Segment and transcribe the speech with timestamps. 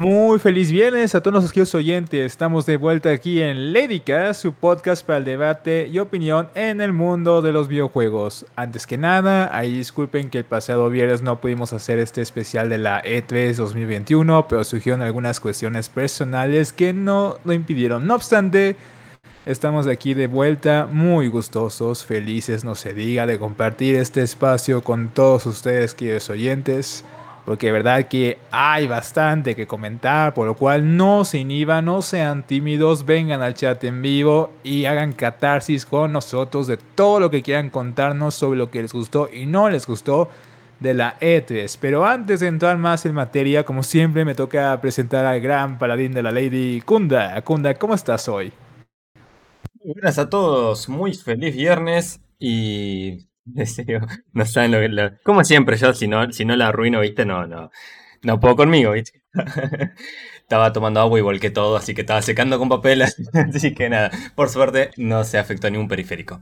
[0.00, 2.24] Muy feliz viernes a todos los queridos oyentes.
[2.24, 6.92] Estamos de vuelta aquí en Lédica, su podcast para el debate y opinión en el
[6.92, 8.46] mundo de los videojuegos.
[8.54, 12.78] Antes que nada, ahí disculpen que el pasado viernes no pudimos hacer este especial de
[12.78, 18.06] la E3 2021, pero surgieron algunas cuestiones personales que no lo impidieron.
[18.06, 18.76] No obstante,
[19.46, 25.08] estamos aquí de vuelta, muy gustosos, felices, no se diga, de compartir este espacio con
[25.08, 27.04] todos ustedes, queridos oyentes
[27.48, 32.02] porque de verdad que hay bastante que comentar, por lo cual no se inhiban, no
[32.02, 37.30] sean tímidos, vengan al chat en vivo y hagan catarsis con nosotros de todo lo
[37.30, 40.28] que quieran contarnos sobre lo que les gustó y no les gustó
[40.78, 41.78] de la E3.
[41.80, 46.12] Pero antes de entrar más en materia, como siempre me toca presentar al gran paladín
[46.12, 47.40] de la Lady Kunda.
[47.40, 48.52] Kunda, ¿cómo estás hoy?
[49.82, 53.27] Buenas a todos, muy feliz viernes y
[54.32, 55.16] no saben lo que.
[55.24, 57.24] Como siempre, yo si no, si no la arruino, ¿viste?
[57.24, 57.70] No, no.
[58.22, 59.22] No puedo conmigo, ¿viste?
[60.48, 63.02] estaba tomando agua igual que todo, así que estaba secando con papel.
[63.54, 66.40] así que nada, por suerte no se afectó ningún periférico.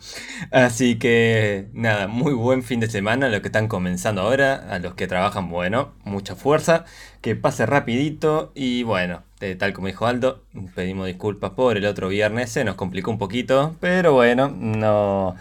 [0.53, 4.79] Así que nada, muy buen fin de semana a los que están comenzando ahora, a
[4.79, 6.85] los que trabajan, bueno, mucha fuerza,
[7.21, 9.25] que pase rapidito y bueno,
[9.59, 10.45] tal como dijo Aldo,
[10.77, 15.35] pedimos disculpas por el otro viernes, se nos complicó un poquito, pero bueno, no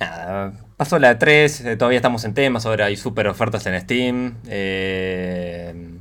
[0.00, 4.38] Nada, pasó la 3, eh, todavía estamos en temas, ahora hay super ofertas en Steam.
[4.48, 6.00] Eh,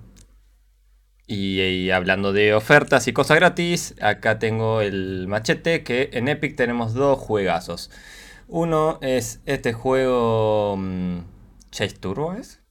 [1.28, 6.94] y, hablando de ofertas y cosas gratis, acá tengo el machete que en Epic tenemos
[6.94, 7.92] dos juegazos.
[8.48, 11.20] Uno es este juego mm,
[11.72, 12.62] Chase Turbo, ¿es?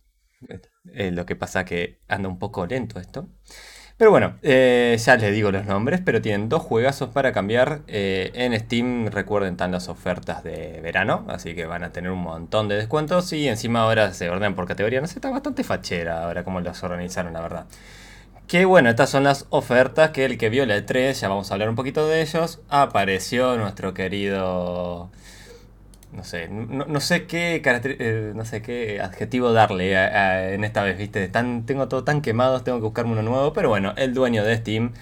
[1.12, 3.28] Lo que pasa que anda un poco lento esto.
[3.98, 7.82] Pero bueno, eh, ya les digo los nombres, pero tienen dos juegazos para cambiar.
[7.88, 12.20] Eh, en Steam recuerden están las ofertas de verano, así que van a tener un
[12.20, 15.00] montón de descuentos y encima ahora se ordenan por categoría.
[15.00, 17.66] No sé, está bastante fachera ahora cómo los organizaron, la verdad.
[18.46, 21.54] Que bueno, estas son las ofertas que el que vio la 3, ya vamos a
[21.54, 25.10] hablar un poquito de ellos, apareció nuestro querido
[26.18, 29.94] no sé, no, sé qué eh, no sé qué adjetivo darle
[30.52, 31.28] en esta vez, ¿viste?
[31.28, 34.56] Tan, tengo todo tan quemado, tengo que buscarme uno nuevo, pero bueno, el dueño de
[34.56, 34.94] Steam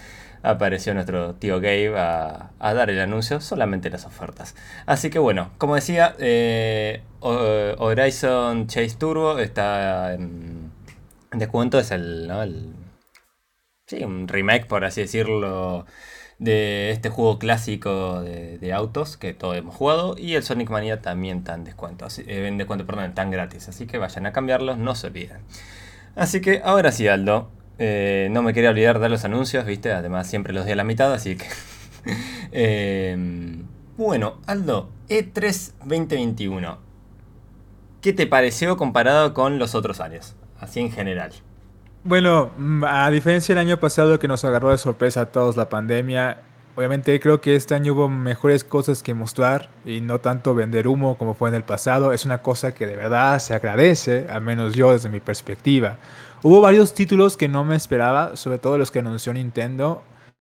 [0.42, 4.54] apareció nuestro tío Gabe a, dar el anuncio, solamente las ofertas.
[4.84, 10.70] Así que bueno, como decía, eh, Horizon Chase Turbo está en,
[11.32, 12.42] descuento, es el, ¿no?
[12.42, 12.74] el...
[13.86, 15.86] Sí, un remake, por así decirlo,
[16.38, 21.44] de este juego clásico de, autos que todos hemos jugado y el Sonic Mania también
[21.44, 24.94] tan descuento, así, eh, en descuento, perdón, tan gratis, así que vayan a cambiarlos, no
[24.94, 25.38] se olviden.
[26.14, 30.26] Así que ahora sí, Aldo, eh, no me quería olvidar de los anuncios, viste, además
[30.26, 31.46] siempre los di a la mitad, así que...
[32.52, 33.66] Em,
[33.96, 36.78] bueno, Aldo, E3 2021,
[38.00, 40.36] ¿qué te pareció comparado con los otros años?
[40.60, 41.32] Así en general.
[42.06, 45.68] Bueno, mm, a diferencia del año pasado que nos agarró de sorpresa a todos la
[45.68, 46.38] pandemia,
[46.76, 51.18] obviamente creo que este año hubo mejores cosas que mostrar y no tanto vender humo
[51.18, 52.12] como fue en el pasado.
[52.12, 55.96] Es una cosa que de verdad se agradece, al menos yo desde mi perspectiva.
[56.44, 60.04] Hubo varios títulos que no me esperaba, sobre todo los que anunció Nintendo.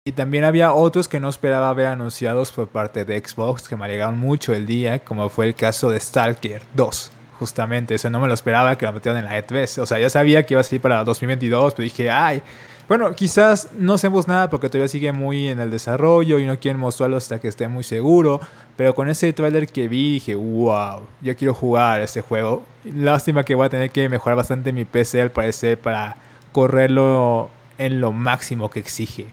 [0.07, 3.87] Y también había otros que no esperaba ver anunciados por parte de Xbox que me
[3.87, 7.18] alegraron mucho el día, como fue el caso de Stalker 2.
[7.39, 9.81] Justamente, eso no me lo esperaba que lo metieran en la E3.
[9.81, 12.43] O sea, ya sabía que iba a salir para 2022, pero dije, ay,
[12.89, 16.81] bueno, quizás no hacemos nada porque todavía sigue muy en el desarrollo y no quieren
[16.81, 18.41] mostrarlo hasta que esté muy seguro.
[18.77, 22.65] Pero con ese trailer que vi, dije, wow, yo quiero jugar este juego.
[22.85, 26.17] Lástima que voy a tener que mejorar bastante mi PC al parecer para
[26.53, 29.27] correrlo en lo máximo que exige.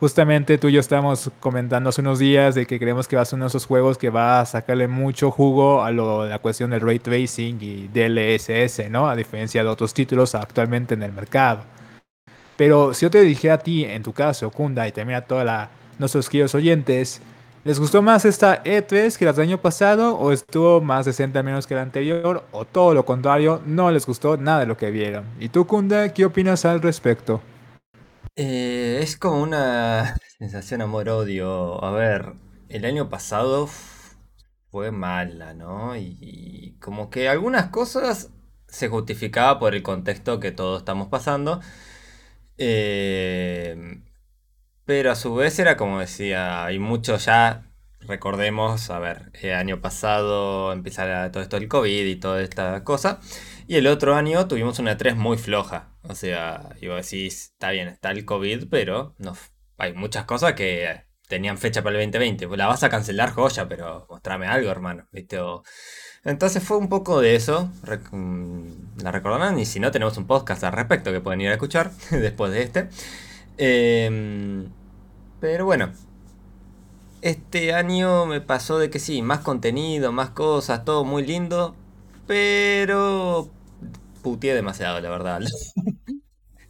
[0.00, 3.24] Justamente tú y yo estábamos comentando hace unos días de que creemos que va a
[3.24, 6.70] ser uno de esos juegos que va a sacarle mucho jugo a lo, la cuestión
[6.70, 9.08] del ray tracing y DLSS, ¿no?
[9.08, 11.62] A diferencia de otros títulos actualmente en el mercado.
[12.56, 15.48] Pero si yo te dije a ti, en tu caso, Kunda, y también a todos
[15.98, 17.20] nuestros queridos oyentes,
[17.64, 20.16] ¿les gustó más esta E3 que la del año pasado?
[20.16, 22.44] ¿O estuvo más decente al menos que la anterior?
[22.52, 25.24] ¿O todo lo contrario, no les gustó nada de lo que vieron?
[25.40, 27.40] ¿Y tú, Kunda, qué opinas al respecto?
[28.36, 31.82] Eh, es como una sensación amor-odio.
[31.84, 32.34] A ver,
[32.68, 33.68] el año pasado
[34.70, 35.96] fue mala, ¿no?
[35.96, 38.30] Y, como que algunas cosas
[38.68, 41.60] se justificaba por el contexto que todos estamos pasando.
[42.58, 44.02] Eh,
[44.84, 47.70] pero a su vez era como decía, hay mucho ya,
[48.00, 53.20] recordemos, a ver, el año pasado empezara todo esto del COVID y toda esta cosa.
[53.66, 55.88] Y el otro año tuvimos una 3 muy floja.
[56.02, 59.36] O sea, iba a decir, está bien, está el COVID, pero no,
[59.78, 62.46] hay muchas cosas que tenían fecha para el 2020.
[62.46, 65.06] Pues la vas a cancelar, joya, pero mostrame algo, hermano.
[65.12, 65.38] ¿viste?
[66.24, 67.70] Entonces fue un poco de eso.
[68.12, 69.58] Mm, la recordarán.
[69.58, 72.62] Y si no, tenemos un podcast al respecto que pueden ir a escuchar después de
[72.62, 72.88] este.
[73.56, 74.68] Em,
[75.40, 75.92] pero bueno.
[77.22, 81.74] Este año me pasó de que sí, más contenido, más cosas, todo muy lindo.
[82.26, 83.50] Pero
[84.22, 85.40] putié demasiado, la verdad.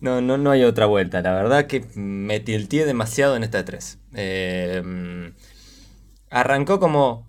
[0.00, 1.22] No, no, no hay otra vuelta.
[1.22, 3.98] La verdad que me tilteé demasiado en esta de 3.
[4.12, 5.34] Em,
[6.28, 7.26] arrancó como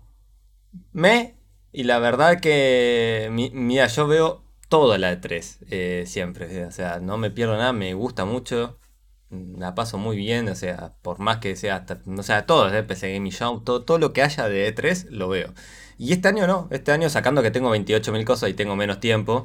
[0.92, 1.36] me
[1.72, 6.66] y la verdad que, mira, yo veo toda la de 3 eh, siempre.
[6.66, 8.78] O sea, no me pierdo nada, me gusta mucho.
[9.30, 12.82] La paso muy bien, o sea, por más que sea hasta, sea, todo, ¿eh?
[12.84, 15.52] PC Gaming Show, todo, todo lo que haya de E3 lo veo.
[15.98, 19.44] Y este año no, este año sacando que tengo 28.000 cosas y tengo menos tiempo,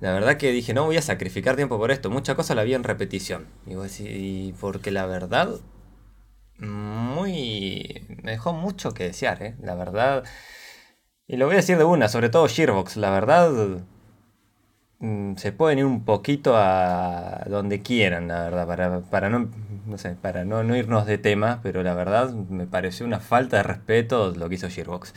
[0.00, 2.10] la verdad que dije, no voy a sacrificar tiempo por esto.
[2.10, 3.46] Mucha cosa la vi en repetición.
[3.66, 5.48] Y, porque la verdad,
[6.58, 8.06] muy...
[8.22, 9.56] Me dejó mucho que desear, ¿eh?
[9.60, 10.24] La verdad...
[11.26, 12.96] Y lo voy a decir de una, sobre todo Gearbox.
[12.96, 13.84] La verdad,
[15.36, 19.48] se pueden ir un poquito a donde quieran, la verdad, para, para no,
[19.86, 23.58] no sé, para no, no, irnos de tema, pero la verdad me pareció una falta
[23.58, 25.14] de respeto lo que hizo Gearbox.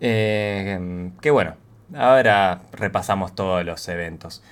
[0.00, 1.56] Eh, que bueno,
[1.92, 4.42] Ahora repasamos todos los eventos.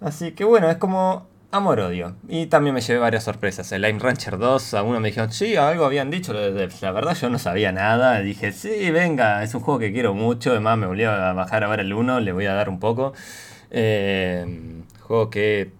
[0.00, 2.16] Así que bueno, es como amor-odio.
[2.28, 3.70] Y también me llevé varias sorpresas.
[3.72, 6.32] El Lime Rancher 2, algunos me dijeron, sí, algo habían dicho.
[6.32, 8.20] La verdad yo no sabía nada.
[8.20, 10.50] Dije, sí, venga, es un juego que quiero mucho.
[10.52, 13.12] Además me volví a bajar a ver el 1, le voy a dar un poco.
[13.72, 15.72] Eh, juego que,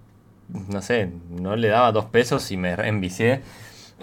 [0.48, 3.42] no sé, no le daba dos pesos y me envicié.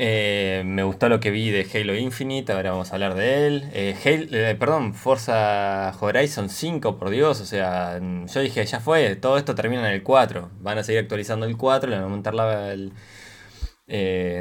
[0.02, 3.70] Eh, me gustó lo que vi de Halo Infinite, ahora vamos a hablar de él.
[3.74, 9.38] Eh, eh, perdón, Forza Horizon 5, por Dios, o sea, yo dije, ya fue, todo
[9.38, 10.52] esto termina en el 4.
[10.62, 12.94] Van a seguir actualizando el 4, le van a montar la, el,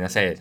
[0.00, 0.36] no sé,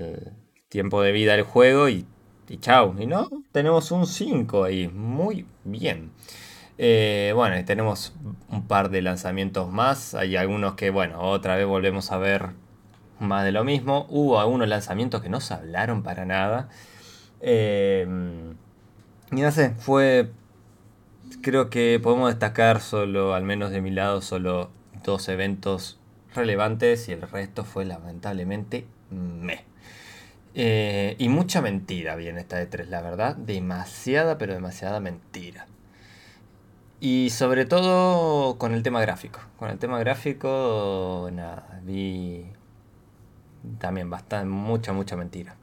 [0.69, 2.05] tiempo de vida del juego y,
[2.47, 2.95] y chau.
[2.99, 6.11] Y no, tenemos un 5 ahí, muy bien.
[6.77, 8.13] Bueno, tenemos
[8.49, 10.13] un par de lanzamientos más.
[10.13, 12.51] Hay algunos que, bueno, otra vez volvemos a ver
[13.19, 14.05] más de lo mismo.
[14.09, 16.69] Hubo algunos lanzamientos que no se hablaron para nada.
[17.41, 18.55] Em,
[19.31, 20.31] y no sé, fue.
[21.41, 24.69] Creo que podemos destacar solo, al menos de mi lado, solo
[25.03, 25.99] dos eventos
[26.33, 29.65] relevantes y el resto fue lamentablemente me.
[30.55, 33.35] Eh, y mucha mentira bien esta de tres, la verdad.
[33.35, 35.67] Demasiada, pero demasiada mentira.
[36.99, 39.39] Y sobre todo con el tema gráfico.
[39.57, 42.45] Con el tema gráfico, nada, vi
[43.79, 45.55] también bastante, mucha, mucha mentira.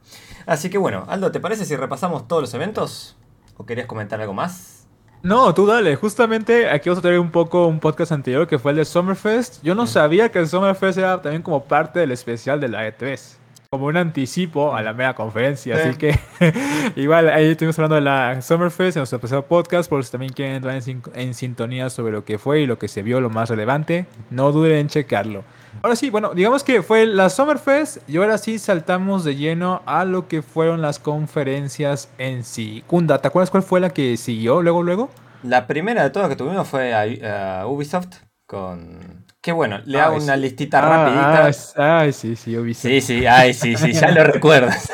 [0.45, 3.17] Así que bueno, Aldo, ¿te parece si repasamos todos los eventos?
[3.57, 4.87] ¿O querías comentar algo más?
[5.23, 5.95] No, tú dale.
[5.95, 9.61] Justamente aquí vamos a tener un poco un podcast anterior que fue el de Summerfest.
[9.63, 9.87] Yo no mm.
[9.87, 13.37] sabía que el Summerfest era también como parte del especial de la E3
[13.69, 15.75] como un anticipo a la mega conferencia.
[15.75, 16.17] Así que
[16.95, 20.55] igual ahí estuvimos hablando de la Summerfest en nuestro pasado podcast, por si también quieren
[20.55, 20.81] entrar
[21.13, 24.51] en, sintonía sobre lo que fue y lo que se vio lo más relevante, no
[24.51, 25.43] duden en checarlo.
[25.81, 30.05] Ahora sí, bueno, digamos que fue la Summerfest y ahora sí saltamos de lleno a
[30.05, 32.83] lo que fueron las conferencias en sí.
[32.87, 35.09] Kunda, ¿te acuerdas cuál fue la que siguió luego, luego?
[35.43, 38.15] La primera de todas que tuvimos fue a Ubisoft
[38.47, 41.51] con Qué bueno, le hago una listita ah, rapidita.
[41.75, 42.89] Ah, ay, sí, sí, Ubisoft.
[42.89, 44.91] Sí, sí, ay, sí, sí, ya lo recuerdas.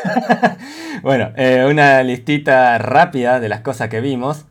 [1.04, 4.48] bueno, eh, una listita rápida de las cosas que vimos.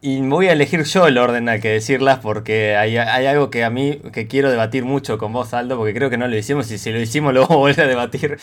[0.00, 3.70] Y voy a elegir yo el orden al que decirlas porque hay, algo que a
[3.70, 6.78] mí que quiero debatir mucho con vos, Aldo, porque creo que no lo hicimos y
[6.78, 8.38] si lo hicimos lo voy a volver a debatir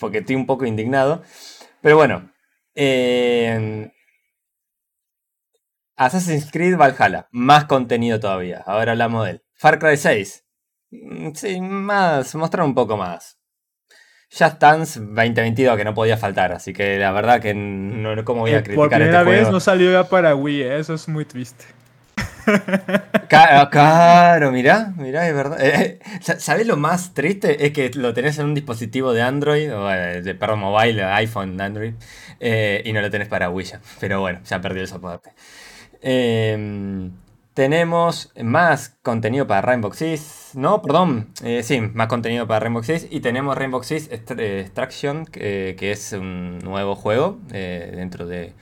[0.00, 1.22] porque estoy un poco indignado.
[1.82, 2.32] Pero bueno,
[2.74, 3.92] eh,
[5.96, 8.62] Assassin's Creed Valhalla, más contenido todavía.
[8.64, 9.42] Ahora hablamos de él.
[9.52, 10.43] Far Cry 6, Mm,
[11.34, 13.38] sí, más, mostrar un poco más.
[14.30, 18.52] Just Dance 2022 que no podía faltar, así que la verdad que no cómo voy
[18.52, 20.78] a criticar Por primera este vez no salió ya para Wii, ¿eh?
[20.78, 21.64] eso es muy triste.
[23.28, 25.60] Claro, mirá, mirá, es verdad.
[25.60, 27.66] Eh, eh, ¿Sabés lo más triste?
[27.66, 31.94] Es que lo tenés en un dispositivo de Android, o de, perdón, mobile, iPhone, Android,
[32.40, 33.80] y no lo tenés para Wii ya.
[33.98, 35.32] Pero bueno, ya perdió el soporte.
[36.06, 37.10] Eh,
[37.54, 40.43] tenemos más contenido para Rainbow Six.
[40.54, 41.28] No, perdón.
[41.42, 43.08] Eh, sí, más contenido para Rainbow Six.
[43.10, 48.52] Y tenemos Rainbow Six Extraction, que, es un nuevo juego eh, dentro de.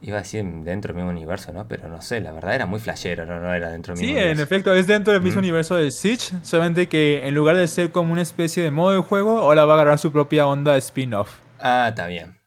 [0.00, 1.68] Iba a decir dentro del mismo universo, ¿no?
[1.68, 4.26] Pero no sé, la verdad era muy flashero, no, no era dentro del mismo Sí,
[4.26, 6.34] en efecto, es dentro del mismo universo de Siege.
[6.42, 9.74] Solamente que en lugar de ser como una especie de modo de juego, ahora va
[9.74, 11.38] a agarrar su propia onda spin-off.
[11.60, 12.42] Ah, está bien.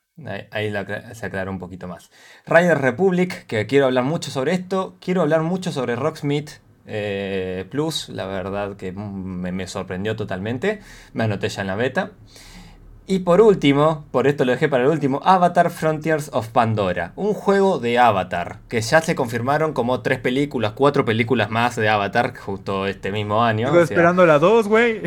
[0.52, 0.74] Ahí,
[1.14, 2.10] se aclara un poquito más.
[2.46, 4.98] Rider Republic, que quiero hablar mucho sobre esto.
[5.00, 6.52] Quiero hablar mucho sobre Rocksmith
[6.88, 8.10] eh, Plus.
[8.10, 10.80] La verdad que me, sorprendió totalmente.
[11.14, 12.12] Me anoté ya en la beta.
[13.08, 17.12] Y por último, por esto lo dejé para el último, Avatar Frontiers of Pandora.
[17.16, 21.88] Un juego de Avatar, que ya se confirmaron como tres películas, cuatro películas más de
[21.88, 23.68] Avatar justo este mismo año.
[23.68, 25.02] Estoy esperando la dos, güey.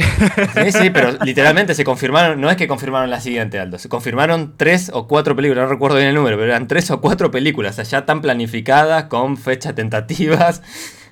[0.62, 4.54] Sí, sí, pero literalmente se confirmaron, no es que confirmaron la siguiente, Aldo, se confirmaron
[4.56, 7.80] tres o cuatro películas, no recuerdo bien el número, pero eran tres o cuatro películas,
[7.80, 10.62] allá tan planificadas, con fechas tentativas.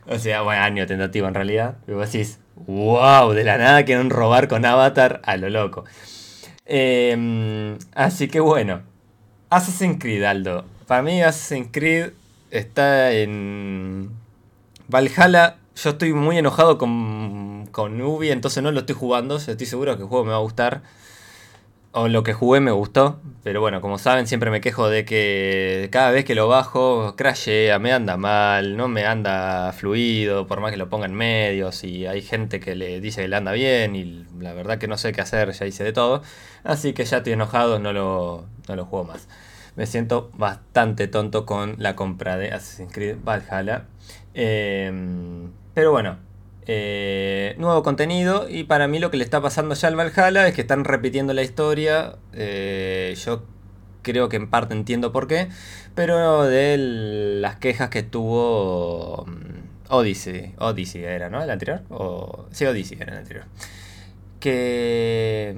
[0.08, 1.76] O sea, bueno, año tentativo en realidad.
[1.88, 5.84] Y vos decís, wow, de la nada quieren robar con Avatar a lo loco.
[6.64, 8.82] Em, así que bueno,
[9.50, 10.64] Assassin's Creed, Aldo.
[10.86, 12.10] Para mí Assassin's Creed
[12.50, 14.10] está en
[14.88, 15.56] Valhalla.
[15.76, 19.36] Yo estoy muy enojado con, con Ubi, entonces no lo estoy jugando.
[19.36, 20.82] Estoy seguro que el juego me va a gustar
[21.98, 25.88] o lo que jugué me gustó, pero bueno, como saben, siempre me quejo de que
[25.90, 30.72] cada vez que lo bajo, crashea, me anda mal, no me anda fluido, por más
[30.72, 33.96] que lo ponga en medios, y hay gente que le dice que le anda bien,
[33.96, 36.20] y la verdad que no sé qué hacer, ya hice de todo,
[36.64, 39.26] así que ya estoy enojado, no lo, no lo juego más.
[39.74, 43.86] Me siento bastante tonto con la compra de Assassin's Creed Valhalla.
[44.34, 46.18] Em, pero bueno,
[46.66, 50.54] eh, nuevo contenido y para mí lo que le está pasando ya al Valhalla es
[50.54, 52.16] que están repitiendo la historia.
[52.32, 53.44] Eh, yo
[54.02, 55.48] creo que en parte entiendo por qué,
[55.94, 56.76] pero de
[57.40, 61.42] las quejas que tuvo mm, Odyssey, Odyssey era, ¿no?
[61.42, 61.82] ¿El anterior?
[61.90, 63.44] O, sí, Odyssey era el anterior.
[64.40, 65.54] Que...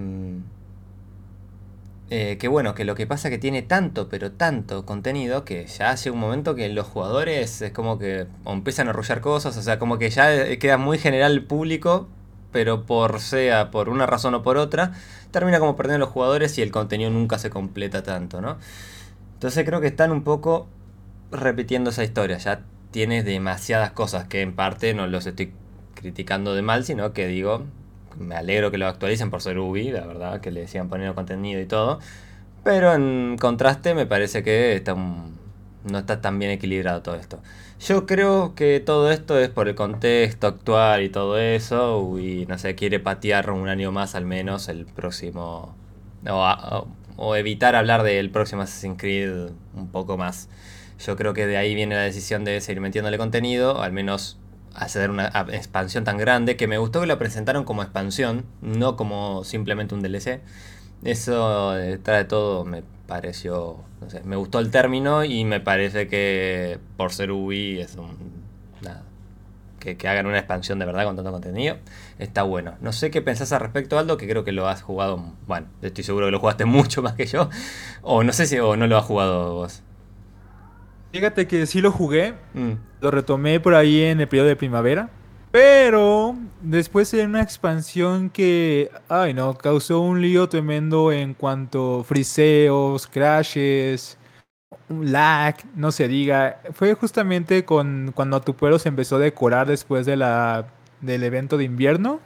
[2.11, 5.67] Eh, que bueno, que lo que pasa es que tiene tanto, pero tanto contenido que
[5.67, 9.63] ya hace un momento que los jugadores es como que empiezan a arrullar cosas, o
[9.63, 12.09] sea, como que ya queda muy general el público,
[12.51, 14.93] pero por sea por una razón o por otra,
[15.33, 18.57] termina como perdiendo los jugadores y el contenido nunca se completa tanto, ¿no?
[19.35, 20.67] Entonces creo que están un poco
[21.31, 25.53] repitiendo esa historia, ya tienes demasiadas cosas que en parte no los estoy
[25.95, 27.65] criticando de mal, sino que digo,
[28.19, 31.61] me alegro que lo actualicen por ser Ubi, la verdad, que le sigan poniendo contenido
[31.61, 32.01] y todo.
[32.65, 34.95] Pero en contraste me parece que está
[35.85, 37.41] no está tan bien equilibrado todo esto.
[37.81, 42.19] Yo creo que todo esto es por el contexto actual y todo eso.
[42.19, 45.77] Y no sé, quiere patear un año más al menos el próximo.
[46.29, 50.49] O, o evitar hablar del próximo Assassin's Creed un poco más.
[50.99, 54.39] Yo creo que de ahí viene la decisión de seguir metiéndole contenido, al menos
[54.79, 59.45] hacer una expansión tan grande, que me gustó que la presentaron como expansión, no como
[59.45, 60.41] simplemente un DLC.
[61.05, 66.09] Eso detrás de todo me pareció, no sé, me gustó el término y me parece
[66.09, 68.17] que por ser Ubi es un...
[68.81, 69.03] Nada,
[69.81, 71.77] que, que, hagan una expansión de verdad con tanto contenido,
[72.19, 72.75] está bueno.
[72.81, 76.05] No sé qué pensás al respecto, Aldo, que creo que lo has jugado, bueno, estoy
[76.05, 77.49] seguro que lo jugaste mucho más que yo,
[78.03, 79.83] o no sé si o no lo has jugado vos.
[81.13, 82.73] Fíjate que sí lo jugué, mm.
[83.01, 85.11] lo retomé por ahí en el periodo de primavera,
[85.51, 93.07] pero después de una expansión que, ay no, causó un lío tremendo en cuanto friseos,
[93.07, 94.19] crashes,
[94.89, 96.61] lag, no se diga.
[96.73, 100.67] Fue justamente con cuando tu pueblo se empezó a decorar después de la,
[101.01, 102.21] del evento de invierno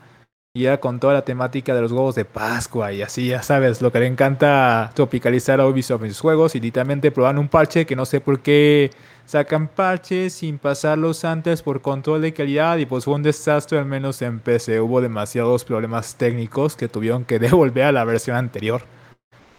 [0.54, 3.80] y era con toda la temática de los huevos de Pascua y así, ya sabes,
[3.80, 7.87] lo que le encanta tropicalizar a Ubisoft en sus juegos y literalmente probaron un parche
[7.87, 8.90] que no sé por qué
[9.25, 13.87] sacan parches sin pasarlos antes por control de calidad y pues fue un desastre al
[13.87, 14.78] menos en PC.
[14.82, 18.82] Hubo demasiados problemas técnicos que tuvieron que devolver a la versión anterior.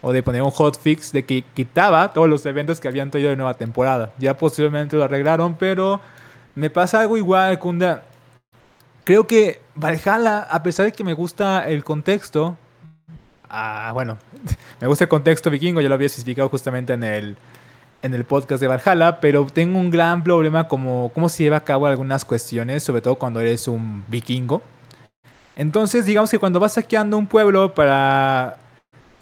[0.03, 3.35] O de poner un hotfix de que quitaba todos los eventos que habían traído de
[3.38, 4.13] nueva temporada.
[4.19, 6.01] Ya posteriormente lo arreglaron, pero
[6.53, 8.03] me pasa algo igual, Kunda
[9.03, 12.57] creo que Valhalla, a pesar de que me gusta el contexto,
[13.50, 14.17] ah, bueno,
[14.81, 17.38] me gusta el contexto vikingo, ya lo había explicado justamente en el,
[18.01, 21.63] en el podcast de Valhalla, pero tengo un gran problema como cómo se lleva a
[21.63, 24.62] cabo algunas cuestiones, sobre todo cuando eres un vikingo.
[25.55, 28.57] Entonces, digamos que cuando vas saqueando un pueblo para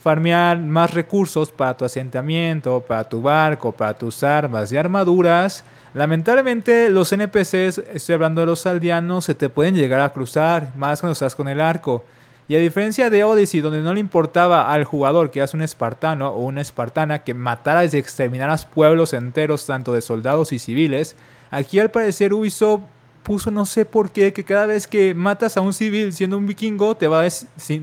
[0.02, 6.90] farmear más recursos para tu asentamiento, para tu barco, para tus armas y armaduras, Lamentablemente
[6.90, 11.14] los NPCs, estoy hablando de los aldeanos, se te pueden llegar a cruzar, más cuando
[11.14, 12.06] estás con el arco.
[12.48, 16.30] Y a diferencia de Odyssey, donde no le importaba al jugador que eras un espartano
[16.30, 21.16] o una espartana que mataras y exterminaras pueblos enteros, tanto de soldados y civiles,
[21.50, 22.82] aquí al parecer Ubisoft
[23.24, 26.48] puso no sé por qué que cada vez que matas a un civil siendo un
[26.48, 27.30] vikingo te va a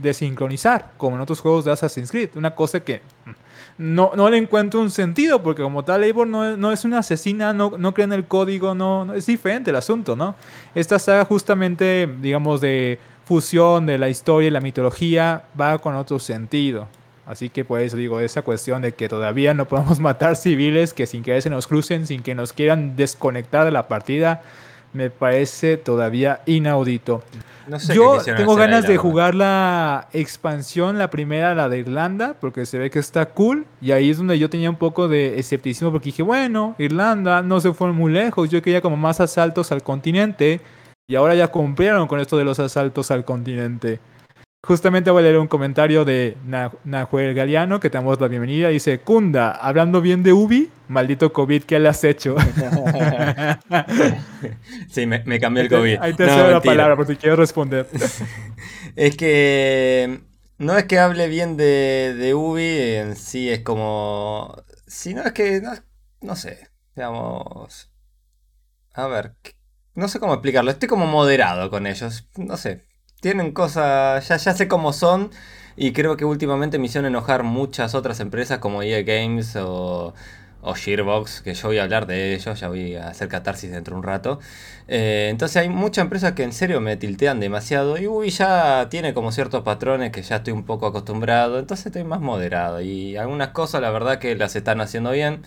[0.03, 2.31] desincronizar, como en otros juegos de Assassin's Creed.
[2.35, 3.03] Una cosa que
[3.79, 7.53] no, no le encuentro un sentido, porque como tal, Eivor no, no es una asesina,
[7.53, 10.35] no, no cree en el código, no, es diferente el asunto, ¿no?
[10.75, 16.19] Esta saga justamente, digamos, de fusión de la historia y la mitología va con otro
[16.19, 16.89] sentido.
[17.25, 21.07] Así que por eso digo, esa cuestión de que todavía no podemos matar civiles que
[21.07, 24.43] sin que se nos crucen, sin que nos quieran desconectar de la partida,
[24.93, 27.23] me parece todavía inaudito.
[27.93, 32.91] Yo tengo ganas de jugar la expansión, la primera, la de Irlanda, porque se ve
[32.91, 33.67] que está cool.
[33.81, 37.61] Y ahí es donde yo tenía un poco de escepticismo, porque dije, bueno, Irlanda no
[37.61, 38.49] se fue muy lejos.
[38.49, 40.61] Yo quería como más asaltos al continente.
[41.07, 44.01] Y ahora ya cumplieron con esto de los asaltos al continente.
[44.69, 46.37] Justamente voy a leer un comentario de
[46.85, 48.69] Nahuel Galeano, que te damos la bienvenida.
[48.69, 52.37] Dice, Kunda, hablando bien de Ubi, maldito COVID, ¿qué le has hecho?
[54.91, 55.97] sí, me, cambió el COVID.
[56.03, 57.89] Ahí te no, la palabra, porque quiero responder.
[58.97, 60.21] es que
[60.59, 64.55] no es que hable bien de, de Ubi, en sí es como...
[64.87, 65.73] Sino es que, no,
[66.21, 67.91] no sé, digamos...
[68.93, 69.35] A ver,
[69.95, 72.88] no sé cómo explicarlo, estoy como moderado con ellos, no sé,
[73.21, 75.31] tienen cosas, ya, ya sé cómo son
[75.77, 80.15] y creo que últimamente me hicieron enojar muchas otras empresas como EA Games o,
[80.63, 83.99] o que yo voy a hablar de ellos, ya voy a hacer catarsis dentro de
[83.99, 84.41] un rato.
[84.89, 89.15] Eh, entonces hay muchas empresas que en serio me tiltean demasiado y Ubi ya tiene
[89.15, 93.49] como ciertos patrones que ya estoy un poco acostumbrado, entonces estoy más moderado y algunas
[93.51, 95.43] cosas la verdad que las están haciendo bien.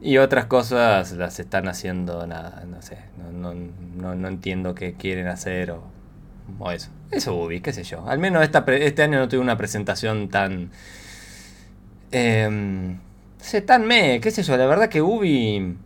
[0.00, 2.98] Y otras cosas las están haciendo nada, no sé,
[3.32, 5.95] no, no, no entiendo qué quieren hacer o
[6.58, 6.90] o eso.
[7.10, 8.06] Eso Ubi, qué sé yo.
[8.08, 10.70] Al menos este año no tuve una presentación tan...
[12.12, 12.96] Eh,
[13.38, 14.56] sé, tan me, qué sé yo.
[14.56, 15.76] La verdad que Ubi,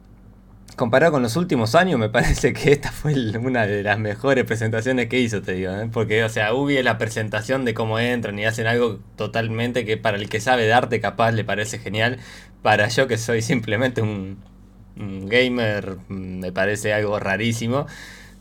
[0.77, 5.09] comparado con los últimos años, me parece que esta fue una de las mejores presentaciones
[5.09, 5.73] que hizo, te digo.
[5.73, 5.89] ¿eh?
[5.93, 9.97] Porque, o sea, Ubi es la presentación de cómo entran y hacen algo totalmente que
[9.97, 12.19] para el que sabe de arte capaz le parece genial.
[12.63, 14.39] Para yo que soy simplemente un
[14.97, 17.87] gamer, me parece algo rarísimo.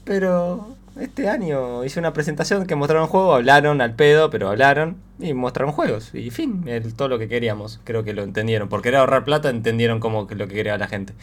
[0.03, 5.34] Pero este año hice una presentación que mostraron juegos, hablaron al pedo, pero hablaron y
[5.34, 6.13] mostraron juegos.
[6.13, 6.65] Y fin,
[6.96, 7.79] todo lo que queríamos.
[7.84, 8.70] Creo que lo entendieron.
[8.70, 11.13] Por querer ahorrar plata, entendieron como que lo que quería la gente.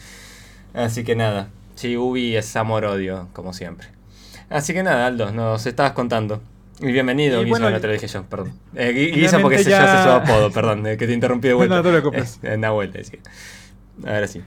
[0.73, 1.49] Así que nada.
[1.75, 3.87] Sí, Ubi es amor-odio, como siempre.
[4.49, 6.41] Así que nada, Aldo, nos estabas contando.
[6.79, 8.53] Y bienvenido, y bueno, no te lo dije yo, perdón.
[8.75, 9.97] Eh, Guisa porque ya...
[9.97, 11.75] se su apodo, perdón, eh, que te interrumpí de vuelta.
[11.75, 12.39] No, no te preocupes.
[12.43, 13.19] Eh, Nahuel, decía.
[14.05, 14.41] Ahora sí.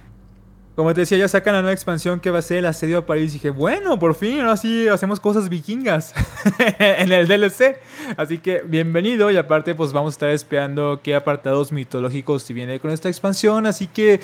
[0.80, 3.04] Como te decía, ya sacan la nueva expansión que va a ser el asedio a
[3.04, 3.34] París.
[3.34, 6.14] Dije, bueno, por fin, ahora sí hacemos cosas vikingas
[6.78, 7.76] en el DLC.
[8.16, 9.30] Así que bienvenido.
[9.30, 13.66] Y aparte, pues vamos a estar esperando qué apartados mitológicos si viene con esta expansión.
[13.66, 14.22] Así que,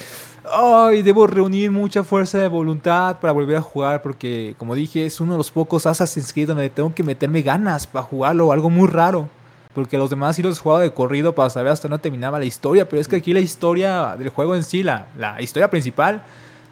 [0.50, 4.00] ay, debo reunir mucha fuerza de voluntad para volver a jugar.
[4.00, 7.86] Porque, como dije, es uno de los pocos Assassin's Creed donde tengo que meterme ganas
[7.86, 8.50] para jugarlo.
[8.50, 9.28] Algo muy raro.
[9.74, 12.46] Porque los demás sí los he jugado de corrido para saber hasta dónde terminaba la
[12.46, 12.88] historia.
[12.88, 15.06] Pero es que aquí la historia del juego en sí, la
[15.38, 16.24] historia principal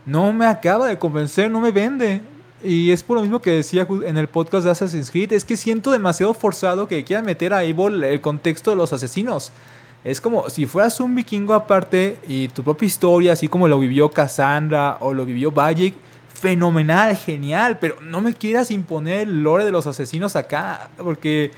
[0.07, 2.21] no me acaba de convencer, no me vende.
[2.63, 5.57] Y es por lo mismo que decía en el podcast de Assassin's Creed, es que
[5.57, 9.53] siento demasiado forzado que quieran meter a Evil el contexto de los asesinos.
[10.03, 14.11] Es como si fueras un vikingo aparte y tu propia historia, así como lo vivió
[14.11, 15.95] Cassandra o lo vivió Bajic,
[16.33, 21.53] fenomenal, genial, pero no me quieras imponer el lore de los asesinos acá, porque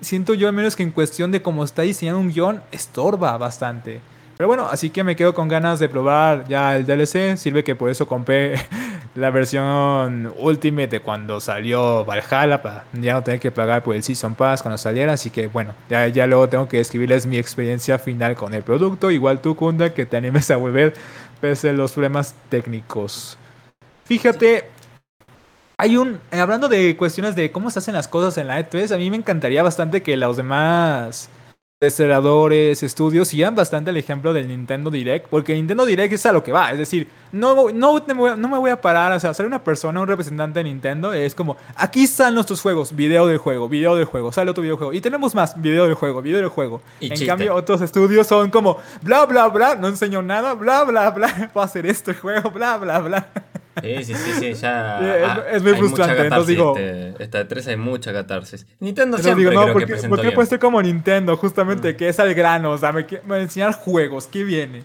[0.00, 4.00] siento yo al menos que en cuestión de cómo está diseñado un guion, estorba bastante.
[4.42, 7.36] Pero bueno, así que me quedo con ganas de probar ya el DLC.
[7.36, 8.56] Sirve que por eso compré
[9.14, 14.02] la versión Ultimate de cuando salió Valhalla para ya no tener que pagar por el
[14.02, 15.12] Season Pass cuando saliera.
[15.12, 19.12] Así que bueno, ya, ya luego tengo que escribirles mi experiencia final con el producto.
[19.12, 20.94] Igual tú, Kunda, que te animes a volver
[21.40, 23.38] pese a los problemas técnicos.
[24.06, 24.64] Fíjate,
[25.76, 26.18] hay un.
[26.32, 29.18] Hablando de cuestiones de cómo se hacen las cosas en la E3, a mí me
[29.18, 31.30] encantaría bastante que los demás
[31.86, 36.42] desarrolladores, estudios, sigan bastante el ejemplo del Nintendo Direct, porque Nintendo Direct es a lo
[36.42, 39.62] que va, es decir, no, no, no me voy a parar, o sea, ser una
[39.62, 43.96] persona, un representante de Nintendo, es como, aquí están nuestros juegos, video del juego, video
[43.96, 46.80] del juego, sale otro videojuego, y tenemos más, video del juego, video del juego.
[47.00, 51.50] en cambio, otros estudios son como, bla, bla, bla, no enseño nada, bla, bla, bla,
[51.52, 53.28] puedo hacer esto el juego, bla, bla, bla.
[53.80, 55.44] Sí, sí, sí, sí, ya.
[55.52, 56.22] es, muy frustrante.
[56.22, 56.76] Entonces digo.
[56.76, 58.66] Este, esta de 3 hay mucha catarsis.
[58.80, 61.36] Nintendo siempre digo, no, porque, ¿por qué puesto como Nintendo?
[61.36, 61.96] Justamente, mm.
[61.96, 62.72] que es al grano.
[62.72, 64.26] O sea, me, me enseñar juegos.
[64.26, 64.84] ¿Qué viene?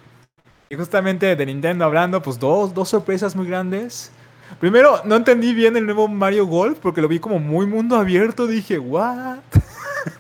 [0.70, 4.12] Y justamente de Nintendo hablando, pues dos, dos sorpresas muy grandes.
[4.60, 8.48] Primero, no entendí bien el nuevo Mario Golf porque lo vi como muy mundo abierto.
[8.48, 9.40] Dije, ¿what?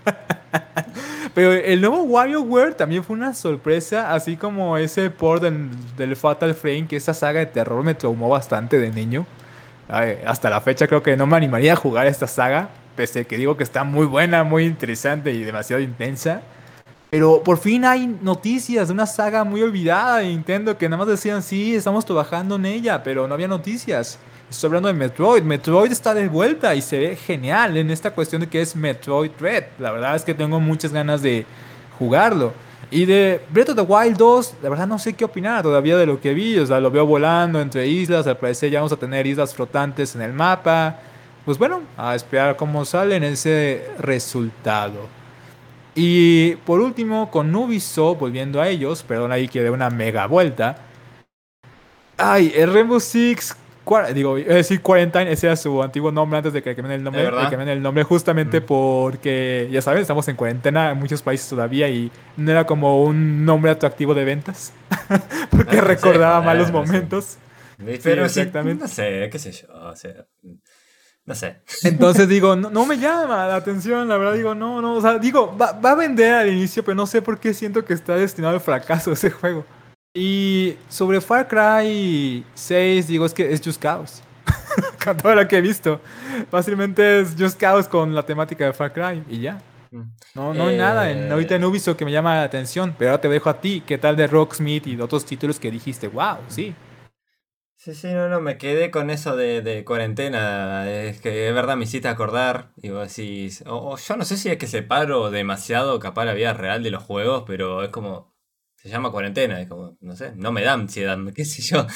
[1.38, 6.88] Pero el nuevo WarioWare también fue una sorpresa, así como ese port del, Fatal Frame,
[6.88, 9.24] que esa saga de terror me traumó bastante de niño.
[10.26, 13.38] hasta la fecha creo que no me animaría a jugar esta saga, pese a que
[13.38, 16.42] digo que está muy buena, muy interesante y demasiado intensa.
[17.12, 21.08] Pero por fin hay noticias de una saga muy olvidada de Nintendo que nada más
[21.08, 24.18] decían, sí, estamos trabajando en ella, pero no había noticias.
[24.50, 25.44] Estoy hablando de Metroid.
[25.44, 29.32] Metroid está de vuelta y se ve genial en esta cuestión de que es Metroid
[29.40, 29.66] Red.
[29.78, 31.46] La verdad es que tengo muchas ganas de
[32.00, 32.54] jugarlo.
[32.90, 36.06] Y de Breath of the Wild 2, la verdad no sé qué opinar todavía de
[36.06, 36.58] lo que vi.
[36.60, 38.26] O sea, lo veo volando entre islas.
[38.26, 40.98] Al parecer ya vamos a tener islas flotantes en el mapa.
[41.44, 45.10] Pues bueno, a esperar cómo sale en ese resultado.
[45.94, 50.78] Y por último, con Ubisoft, volviendo a ellos, perdón ahí que de una mega vuelta.
[52.16, 53.58] Ay, el Rainbow Six
[54.14, 57.30] digo, es decir, Quarantine, ese era su antiguo nombre antes de que cambien el nombre.
[57.50, 58.66] Que el nombre justamente mm.
[58.66, 63.46] porque, ya saben, estamos en cuarentena en muchos países todavía y no era como un
[63.46, 64.74] nombre atractivo de ventas.
[65.50, 67.38] porque ah, recordaba malos momentos.
[68.04, 68.84] Pero exactamente.
[68.84, 69.68] no sé, qué sé yo.
[69.70, 70.26] O sea,
[71.26, 71.62] no sé.
[71.84, 75.56] Entonces digo, no, me llama la atención, la verdad digo, no, no, o sea, digo,
[75.56, 78.56] va, va, a vender al inicio, pero no sé por qué siento que está destinado
[78.56, 79.66] al fracaso ese juego.
[80.20, 84.24] Y sobre Far Cry 6, digo, es que es Just Chaos.
[85.06, 86.02] con todo lo que he visto.
[86.50, 89.62] Fácilmente es Just Chaos con la temática de Far Cry y ya.
[89.92, 90.02] Mm.
[90.34, 93.22] No, no hay nada en, ahorita en Ubisoft que me llama la atención, pero ahora
[93.22, 93.84] te dejo a ti.
[93.86, 96.08] ¿Qué tal de Rocksmith y otros títulos que dijiste?
[96.08, 96.38] ¡Wow!
[96.48, 96.74] Sí.
[97.76, 100.90] Sí, sí, no, no, me quedé con eso de, de cuarentena.
[100.90, 102.72] Es que es verdad me hiciste acordar.
[102.76, 103.52] Digo, así.
[103.64, 107.44] yo no sé si es que separo demasiado capaz la vida real de los juegos,
[107.46, 108.36] pero es como
[108.88, 111.86] se llama cuarentena, es como, no sé, no me da ansiedad, qué sé yo.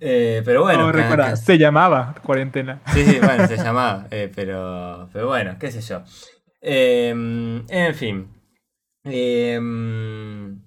[0.00, 0.90] Eh, pero bueno.
[0.90, 2.80] recuerda, se llamaba cuarentena.
[2.94, 6.02] Sí, sí, bueno, se llamaba, eh, pero, pero bueno, qué sé yo.
[6.62, 8.28] Em, en fin.
[9.04, 10.62] Em,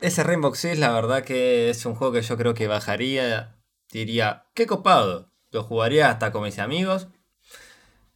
[0.00, 3.56] ese Rainbow Six, la verdad que es un juego que yo creo que bajaría,
[3.90, 5.32] diría, qué copado.
[5.50, 7.08] Lo jugaría hasta con mis amigos.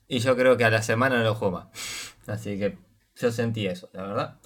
[0.06, 1.68] Y yo creo que a la semana no lo juego más.
[2.26, 2.76] Así que
[3.16, 4.40] yo sentí eso, la verdad.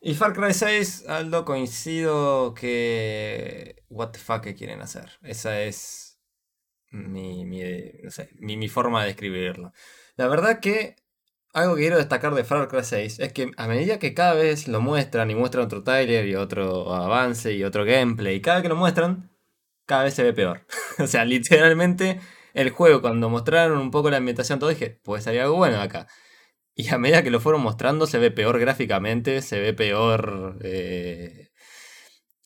[0.00, 3.82] Y Far Cry 6, Aldo, coincido que.
[3.88, 5.10] What the fuck quieren hacer.
[5.22, 6.06] Esa es
[6.90, 9.72] mi, mi, forma de describirlo.
[10.16, 10.96] La verdad que
[11.52, 14.68] algo que quiero destacar de Far Cry 6 es que a medida que cada vez
[14.68, 18.68] lo muestran y muestran otro trailer y otro avance y otro gameplay, cada vez que
[18.68, 19.30] lo muestran,
[19.86, 20.66] cada vez se ve peor.
[20.98, 22.20] o sea, literalmente
[22.54, 26.06] el juego cuando mostraron un poco la ambientación todo dije, pues salir algo bueno acá.
[26.78, 31.48] Y a medida que lo fueron mostrando, se ve peor gráficamente, se ve peor eh,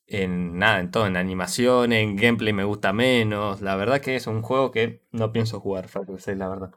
[0.06, 3.60] en nada, en todo, en animación, en gameplay me gusta menos.
[3.60, 6.70] La verdad que es un juego que no pienso jugar, Far Cry 6, la verdad.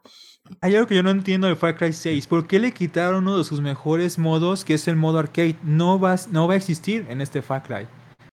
[0.60, 2.26] Hay algo que yo no entiendo de Far Cry 6.
[2.26, 5.54] ¿Por qué le quitaron uno de sus mejores modos, que es el modo arcade?
[5.62, 7.86] No va, no va a existir en este Far Cry.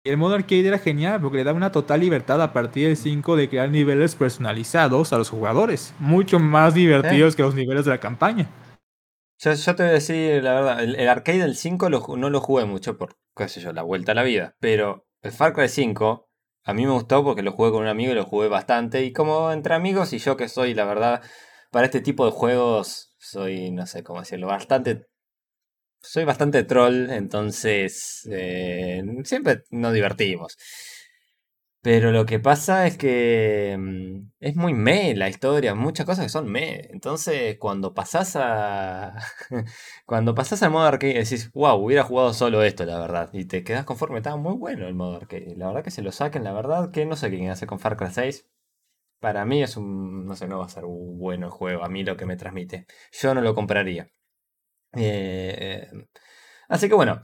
[0.03, 3.35] El modo arcade era genial porque le daba una total libertad a partir del 5
[3.35, 5.95] de crear niveles personalizados a los jugadores.
[5.97, 8.47] Mucho más divertidos que los niveles de la campaña.
[9.39, 12.97] Yo, te voy a decir la verdad, el, arcade del 5 no lo jugué mucho
[12.97, 14.55] por, qué sé yo, la vuelta a la vida.
[14.59, 16.27] Pero el Far Cry 5
[16.63, 19.03] a mí me gustó porque lo jugué con un amigo y lo jugué bastante.
[19.03, 21.21] Y como entre amigos y yo que soy, la verdad,
[21.71, 25.07] para este tipo de juegos, soy, no sé cómo decirlo, bastante...
[26.01, 30.57] Soy bastante troll, entonces eh, siempre nos divertimos.
[31.87, 36.29] Pero lo que pasa es que mm, es muy me la historia, muchas cosas que
[36.29, 36.81] son me.
[36.91, 39.15] Entonces, cuando pasás a.
[40.05, 43.29] cuando pasás al modo arcade, decís, wow, hubiera jugado solo esto, la verdad.
[43.31, 45.55] Y te quedas conforme, estaba muy bueno el modo arcade.
[45.55, 47.95] La verdad que se lo saquen, la verdad que no sé qué hace con Far
[47.95, 48.45] Cry 6.
[49.19, 50.25] Para mí es un.
[50.27, 52.87] No sé, no va a ser un bueno juego, a mí lo que me transmite.
[53.13, 54.09] Yo no lo compraría.
[54.93, 56.07] Eh, eh,
[56.69, 57.21] así que bueno.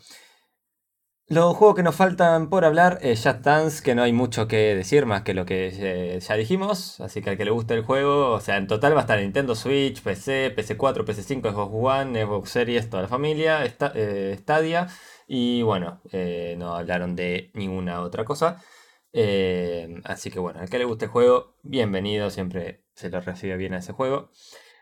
[1.28, 4.76] Los juegos que nos faltan por hablar, eh, Just Dance, que no hay mucho que
[4.76, 7.84] decir más que lo que eh, ya dijimos, así que al que le guste el
[7.84, 12.26] juego, o sea, en total va a estar Nintendo Switch, PC, PS4, PS5, Xbox One,
[12.26, 14.90] Xbox Series, toda la familia, eh, Stadia,
[15.26, 16.02] y bueno,
[16.58, 18.62] no hablaron de ninguna otra cosa.
[20.04, 23.74] así que bueno, al que le guste el juego, bienvenido, siempre se lo recibe bien
[23.74, 24.30] a ese juego.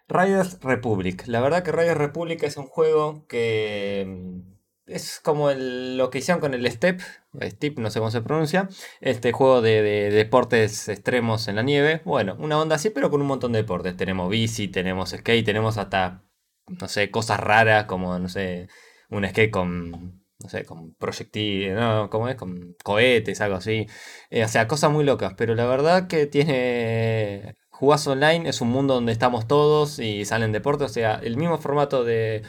[0.07, 1.23] Riders Republic.
[1.27, 4.50] La verdad que Riders Republic es un juego que mm,
[4.93, 7.01] es como lo que hicieron con el Step,
[7.41, 12.01] Step, no sé cómo se pronuncia, este juego de, deportes extremos en la nieve.
[12.05, 13.97] Bueno, una onda así, pero con un montón de deportes.
[13.97, 16.23] Tenemos bici, tenemos skate, tenemos hasta,
[16.67, 18.67] no sé, cosas raras como, no sé,
[19.09, 19.91] un skate con,
[20.39, 22.09] no sé, con proyectiles, ¿no?
[22.09, 22.35] ¿Cómo es?
[22.35, 23.87] Con cohetes, algo así.
[24.29, 27.55] Eh, o sea, cosas muy locas, pero la verdad que tiene...
[27.69, 31.57] Jugás online, es un mundo donde estamos todos y salen deportes, o sea, el mismo
[31.57, 32.43] formato de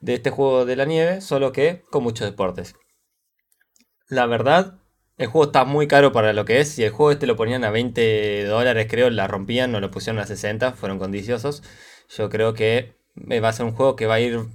[0.00, 2.74] de este juego de la nieve, solo que con muchos deportes.
[4.08, 4.78] La verdad,
[5.18, 6.68] el juego está muy caro para lo que es.
[6.68, 10.20] Si el juego este lo ponían a 20 dólares, creo, la rompían, no lo pusieron
[10.20, 11.62] a 60, fueron condiciosos.
[12.08, 12.94] Yo creo que
[13.42, 14.46] va a ser un juego que va a ir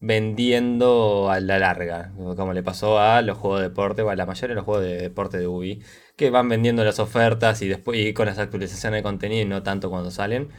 [0.00, 4.50] vendiendo a la larga, como le pasó a los juegos de deporte, a la mayoría
[4.50, 5.82] de los juegos de deporte de Ubi,
[6.16, 9.62] que van vendiendo las ofertas y después y con las actualizaciones de contenido y no
[9.62, 10.50] tanto cuando salen.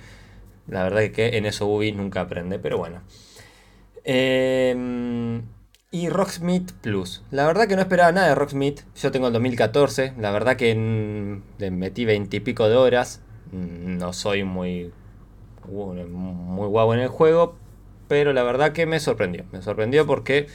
[0.67, 3.01] La verdad es que en eso Ubi nunca aprende, pero bueno.
[4.11, 5.43] Em,
[5.91, 7.21] y Rocksmith Plus.
[7.29, 8.81] La verdad que no esperaba nada de Rocksmith.
[8.95, 10.13] Yo tengo el 2014.
[10.17, 10.73] La verdad que
[11.59, 13.21] le metí veintipico de horas.
[13.51, 14.91] Mm, no soy muy,
[15.67, 17.55] muy guapo en el juego.
[18.07, 19.45] Pero la verdad que me sorprendió.
[19.51, 20.47] Me sorprendió porque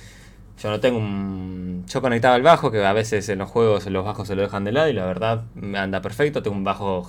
[0.61, 1.85] yo no tengo un.
[1.87, 4.65] Yo conectaba el bajo, que a veces en los juegos los bajos se lo dejan
[4.65, 4.89] de lado.
[4.89, 6.43] Y la verdad me anda perfecto.
[6.43, 7.09] Tengo un bajo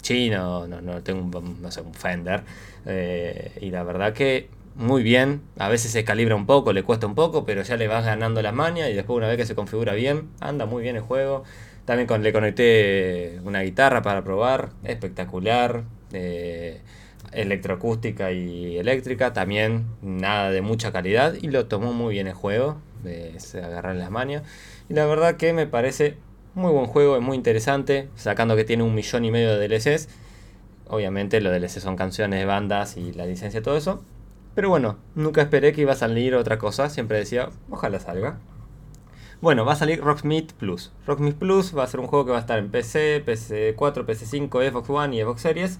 [0.00, 0.66] chino.
[0.66, 2.44] No, no tengo un, no sé, un Fender.
[2.86, 5.42] Eh, y la verdad que muy bien.
[5.58, 8.40] A veces se calibra un poco, le cuesta un poco, pero ya le vas ganando
[8.40, 11.44] la maña y después una vez que se configura bien, anda muy bien el juego.
[11.84, 15.84] También con, le conecté una guitarra para probar, espectacular.
[16.12, 16.80] Eh,
[17.32, 22.78] electroacústica y eléctrica, también nada de mucha calidad y lo tomó muy bien el juego,
[23.36, 24.42] se agarrar las mañas.
[24.88, 26.16] Y la verdad que me parece
[26.54, 30.08] muy buen juego, es muy interesante, sacando que tiene un millón y medio de DLCs.
[30.88, 34.02] Obviamente los DLCs son canciones, bandas y la licencia, todo eso.
[34.58, 38.38] Pero bueno, nunca esperé que iba a salir otra cosa, siempre decía, ojalá salga.
[39.40, 40.90] Bueno, va a salir Rocksmith Plus.
[41.06, 44.68] Rocksmith Plus va a ser un juego que va a estar en PC, PC4, PC5,
[44.68, 45.78] Xbox One y Xbox Series.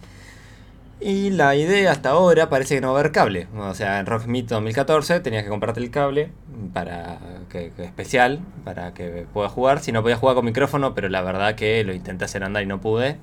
[1.00, 3.48] Y la idea hasta ahora parece que no va a haber cable.
[3.56, 6.30] O sea, en Rocksmith 2014 tenías que comprarte el cable
[6.72, 7.18] para
[7.50, 9.80] que, especial para que puedas jugar.
[9.80, 12.66] Si no podías jugar con micrófono, pero la verdad que lo intenté hacer andar y
[12.66, 13.16] no pude.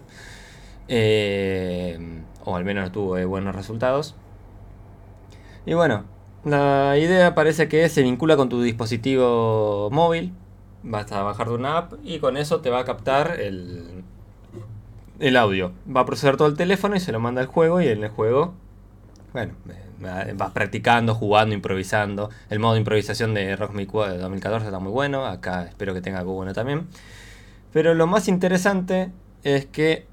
[0.89, 1.97] Eh,
[2.43, 4.15] o al menos no tuve buenos resultados.
[5.65, 6.05] Y bueno,
[6.43, 10.33] la idea parece que se vincula con tu dispositivo móvil.
[10.83, 14.03] Vas a bajar de una app y con eso te va a captar el,
[15.19, 15.71] el audio.
[15.93, 18.09] Va a procesar todo el teléfono y se lo manda al juego y en el
[18.09, 18.53] juego,
[19.33, 19.53] bueno,
[20.35, 22.29] vas practicando, jugando, improvisando.
[22.49, 25.25] El modo de improvisación de Rock Me 2014 está muy bueno.
[25.25, 26.87] Acá espero que tenga algo bueno también.
[27.73, 29.11] Pero lo más interesante
[29.43, 30.07] es que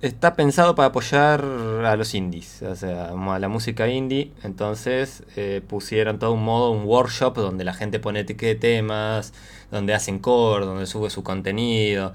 [0.00, 4.32] está pensado para apoyar a los indies, o sea, a la música indie.
[4.42, 9.32] Entonces eh, pusieron todo un modo, un workshop donde la gente pone temas,
[9.70, 12.14] donde hacen core, donde sube su contenido.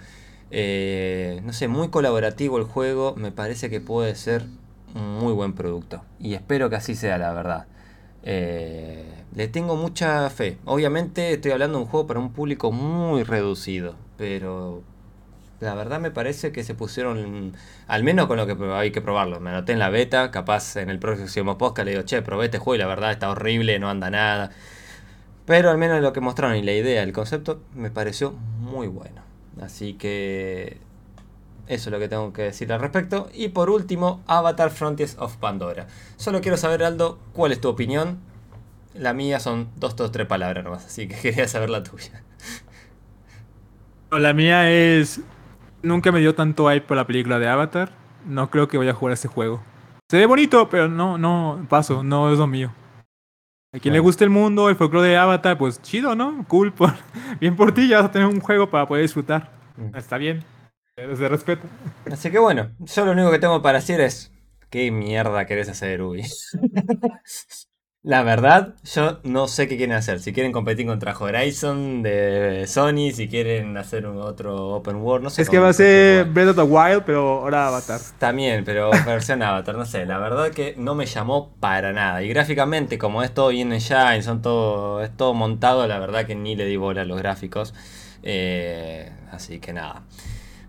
[0.52, 3.16] Eh, no sé, muy colaborativo el juego.
[3.18, 4.46] Me parece que puede ser
[4.96, 6.04] un muy buen producto.
[6.20, 7.68] Y espero que así sea, la verdad.
[8.24, 10.58] Eh, le tengo mucha fe.
[10.66, 13.96] Obviamente estoy hablando de un juego para un público muy reducido.
[14.18, 14.84] Pero
[15.60, 17.54] la verdad me parece que se pusieron,
[17.88, 19.40] al menos con lo que hay que probarlo.
[19.40, 22.58] Me anoté en la beta, capaz en el próximo podcast le digo, che, probé este
[22.58, 24.52] juego y la verdad está horrible, no anda nada.
[25.46, 29.22] Pero al menos lo que mostraron y la idea, el concepto, me pareció muy bueno.
[29.62, 30.80] Así que
[31.68, 33.30] eso es lo que tengo que decir al respecto.
[33.34, 35.88] Y por último, Avatar Frontiers of Pandora.
[36.18, 38.20] Solo quiero saber, Aldo, cuál es tu opinión.
[38.94, 42.24] La mía son dos, dos, tres palabras nomás, así que quería saber la tuya.
[44.12, 45.20] La mía es
[45.86, 47.92] nunca me dio tanto hype por la película de Avatar.
[48.26, 49.64] No creo que vaya a jugar este juego.
[50.10, 52.74] Se ve bonito, pero no, no, paso, no es lo mío.
[53.74, 56.46] A quien le guste el mundo, el folclore de Avatar, pues chido, ¿no?
[56.48, 56.94] Cool, por,
[57.40, 59.52] bien por ti, ya vas a tener un juego para poder disfrutar.
[59.78, 59.96] Mm.
[59.96, 60.44] Está bien,
[60.96, 61.68] desde respeto.
[62.12, 64.32] Así que bueno, yo lo único que tengo para decir es,
[64.70, 66.24] ¿qué mierda querés hacer, Ubi?
[68.06, 70.20] La verdad, yo no sé qué quieren hacer.
[70.20, 75.30] Si quieren competir contra Horizon de Sony, si quieren hacer un otro Open World, no
[75.32, 75.42] sé.
[75.42, 78.00] Es que va a ser Breath of the Wild, pero ahora Avatar.
[78.20, 80.06] También, pero versión Avatar, no sé.
[80.06, 82.22] La verdad que no me llamó para nada.
[82.22, 86.28] Y gráficamente, como es todo bien en Shine, son todo, es todo montado, la verdad
[86.28, 87.74] que ni le di bola a los gráficos.
[88.22, 90.04] Eh, así que nada.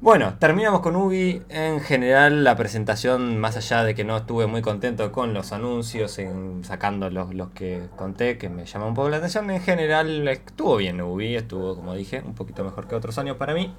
[0.02, 1.42] Bueno, terminamos con Ubi.
[1.48, 6.18] En general, la presentación, más allá de que no estuve muy contento con los anuncios,
[6.18, 10.28] en, sacando los, los que conté, que me llama un poco la atención, en general
[10.28, 13.74] estuvo bien Ubi, estuvo, como dije, un poquito mejor que otros años para mí.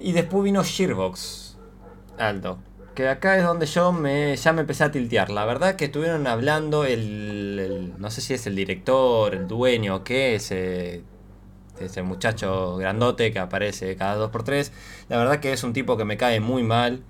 [0.00, 1.58] Y después vino Shearbox,
[2.18, 2.58] Alto.
[2.96, 5.30] Que acá es donde yo me, ya me empecé a tiltear.
[5.30, 10.40] La verdad que estuvieron hablando el, no sé si es el director, el dueño qué,
[11.80, 14.70] ese ese muchacho grandote que aparece cada 2x3.
[15.08, 17.02] La verdad que es un tipo que me cae muy mal.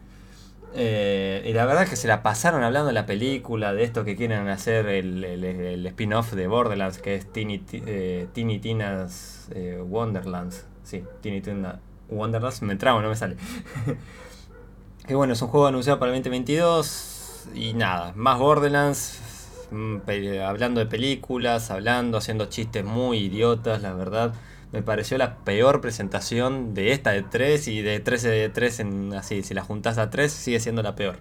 [0.74, 4.14] Eh, y la verdad que se la pasaron hablando de la película, de esto que
[4.14, 10.66] quieren hacer el, spin-off de Borderlands, que es Tiny, eh, Tina's eh, Wonderlands.
[10.84, 13.36] Sí, Tiny Tina Wonderlands, me tramo, no me sale.
[15.06, 19.98] que bueno, es un juego anunciado para el 2022 y nada, más Borderlands, mm,
[20.44, 24.34] hablando de películas, hablando, haciendo chistes muy idiotas, la verdad
[24.72, 29.14] me pareció la peor presentación de esta de 3 y de 13 de 3 en
[29.14, 31.18] así, si la juntas a 3 sigue siendo la peor.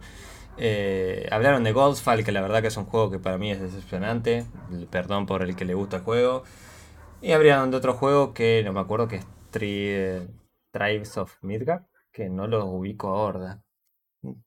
[0.58, 3.62] Eh, hablaron de Goldfall, que la verdad que es un juego que para mí es
[3.62, 4.46] decepcionante,
[4.92, 6.44] perdón por el que le gusta el juego.
[7.22, 9.26] Y habrían de otro juego que no me acuerdo que es
[10.72, 13.62] Tribes of Midgard, que no lo ubico ahora.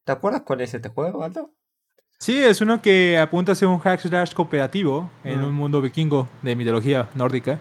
[0.04, 1.50] ¿Te acuerdas cuál es este juego, Alto?
[2.18, 5.44] Sí, es uno que apunta a ser un hack slash cooperativo en Mm.
[5.44, 7.58] un mundo vikingo de mitología nórdica.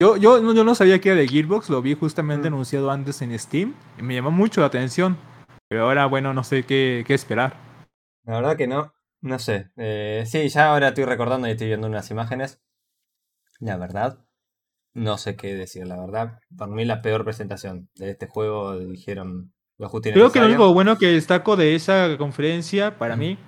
[0.00, 2.54] Yo, yo, no- yo no sabía que era de Gearbox, lo vi justamente Mm.
[2.54, 5.16] anunciado antes en Steam y me llamó mucho la atención.
[5.68, 7.54] Pero ahora, bueno, no sé qué, qué esperar.
[8.24, 9.70] La verdad que no, no sé.
[9.76, 12.60] Eh, sí, ya ahora estoy recordando y estoy viendo unas imágenes.
[13.58, 14.18] La verdad,
[14.94, 16.38] no sé qué decir, la verdad.
[16.56, 20.46] Para mí la peor presentación de este juego dijeron lo justo y Creo que lo
[20.46, 23.18] único bueno que destaco de esa conferencia para Mm.
[23.18, 23.38] mí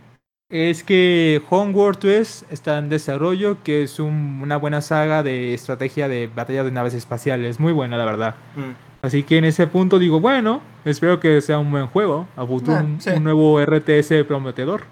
[0.51, 6.09] es que Homeworld 3 está en desarrollo, que es un- una buena saga de estrategia
[6.09, 7.61] de batalla de naves espaciales.
[7.61, 8.35] Muy buena, la verdad.
[8.57, 8.73] Mm.
[9.03, 12.29] Así que en ese punto digo, bueno, espero que sea un buen juego.
[12.37, 13.11] A futuro Ah, un, sí.
[13.11, 14.83] un nuevo RTS prometedor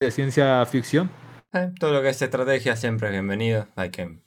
[0.00, 1.10] de ciencia ficción.
[1.52, 3.66] Eh, todo lo que es estrategia siempre es bienvenido.
[3.76, 4.20] Hay que,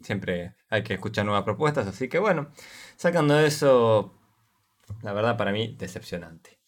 [0.00, 1.86] siempre hay que escuchar nuevas propuestas.
[1.86, 2.48] Así que bueno,
[2.96, 4.14] sacando eso,
[5.02, 6.58] la verdad para mí decepcionante.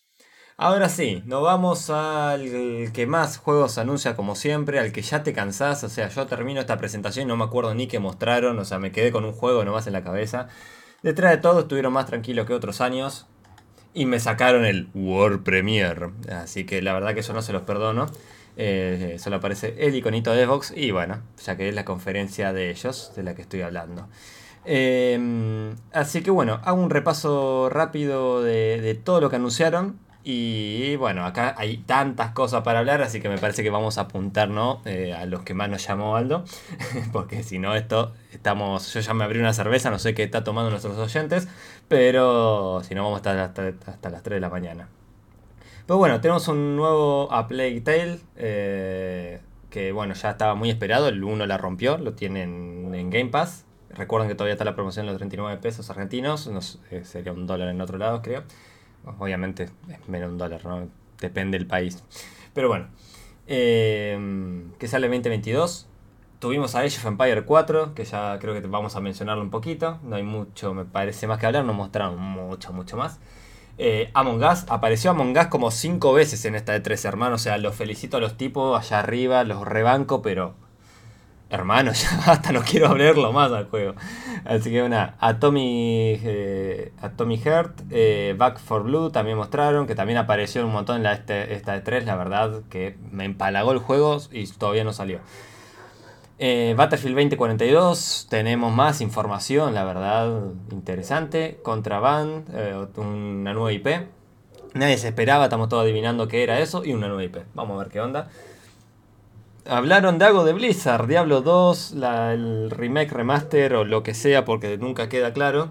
[0.62, 5.32] Ahora sí, nos vamos al que más juegos anuncia como siempre, al que ya te
[5.32, 5.82] cansás.
[5.82, 8.56] O sea, yo termino esta presentación y no me acuerdo ni qué mostraron.
[8.60, 10.46] O sea, me quedé con un juego nomás en la cabeza.
[11.02, 13.26] Detrás de todo estuvieron más tranquilos que otros años.
[13.92, 16.10] Y me sacaron el World Premiere.
[16.30, 18.06] Así que la verdad que eso no se los perdono.
[18.56, 20.72] Eh, solo aparece el iconito de Xbox.
[20.76, 24.06] Y bueno, ya que es la conferencia de ellos, de la que estoy hablando.
[24.64, 29.98] Eh, así que bueno, hago un repaso rápido de todo lo que anunciaron.
[30.24, 34.02] Y bueno, acá hay tantas cosas para hablar, así que me parece que vamos a
[34.02, 36.44] apuntarnos eh, a los que más nos llamó Aldo.
[37.12, 38.92] Porque si no, esto estamos.
[38.94, 41.48] Yo ya me abrí una cerveza, no sé qué está tomando nuestros oyentes.
[41.88, 44.88] Pero si no, vamos a estar hasta, hasta las 3 de la mañana.
[45.86, 47.82] Pero bueno, tenemos un nuevo A Plague
[48.36, 51.08] eh, que bueno, ya estaba muy esperado.
[51.08, 53.64] El 1 la rompió, lo tienen en Game Pass.
[53.90, 56.78] Recuerden que todavía está la promoción de los 39 pesos argentinos.
[56.92, 58.44] Eh, sería un dólar en otro lado, creo.
[59.18, 60.88] Obviamente es menos un dólar, ¿no?
[61.20, 62.02] Depende del país.
[62.54, 62.86] Pero bueno.
[63.46, 65.88] eh, que sale 2022.
[66.38, 69.98] Tuvimos a Age of Empire 4, que ya creo que vamos a mencionarlo un poquito.
[70.02, 71.64] No hay mucho, me parece, más que hablar.
[71.64, 73.20] Nos mostraron mucho, mucho más.
[73.78, 77.40] Eh, Among Us, apareció Among Us como 5 veces en esta de 3 hermanos.
[77.40, 80.54] O sea, los felicito a los tipos allá arriba, los rebanco, pero.
[81.52, 83.94] Hermano, ya basta, no quiero hablarlo más al juego.
[84.46, 90.18] Así que una, Atomic, eh, Atomic Heart, eh, Back for Blue también mostraron, que también
[90.18, 93.78] apareció un montón en la, este- esta de 3, la verdad que me empalagó el
[93.78, 95.20] juego y todavía no salió.
[96.38, 100.32] Eh, Battlefield 2042, tenemos más información, la verdad,
[100.72, 101.60] interesante.
[101.62, 104.08] Contraband, eh, una nueva IP.
[104.74, 107.44] Nadie se esperaba, estamos todos adivinando qué era eso y una nueva IP.
[107.54, 108.28] Vamos a ver qué onda.
[109.66, 114.44] Hablaron de algo de Blizzard, Diablo 2, la- el remake, remaster o lo que sea,
[114.44, 115.70] porque nunca queda claro.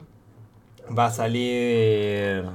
[0.98, 2.46] Va a salir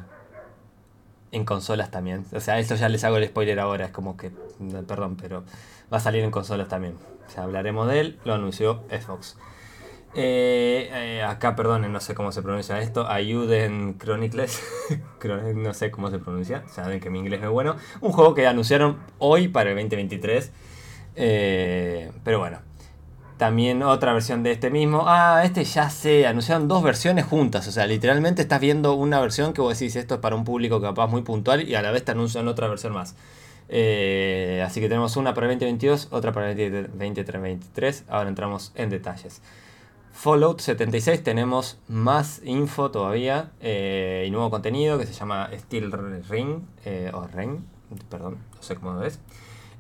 [1.33, 2.25] en consolas también.
[2.33, 4.31] O sea, esto ya les hago el spoiler ahora, es como que,
[4.89, 5.45] perdón, pero
[5.93, 6.95] va a salir en consolas también.
[7.27, 9.37] O sea, hablaremos de él, lo anunció Xbox.
[10.15, 13.07] Eh, eh, acá, perdonen, no sé cómo se pronuncia esto.
[13.07, 14.63] Ayuden Chronicles.
[15.21, 16.63] Chron- no sé cómo se pronuncia.
[16.69, 17.77] Saben que mi inglés no es bueno.
[18.01, 20.53] Un juego que anunciaron hoy para el 2023.
[21.17, 22.59] Eh, pero bueno.
[23.39, 25.05] También otra versión de este mismo.
[25.07, 26.27] Ah, este ya sé.
[26.27, 27.67] Anunciaron dos versiones juntas.
[27.69, 30.81] O sea, literalmente estás viendo una versión que vos decís esto es para un público
[30.81, 33.15] capaz muy puntual y a la vez te anuncian otra versión más.
[33.69, 38.05] Eh, así que tenemos una para el 2022, otra para el 2023.
[38.09, 39.43] Ahora entramos en detalles.
[40.13, 45.93] Fallout 76 tenemos más info todavía eh, y nuevo contenido que se llama Steel
[46.31, 46.63] Ring
[47.13, 47.59] o Ring,
[48.09, 49.21] perdón, no sé cómo es.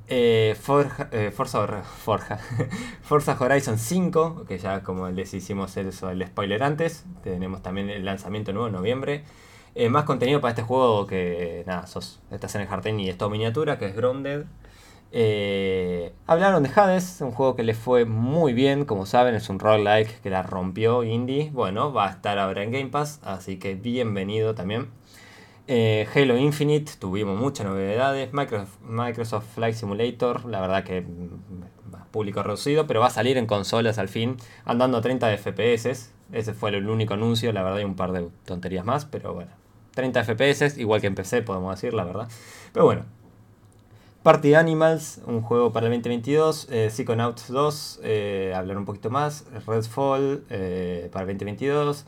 [0.08, 2.38] Eh, Forja, eh, Forza, Forja.
[3.02, 8.52] Forza Horizon 5, que ya como les hicimos el spoiler antes, tenemos también el lanzamiento
[8.52, 9.24] nuevo en noviembre.
[9.74, 13.18] Eh, más contenido para este juego que nada, sos, estás en el jardín y es
[13.20, 14.44] miniatura, que es Grounded.
[16.26, 20.20] Hablaron de Hades, un juego que le fue muy bien, como saben, es un roguelike
[20.20, 21.50] que la rompió indie.
[21.52, 24.88] Bueno, va a estar ahora en Game Pass, así que bienvenido también.
[25.68, 28.33] Eh, Halo Infinite, tuvimos muchas novedades.
[28.33, 33.46] Microsoft, Microsoft Flight Simulator, la verdad que mm, público reducido, pero va a salir en
[33.46, 36.11] consolas al fin, andando a 30 FPS.
[36.33, 39.50] Ese fue el único anuncio, la verdad, y un par de tonterías más, pero bueno.
[39.94, 42.29] 30 FPS, igual que en PC, podemos decir, la verdad.
[42.72, 43.05] Pero bueno,
[44.22, 46.68] Party Animals, un juego para el 2022.
[46.70, 49.44] Eh, Psychonauts 2, eh, hablar un poquito más.
[49.66, 52.07] Redfall eh, para el 2022.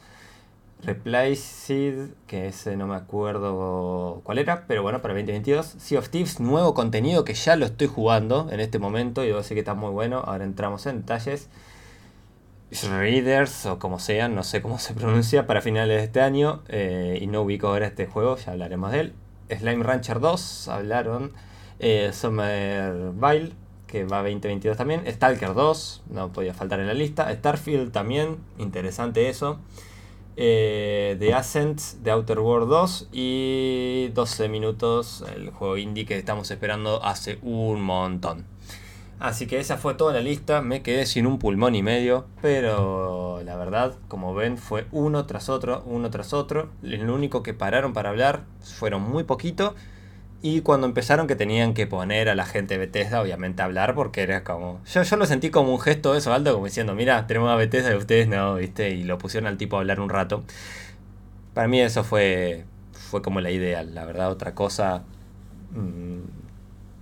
[0.82, 5.66] Replaced, que ese no me acuerdo cuál era, pero bueno, para el 2022.
[5.78, 9.38] Sea of Thieves, nuevo contenido que ya lo estoy jugando en este momento y debo
[9.38, 10.22] decir que está muy bueno.
[10.24, 11.48] Ahora entramos en detalles.
[12.70, 16.62] Readers o como sean, no sé cómo se pronuncia, para finales de este año.
[16.68, 19.14] eh, y no ubico ahora este juego, ya hablaremos de él.
[19.50, 21.32] Slime Rancher 2, hablaron.
[21.80, 23.52] Eh, Somerville,
[23.86, 25.02] que va 2022 también.
[25.06, 27.32] Stalker 2, no podía faltar en la lista.
[27.34, 29.58] Starfield también, interesante eso.
[30.40, 36.48] Eh, The Ascent de Outer World 2 y 12 minutos, el juego indie que estamos
[36.52, 38.46] esperando hace un montón.
[39.18, 43.42] Así que esa fue toda la lista, me quedé sin un pulmón y medio, pero
[43.44, 46.68] la verdad, como ven, fue uno tras otro, uno tras otro.
[46.82, 49.74] Lo único que pararon para hablar fueron muy poquito.
[50.40, 53.94] Y cuando empezaron que tenían que poner a la gente de Bethesda, obviamente, a hablar,
[53.94, 54.80] porque era como...
[54.86, 57.56] Yo, yo lo sentí como un gesto de eso, Aldo, como diciendo, mira, tenemos a
[57.56, 58.90] Bethesda y ustedes no, ¿viste?
[58.90, 60.44] Y lo pusieron al tipo a hablar un rato.
[61.54, 65.02] Para mí eso fue, fue como la idea, la verdad, otra cosa...
[65.72, 66.37] Mmm,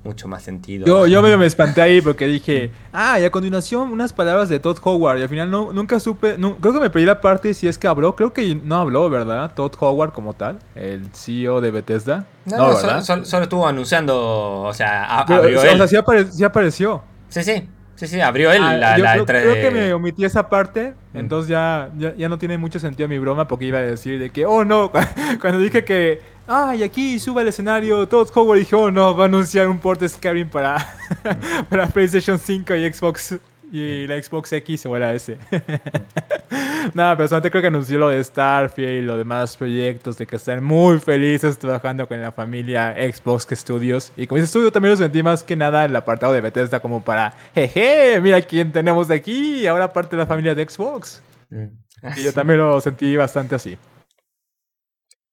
[0.06, 0.86] mucho más sentido.
[0.86, 4.58] Yo, yo me, me espanté ahí porque dije, ah, y a continuación unas palabras de
[4.58, 5.18] Todd Howard.
[5.18, 7.86] Y al final no, nunca supe, creo que me pedí la parte si es que
[7.86, 8.16] habló.
[8.16, 9.52] Creo que no habló, ¿verdad?
[9.54, 12.26] Todd Howard como tal, el CEO de Bethesda.
[12.44, 15.80] No, no, solo, estuvo anunciando, o sea, abrió él.
[15.80, 17.02] O sea, sí, apareció.
[17.28, 17.68] Sí, sí.
[17.96, 20.92] Sí, sí, abrió él ah, la, yo la creo, creo que me omití esa parte,
[21.14, 21.18] mm.
[21.18, 24.28] entonces ya, ya, ya, no tiene mucho sentido mi broma porque iba a decir de
[24.28, 24.92] que, oh no,
[25.40, 29.24] cuando dije que ah, y aquí sube al escenario Todd Howard dijo, oh no, va
[29.24, 30.94] a anunciar un port de Skyrim para,
[31.70, 33.36] para PlayStation 5 y Xbox
[33.72, 35.36] y la Xbox X o la S.
[36.94, 40.36] Nada, pero solamente creo que anunció lo de Starfield y los demás proyectos de que
[40.36, 44.12] están muy felices trabajando con la familia Xbox Studios.
[44.16, 46.80] Y como ese estudio también lo sentí más que nada en el apartado de Bethesda
[46.80, 51.22] como para, jeje, mira quién tenemos de aquí, ahora parte de la familia de Xbox.
[51.50, 51.66] Mm.
[52.16, 53.76] Y yo también lo sentí bastante así.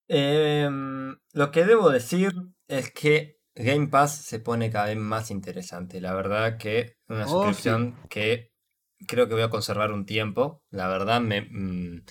[0.08, 2.34] Em, lo que debo decir
[2.68, 6.01] es que Game Pass se pone cada vez más interesante.
[6.01, 8.51] La verdad que una oh, suscripción que
[9.08, 10.64] creo que voy a conservar un tiempo.
[10.70, 11.41] La verdad me...
[11.41, 12.04] Mm,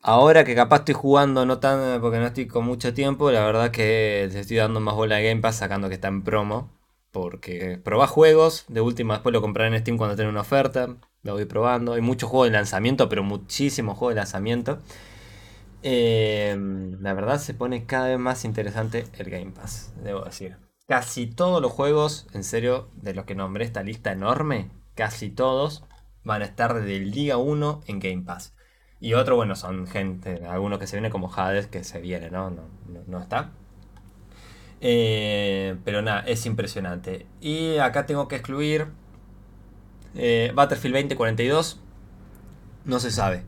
[0.00, 3.70] ahora que capaz estoy jugando, no tan porque no estoy con mucho tiempo, la verdad
[3.70, 6.72] que le estoy dando más bola a Game Pass sacando que está en promo.
[7.10, 10.96] Porque probás juegos, de última después lo compraré en Steam cuando tenga una oferta.
[11.22, 11.92] Lo voy probando.
[11.92, 14.80] Hay muchos juegos de lanzamiento, pero muchísimos juegos de lanzamiento.
[15.86, 20.56] Em, la verdad se pone cada vez más interesante el Game Pass, debo decir.
[20.88, 25.84] Casi todos los juegos, en serio, de los que nombré esta lista enorme, casi todos
[26.24, 28.54] van a estar desde el día 1 en Game Pass.
[28.98, 32.50] Y otro, bueno, son gente, algunos que se viene como Hades, que se viene, ¿no?
[33.06, 33.52] No, está.
[34.80, 37.26] Eh, pero nada, es impresionante.
[37.42, 38.86] Y acá tengo que excluir
[40.14, 41.78] eh, Battlefield 2042.
[42.86, 43.44] No se sabe.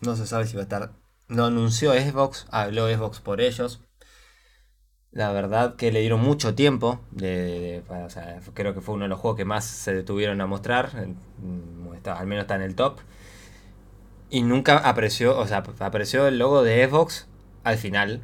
[0.00, 1.01] No se sabe si va a estar
[1.32, 3.80] lo anunció Xbox, habló Xbox por ellos.
[5.10, 7.00] La verdad que le dieron mucho tiempo.
[7.16, 10.90] Creo que fue uno de los juegos que más se detuvieron a mostrar.
[10.94, 12.98] al menos está en el top.
[14.30, 17.26] Y nunca apareció, o sea, apareció el logo de Xbox
[17.64, 18.22] al final.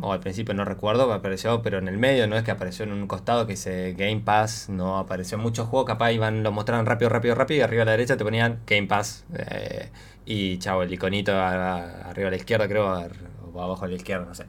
[0.00, 2.92] O al principio no recuerdo, apareció, pero en el medio, no es que apareció en
[2.92, 7.08] un costado que dice Game Pass, no apareció muchos juegos, capaz iban, lo mostraban rápido,
[7.08, 9.24] rápido, rápido, y arriba a la derecha te ponían Game Pass.
[9.38, 9.90] Eh,
[10.24, 13.08] y chao, el iconito arriba a la izquierda, creo,
[13.52, 14.46] o abajo a la izquierda, no sé.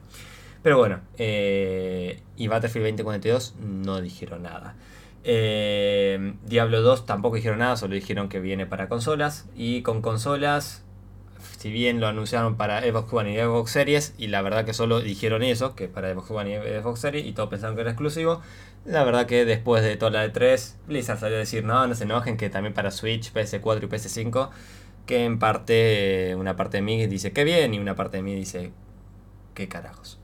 [0.62, 4.74] Pero bueno, eh, y Battlefield 2042 no dijeron nada.
[5.24, 9.48] Eh, Diablo 2 tampoco dijeron nada, solo dijeron que viene para consolas.
[9.54, 10.84] Y con consolas,
[11.58, 15.02] si bien lo anunciaron para Xbox One y Xbox Series, y la verdad que solo
[15.02, 18.40] dijeron eso, que para Xbox One y Xbox Series, y todos pensaron que era exclusivo.
[18.86, 21.94] La verdad que después de toda la de 3, Blizzard salió a decir, no, no
[21.94, 24.50] se enojen, que también para Switch, PS4 y PS5
[25.08, 28.34] que en parte, una parte de mí dice que bien y una parte de mí
[28.34, 28.72] dice
[29.54, 30.20] qué carajos.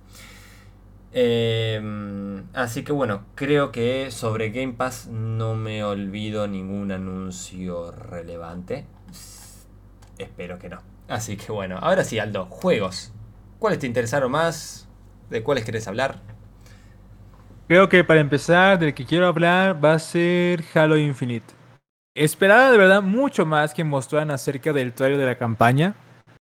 [1.13, 8.85] Em, así que bueno, creo que sobre Game Pass no me olvido ningún anuncio relevante.
[10.19, 10.94] Espero que no.
[11.09, 13.13] Así que bueno, ahora sí, Aldo, juegos.
[13.59, 14.89] ¿Cuáles te interesaron más?
[15.31, 16.21] ¿De cuáles querés hablar?
[17.67, 21.55] Creo que para empezar, del que quiero hablar va a ser Halo Infinite.
[22.15, 25.95] Esperaba de verdad mucho más que mostraran acerca del trailer de la campaña,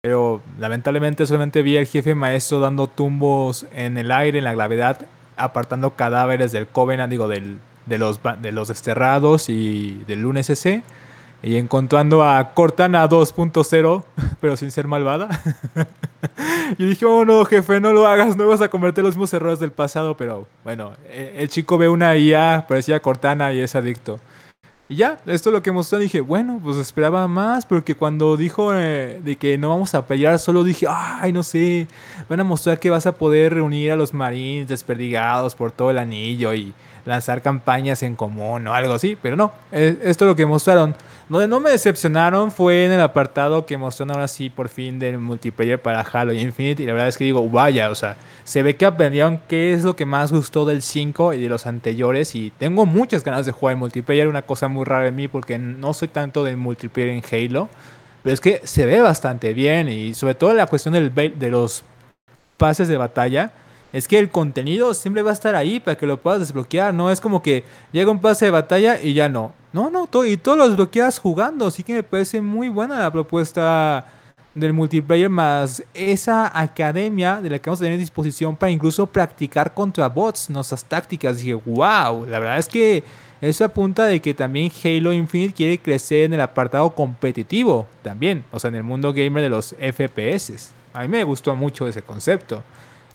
[0.00, 5.06] pero lamentablemente solamente vi al jefe maestro dando tumbos en el aire, en la gravedad,
[5.36, 10.82] apartando cadáveres del Covenant, digo, del, de, los, de los desterrados y del lunes SC,
[11.42, 14.04] y encontrando a Cortana 2.0,
[14.40, 15.28] pero sin ser malvada.
[16.78, 19.58] y dije, oh no, jefe, no lo hagas, no vas a cometer los mismos errores
[19.58, 24.18] del pasado, pero bueno, e, el chico ve una IA, parecía Cortana y es adicto.
[24.90, 25.98] Y ya, esto es lo que mostró.
[25.98, 30.38] Dije, bueno, pues esperaba más, porque cuando dijo eh, de que no vamos a pelear,
[30.38, 31.86] solo dije, ay, no sé,
[32.26, 35.98] van a mostrar que vas a poder reunir a los marines desperdigados por todo el
[35.98, 36.72] anillo y
[37.08, 40.94] lanzar campañas en común o algo así, pero no, esto es lo que mostraron.
[41.28, 45.18] Donde no me decepcionaron fue en el apartado que mostraron ahora sí por fin del
[45.18, 48.76] multiplayer para Halo Infinite y la verdad es que digo, vaya, o sea, se ve
[48.76, 52.50] que aprendieron qué es lo que más gustó del 5 y de los anteriores y
[52.58, 55.92] tengo muchas ganas de jugar en multiplayer, una cosa muy rara en mí porque no
[55.94, 57.68] soy tanto del multiplayer en Halo,
[58.22, 61.84] pero es que se ve bastante bien y sobre todo la cuestión del, de los
[62.56, 63.52] pases de batalla
[63.92, 66.92] es que el contenido siempre va a estar ahí para que lo puedas desbloquear.
[66.92, 69.54] No es como que llega un pase de batalla y ya no.
[69.72, 71.66] No, no, todo, y todo lo desbloqueas jugando.
[71.66, 74.06] Así que me parece muy buena la propuesta
[74.54, 79.72] del multiplayer más esa academia de la que vamos a tener disposición para incluso practicar
[79.72, 81.38] contra bots, nuestras tácticas.
[81.38, 83.04] Dije, wow, la verdad es que
[83.40, 88.58] eso apunta de que también Halo Infinite quiere crecer en el apartado competitivo también, o
[88.58, 90.72] sea, en el mundo gamer de los FPS.
[90.92, 92.64] A mí me gustó mucho ese concepto.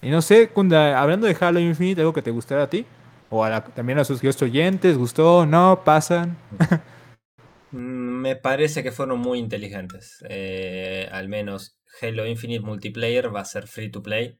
[0.03, 2.85] Y no sé, Kunda, hablando de Halo Infinite, ¿algo que te gustara a ti?
[3.29, 5.45] O también a sus oyentes, ¿gustó?
[5.45, 5.81] ¿No?
[5.83, 6.37] ¿Pasan?
[7.75, 10.23] Mm, me parece que fueron muy inteligentes.
[10.29, 14.39] Eh, al menos Halo Infinite Multiplayer va a ser free to play.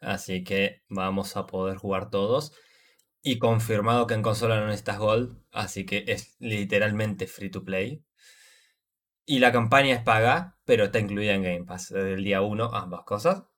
[0.00, 2.52] Así que vamos a poder jugar todos.
[3.22, 5.36] Y confirmado que en consola no necesitas Gold.
[5.50, 8.04] Así que es literalmente free to play.
[9.26, 11.90] Y la campaña es paga, pero está incluida en Game Pass.
[11.90, 13.49] El día 1, ambas cosas.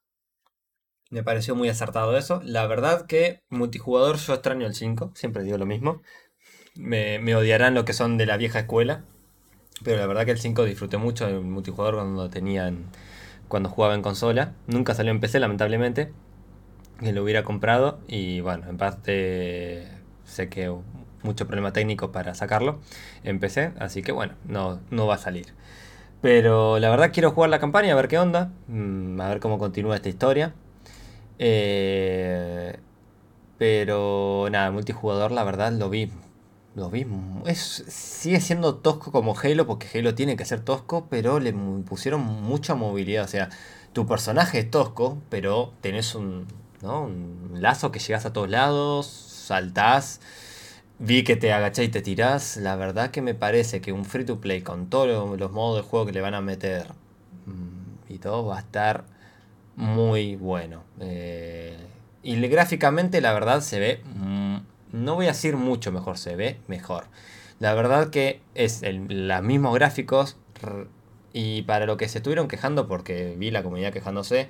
[1.13, 2.41] Me pareció muy acertado eso.
[2.43, 6.01] La verdad que multijugador yo extraño el 5, siempre digo lo mismo.
[6.75, 9.05] Me, odiarán lo que son de la vieja escuela.
[9.85, 12.87] Pero la verdad que el 5 disfruté mucho del multijugador cuando tenían.
[13.49, 14.55] cuando jugaba en consola.
[14.67, 16.11] Nunca salió en PC, lamentablemente.
[16.99, 18.01] Que lo hubiera comprado.
[18.09, 19.87] Y bueno, en parte
[20.25, 20.75] sé que
[21.23, 22.81] mucho problema técnico para sacarlo
[23.23, 23.73] en PC.
[23.79, 25.53] Así que bueno, no, no va a salir.
[26.23, 28.51] Pero la verdad quiero jugar la campaña, a ver qué onda.
[28.69, 30.55] Mm, a ver cómo continúa esta historia.
[31.45, 32.79] Eh,
[33.59, 36.09] pero nada, multijugador, la verdad, lo vi.
[36.77, 37.05] Lo vi.
[37.47, 42.21] Es, sigue siendo tosco como Halo, porque Halo tiene que ser tosco, pero le pusieron
[42.23, 43.25] mucha movilidad.
[43.25, 43.51] O sea,
[43.93, 46.47] tu personaje es tosco, pero tenés un,
[46.81, 47.03] ¿no?
[47.03, 50.21] un lazo que llegas a todos lados, saltás.
[51.01, 52.57] Vi que te agachás y te tirás.
[52.57, 55.89] La verdad que me parece que un free to play con todos los modos de
[55.89, 56.87] juego que le van a meter
[57.47, 59.05] mm, y todo va a estar
[59.77, 60.83] muy bueno.
[61.01, 61.77] Eh,
[62.23, 64.57] y gráficamente la verdad se ve, mm,
[64.93, 67.05] no voy a decir mucho mejor, se ve mejor.
[67.59, 70.37] La verdad que es los mismos gráficos
[71.33, 74.49] y para lo que se estuvieron quejando, porque vi la comunidad quejándose,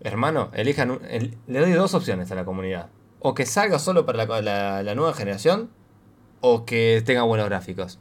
[0.00, 1.00] hermano, elijan,
[1.46, 2.88] le doy dos opciones a la comunidad.
[3.20, 5.70] O que salga solo para la, la nueva generación,
[6.40, 7.98] o que tenga buenos gráficos.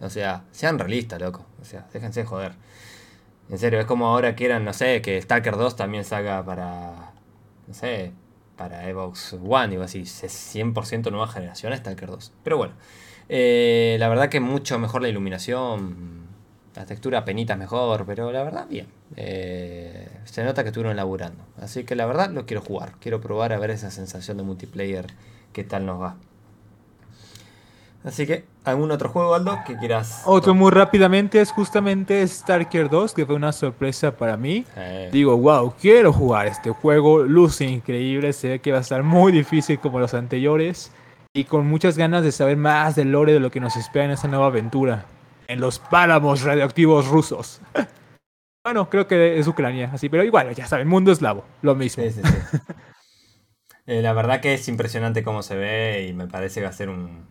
[0.00, 1.46] O sea, sean realistas, loco.
[1.60, 2.52] O sea, déjense de joder.
[3.50, 7.12] En serio, es como ahora quieran, no sé, que Stalker 2 también salga para.
[7.66, 8.12] No sé,
[8.56, 12.32] para Xbox One, digo así, 100% nueva generación Stalker 2.
[12.42, 12.74] Pero bueno,
[13.28, 16.26] eh, la verdad que mucho mejor la iluminación,
[16.74, 18.86] la textura penita mejor, pero la verdad bien.
[19.16, 21.44] Eh, se nota que estuvieron laburando.
[21.58, 25.06] Así que la verdad lo quiero jugar, quiero probar a ver esa sensación de multiplayer,
[25.52, 26.16] qué tal nos va.
[28.04, 30.22] Así que, ¿algún otro juego, Aldo, que quieras?
[30.24, 34.64] Otro muy rápidamente es justamente Starker 2, que fue una sorpresa para mí.
[35.12, 39.32] Digo, wow, quiero jugar este juego, luce increíble, se ve que va a estar muy
[39.32, 40.90] difícil como los anteriores.
[41.36, 44.12] Y con muchas ganas de saber más del lore de lo que nos espera en
[44.12, 45.04] esta nueva aventura.
[45.48, 47.60] En los páramos radioactivos rusos.
[48.64, 52.04] bueno, creo que es Ucrania, así, pero igual, ya saben, mundo eslavo, lo mismo.
[53.86, 56.72] Eh, la verdad que es impresionante cómo se ve y me parece que va a
[56.72, 57.26] ser un,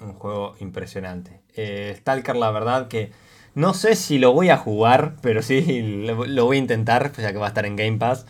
[0.00, 1.42] un juego impresionante.
[1.54, 3.12] Eh, Stalker, la verdad que
[3.54, 7.38] no sé si lo voy a jugar, pero sí lo, voy a intentar, ya que
[7.38, 8.26] va a estar en Game Pass.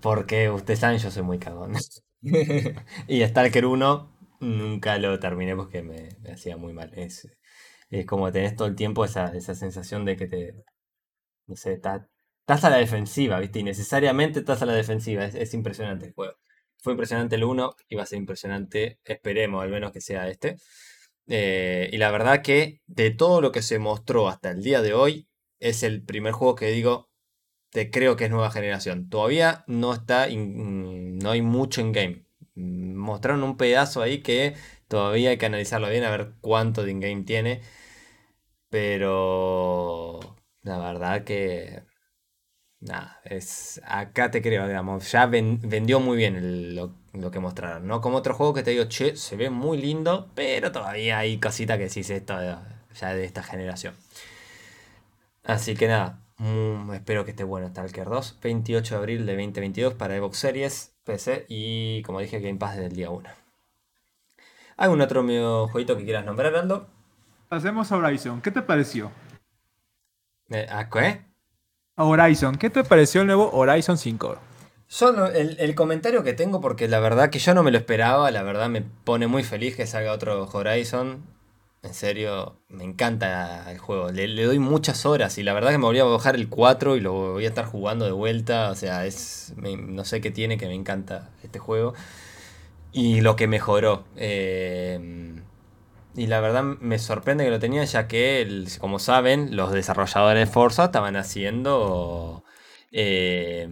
[0.00, 1.74] Porque ustedes saben, yo soy muy cagón.
[3.08, 4.10] y Stalker 1
[4.40, 6.92] nunca lo terminé porque me, hacía muy mal.
[6.94, 7.28] Es,
[7.90, 10.54] es, como tenés todo el tiempo esa, sensación de que te.
[11.46, 13.60] No sé, estás a la defensiva, ¿viste?
[13.60, 15.24] Y necesariamente estás a la defensiva.
[15.24, 16.34] Es, es impresionante el juego.
[16.82, 20.56] Fue impresionante el 1 y va a ser impresionante, esperemos al menos que sea este.
[21.28, 24.94] Eh, y la verdad que de todo lo que se mostró hasta el día de
[24.94, 25.28] hoy,
[25.60, 27.10] es el primer juego que digo,
[27.70, 29.08] te creo que es nueva generación.
[29.08, 32.24] Todavía no está, no hay mucho en game.
[32.54, 34.54] Mostraron un pedazo ahí que
[34.88, 37.62] todavía hay que analizarlo bien a ver cuánto de in-game tiene.
[38.68, 40.20] Pero
[40.62, 41.82] la verdad que
[42.80, 48.00] Nada, es, acá te creo, digamos, ya vendió muy bien lo, que mostraron, ¿no?
[48.00, 51.76] Como otro juego que te digo, che, se ve muy lindo, pero todavía hay cositas
[51.76, 52.34] que se esto
[52.94, 53.94] ya de esta generación.
[55.44, 59.94] Así que nada, mm, espero que esté bueno Stalker 2, 28 de abril de 2022
[59.94, 63.28] para Xbox Series, PC y como dije Game Pass desde el día 1.
[64.76, 66.86] ¿Algún otro medio jueguito que quieras nombrar, Aldo?
[67.50, 68.40] Hacemos Horizon.
[68.40, 69.10] ¿Qué te pareció?
[70.48, 71.29] Eh, ¿A qué?
[72.02, 72.56] Horizon.
[72.56, 74.36] ¿Qué te pareció el nuevo Horizon 5?
[74.86, 78.42] Solo el, comentario que tengo, porque la verdad que yo no me lo esperaba, la
[78.42, 81.24] verdad me pone muy feliz que salga otro Horizon.
[81.82, 84.10] En serio, me encanta el juego.
[84.10, 87.00] Le, doy muchas horas y la verdad que me volví a bajar el 4 y
[87.00, 88.70] lo voy a estar jugando de vuelta.
[88.70, 89.54] O sea, es.
[89.56, 91.94] no sé qué tiene que me encanta este juego.
[92.92, 94.04] Y lo que mejoró.
[94.16, 95.40] Eh,
[96.22, 100.48] y la verdad me sorprende que lo tenía, ya que, el- como saben, los desarrolladores
[100.48, 102.44] de Forza estaban haciendo.
[102.92, 103.68] Eh,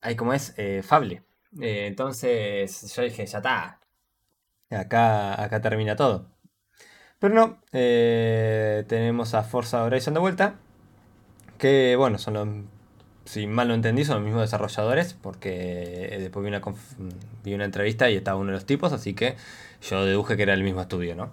[0.00, 0.54] ay, ¿cómo es?
[0.56, 1.24] Eh, Fable.
[1.60, 3.80] Eh, entonces yo dije, ya está.
[4.70, 6.30] Acá, acá termina todo.
[7.20, 10.60] Pero no, eh, tenemos a Forza Horizon de vuelta.
[11.58, 12.48] Que bueno, son los.
[13.24, 15.14] Si mal no entendí, son los mismos desarrolladores.
[15.14, 16.62] Porque eh, después vi una,
[17.44, 18.92] vi una entrevista y estaba uno de los tipos.
[18.92, 19.36] Así que
[19.88, 21.30] yo deduje que era el mismo estudio, ¿no?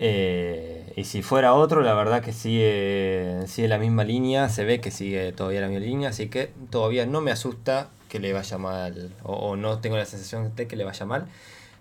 [0.00, 4.48] Eh, y si fuera otro, la verdad que sigue, sigue la misma línea.
[4.48, 6.08] Se ve que sigue todavía la misma línea.
[6.10, 9.14] Así que todavía no me asusta que le vaya mal.
[9.24, 11.26] O, o no tengo la sensación de que le vaya mal.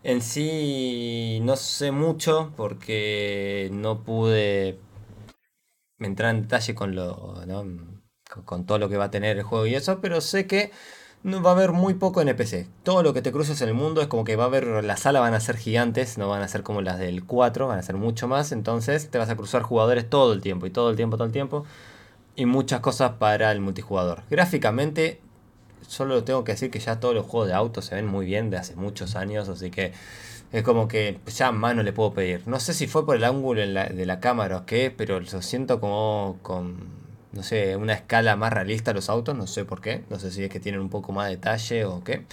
[0.03, 4.79] En sí no sé mucho porque no pude
[5.99, 7.43] entrar en detalle con lo.
[8.45, 10.71] Con, todo lo que va a tener el juego y eso, pero sé que
[11.25, 12.67] va a haber muy poco NPC.
[12.83, 15.01] Todo lo que te cruces en el mundo es como que va a haber, las
[15.01, 17.83] salas van a ser gigantes, no van a ser como las del 4, van a
[17.83, 20.95] ser mucho más, entonces te vas a cruzar jugadores todo el tiempo y todo el
[20.95, 21.65] tiempo, todo el tiempo.
[22.35, 24.21] Y muchas cosas para el multijugador.
[24.29, 25.19] Gráficamente,
[25.87, 28.49] solo tengo que decir que ya todos los juegos de autos se ven muy bien
[28.51, 29.91] de hace muchos años, así que
[30.51, 32.47] es como que ya más no le puedo pedir.
[32.47, 35.79] No sé si fue por el ángulo de la cámara o qué, pero lo siento
[35.81, 40.19] como con, no sé, una escala más realista los autos, no sé por qué, no
[40.19, 42.25] sé si es que tienen un poco más de detalle o qué.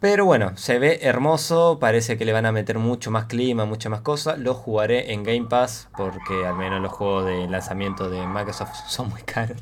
[0.00, 3.90] Pero bueno, se ve hermoso, parece que le van a meter mucho más clima, mucha
[3.90, 4.38] más cosa.
[4.38, 9.10] Lo jugaré en Game Pass porque al menos los juegos de lanzamiento de Microsoft son
[9.10, 9.58] muy caros.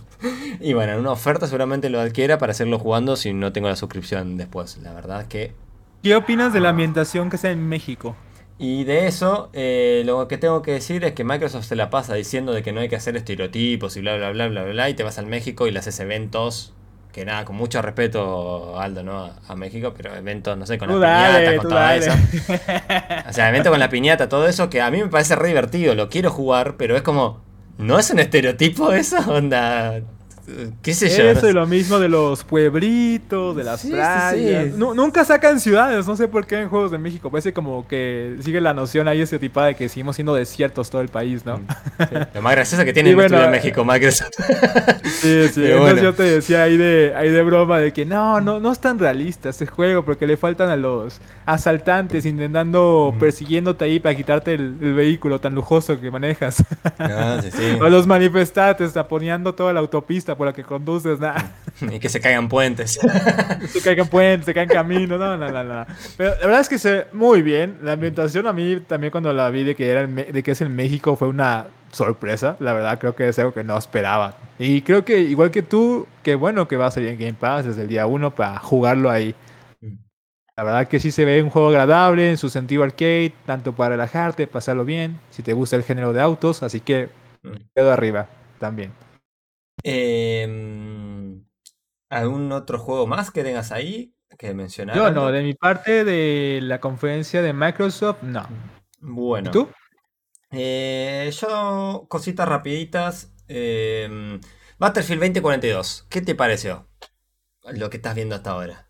[0.60, 3.74] Y bueno, en una oferta seguramente lo adquiera para hacerlo jugando si no tengo la
[3.74, 4.78] suscripción después.
[4.78, 5.54] La verdad que...
[6.04, 8.14] ¿Qué opinas de la ambientación que sea en México?
[8.58, 12.14] Y de eso, eh, lo que tengo que decir es que Microsoft se la pasa
[12.14, 14.94] diciendo de que no hay que hacer estereotipos y bla, bla, bla, bla, bla, y
[14.94, 16.72] te vas al México y le haces eventos,
[17.12, 19.30] que nada, con mucho respeto, Aldo, ¿no?
[19.46, 22.06] A, México, pero eventos, no sé, con Tú la piñata, con todo dale.
[22.06, 22.12] eso.
[23.28, 25.94] O sea, evento con la piñata, todo eso, que a mí me parece re divertido,
[25.94, 27.40] lo quiero jugar, pero es como,
[27.78, 29.18] ¿no es un estereotipo eso?
[29.32, 30.00] Onda,
[30.82, 31.24] qué sé yo.
[31.24, 34.34] Eso y lo mismo de los pueblitos, de las Sí, playas.
[34.34, 34.78] sí.
[34.78, 37.30] Nunca sacan ciudades, no sé por qué en juegos de México.
[37.30, 41.08] Parece como que sigue la noción ahí estereotipada de que seguimos siendo desiertos todo el
[41.08, 41.58] país, ¿no?
[41.58, 44.30] Sí, Lo más gracioso que tiene bueno, en eh, México, Microsoft.
[45.18, 45.60] Sí, sí.
[45.62, 46.02] Pero Entonces bueno.
[46.02, 48.98] yo te decía ahí de, ahí de broma de que no, no, no es tan
[48.98, 54.76] realista este juego porque le faltan a los asaltantes intentando persiguiéndote ahí para quitarte el,
[54.80, 56.62] el vehículo tan lujoso que manejas.
[56.98, 57.76] Ah, sí, sí.
[57.80, 61.52] o los manifestantes taponeando toda la autopista por la que conduces, nada.
[61.80, 62.98] Y que se caigan puentes.
[63.68, 65.86] se caigan puentes, se caen caminos, no, no, no, no.
[66.16, 67.78] Pero la verdad es que se ve muy bien.
[67.82, 70.74] La ambientación a mí también cuando la vi de que, era de que es en
[70.74, 72.56] México fue una sorpresa.
[72.58, 74.36] La verdad creo que es algo que no esperaba.
[74.58, 77.66] Y creo que igual que tú, qué bueno que va a salir en Game Pass
[77.66, 79.34] desde el día 1 para jugarlo ahí.
[80.56, 83.90] La verdad que sí se ve un juego agradable en su sentido arcade, tanto para
[83.90, 87.10] relajarte, pasarlo bien, si te gusta el género de autos, así que
[87.76, 88.26] quedo arriba
[88.58, 88.90] también.
[89.82, 91.44] Em,
[92.08, 94.96] ¿algún otro juego más que tengas ahí que mencionar?
[94.96, 98.46] Yo no, de mi parte de la conferencia de Microsoft, no.
[99.00, 99.50] Bueno.
[99.50, 99.68] ¿Y tú?
[100.50, 103.34] Eh, yo, cositas rapiditas.
[103.48, 104.40] em,
[104.78, 106.86] Battlefield 2042, ¿qué te pareció?
[107.72, 108.87] Lo que estás viendo hasta ahora.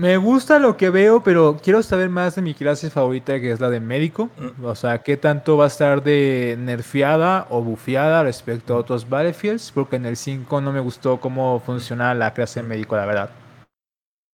[0.00, 3.60] Me gusta lo que veo, pero quiero saber más de mi clase favorita, que es
[3.60, 4.30] la de médico.
[4.38, 4.64] Mm.
[4.64, 9.72] O sea, qué tanto va a estar de nerfeada o bufeada respecto a otros Battlefields,
[9.72, 13.30] porque en el 5 no me gustó cómo funciona la clase de médico, la verdad.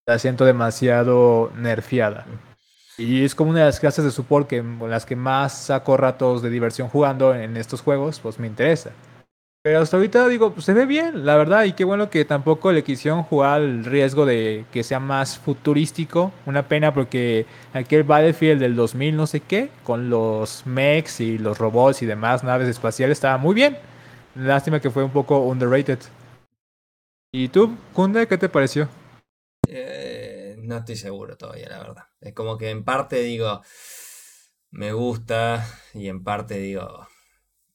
[0.07, 2.27] La siento demasiado nerfeada.
[2.97, 5.97] Y es como una de las clases de support que, con las que más saco
[5.97, 8.93] ratos de diversión jugando en estos juegos, pues me interesa.
[9.67, 12.71] Pero hasta ahorita digo, pues, se ve bien, la verdad, y qué bueno que tampoco
[12.71, 16.33] le quisieron jugar al riesgo de que sea más futurístico.
[16.47, 21.59] Una pena porque aquel Battlefield del 2000 no sé qué, con los mechs y los
[21.59, 23.77] robots y demás naves espaciales, estaba muy bien.
[24.37, 25.99] Lástima que fue un poco underrated.
[27.33, 28.89] ¿Y tú, Kunde, qué te pareció?
[29.67, 32.05] Eh, no estoy seguro todavía, la verdad.
[32.21, 33.63] Es como que en parte digo,
[34.71, 37.09] me gusta, y en parte digo,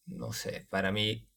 [0.06, 1.28] no sé, para mí,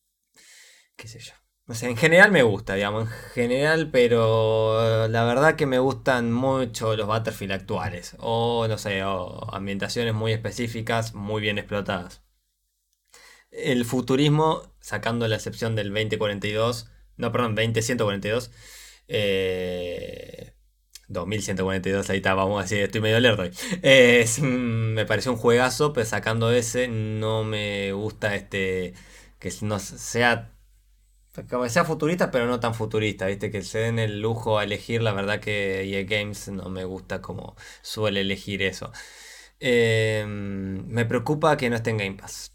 [0.96, 1.32] qué sé yo.
[1.66, 6.32] no sé, en general me gusta, digamos, en general, pero la verdad que me gustan
[6.32, 8.16] mucho los Battlefield actuales.
[8.18, 12.22] O, no sé, o ambientaciones muy específicas, muy bien explotadas.
[13.50, 18.50] El futurismo, sacando la excepción del 2042, no, perdón, 20142,
[19.08, 20.54] eh,
[21.08, 23.44] 2142, ahí está, vamos a decir, estoy medio lerdo.
[24.42, 28.94] me pareció un juegazo, pero sacando ese, no me gusta este
[29.38, 30.53] que no sea
[31.50, 33.50] como sea futurista, pero no tan futurista, ¿viste?
[33.50, 37.20] Que se den el lujo a elegir, la verdad que EA Games no me gusta
[37.20, 38.92] como suele elegir eso.
[39.60, 42.52] Em, me preocupa que no esté en Game Pass.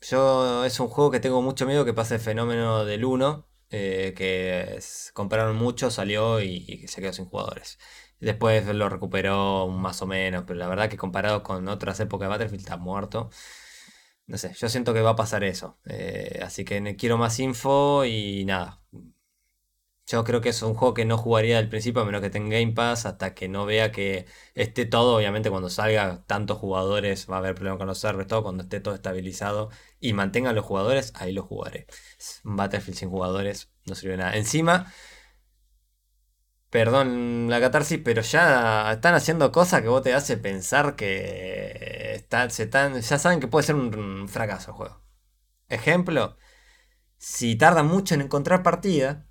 [0.00, 4.14] Yo es un juego que tengo mucho miedo que pase el fenómeno del 1, eh,
[4.16, 4.78] que
[5.12, 7.78] compraron mucho, salió y, se quedó sin jugadores.
[8.20, 12.30] Después lo recuperó más o menos, pero la verdad que comparado con otras épocas de
[12.30, 13.30] Battlefield está muerto.
[14.28, 15.78] No sé, yo siento que va a pasar eso.
[15.86, 18.80] Eh, así que quiero más info y nada.
[20.06, 22.56] Yo creo que es un juego que no jugaría al principio a menos que tenga
[22.58, 24.24] Game Pass hasta que no vea que
[24.54, 25.16] esté todo.
[25.16, 28.80] Obviamente cuando salga tantos jugadores va a haber problemas con los servers, todo cuando esté
[28.80, 29.68] todo estabilizado
[30.00, 31.86] y mantengan los jugadores, ahí lo jugaré.
[32.42, 34.34] Battlefield sin jugadores no sirve nada.
[34.36, 34.90] Encima,
[36.70, 42.50] Perdón la catarsis, pero ya están haciendo cosas que vos te hace pensar que está,
[42.50, 45.02] se están, ya saben que puede ser un fracaso el juego.
[45.68, 46.36] Ejemplo,
[47.18, 49.26] si tarda mucho en encontrar partida,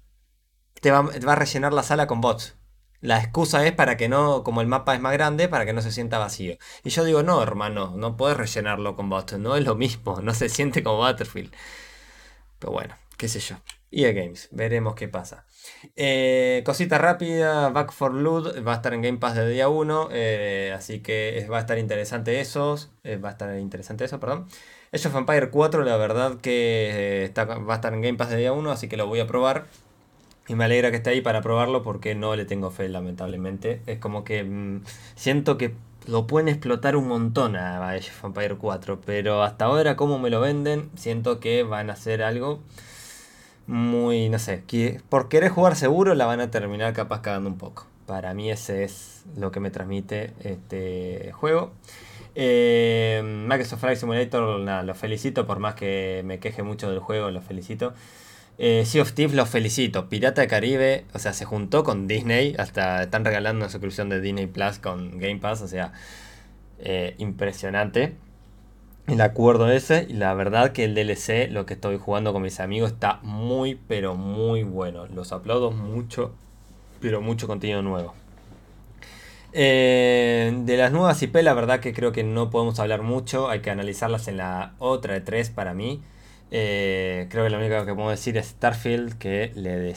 [0.82, 2.56] te va, a rellenar la sala con bots.
[3.00, 5.82] La excusa es para que no, como el mapa es más grande, para que no
[5.82, 6.58] se sienta vacío.
[6.84, 10.34] Y yo digo, no, hermano, no puedes rellenarlo con bots, no es lo mismo, no
[10.34, 11.54] se siente como Battlefield.
[12.60, 13.58] Pero bueno, qué sé yo.
[13.92, 15.46] EA Games, veremos qué pasa.
[15.96, 20.10] Eh, cosita rápida, Back for Loot va a estar en Game Pass de día 1,
[20.12, 24.48] eh, así que va a estar interesante eso, eh, va a estar interesante eso, perdón.
[24.94, 28.54] Age of Empire 4, la verdad que va a estar en Game Pass de día
[28.54, 29.66] 1, así que lo voy a probar.
[30.48, 33.82] Y me alegra que esté ahí para probarlo porque no le tengo fe, lamentablemente.
[33.86, 34.84] Es como que mm,
[35.16, 35.74] siento que
[36.08, 40.30] lo pueden explotar un montón a Age of Empire 4, pero hasta ahora como me
[40.30, 42.62] lo venden, siento que van a hacer algo
[43.68, 44.64] muy, no sé,
[45.10, 47.86] por querer jugar seguro la van a terminar capaz cagando un poco.
[48.06, 51.74] Para mí ese es lo que me transmite este juego.
[52.36, 57.30] Eh, Microsoft Flight Simulator, nada, lo felicito, por más que me queje mucho del juego,
[57.32, 57.94] lo felicito.
[58.58, 60.08] Eh, sea of Thieves, lo felicito.
[60.08, 64.22] Pirata de Caribe, o sea, se juntó con Disney, hasta están regalando una suscripción de
[64.22, 65.92] Disney Plus con Game Pass, o sea,
[66.80, 68.16] eh, impresionante
[69.08, 70.06] el acuerdo ese.
[70.10, 73.76] Y la verdad que el DLC, lo que estoy jugando con mis amigos, está muy,
[73.76, 75.08] pero muy bueno.
[75.08, 76.34] Los aplaudo mucho,
[77.00, 78.14] pero mucho contenido nuevo.
[79.54, 83.50] Eh, de las nuevas IP, la verdad que creo que no podemos hablar mucho.
[83.50, 86.02] Hay que analizarlas en la otra de 3 para mí.
[86.52, 89.94] Eh, creo que lo único que puedo decir es Starfield, que le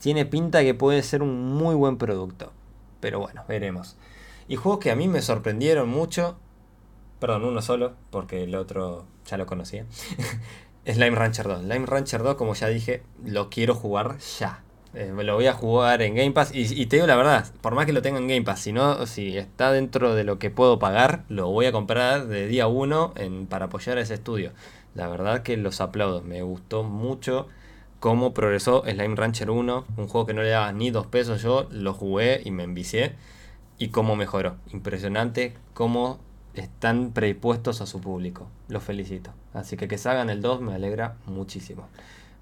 [0.00, 2.52] tiene pinta que puede ser un muy buen producto.
[3.00, 3.96] Pero bueno, veremos.
[4.48, 6.36] Y juegos que a mí me sorprendieron mucho.
[7.22, 9.86] Perdón, uno solo, porque el otro ya lo conocía.
[10.84, 11.60] Slime Rancher 2.
[11.62, 14.64] Slime Rancher 2, como ya dije, lo quiero jugar ya.
[14.92, 16.50] Eh, lo voy a jugar en Game Pass.
[16.52, 19.06] Y, te digo la verdad, por más que lo tenga en Game Pass, si no,
[19.06, 23.14] si está dentro de lo que puedo pagar, lo voy a comprar de día 1
[23.48, 24.50] para apoyar a ese estudio.
[24.96, 26.22] La verdad que los aplaudo.
[26.22, 27.46] Me gustó mucho
[28.00, 29.84] cómo progresó Slime Rancher 1.
[29.96, 31.68] Un juego que no le daba ni dos pesos yo.
[31.70, 33.14] Lo jugué y me envicié.
[33.78, 34.56] Y cómo mejoró.
[34.72, 36.18] Impresionante cómo
[36.54, 38.48] están predispuestos a su público.
[38.68, 39.32] Los felicito.
[39.54, 41.88] Así que que salgan el 2 me alegra muchísimo.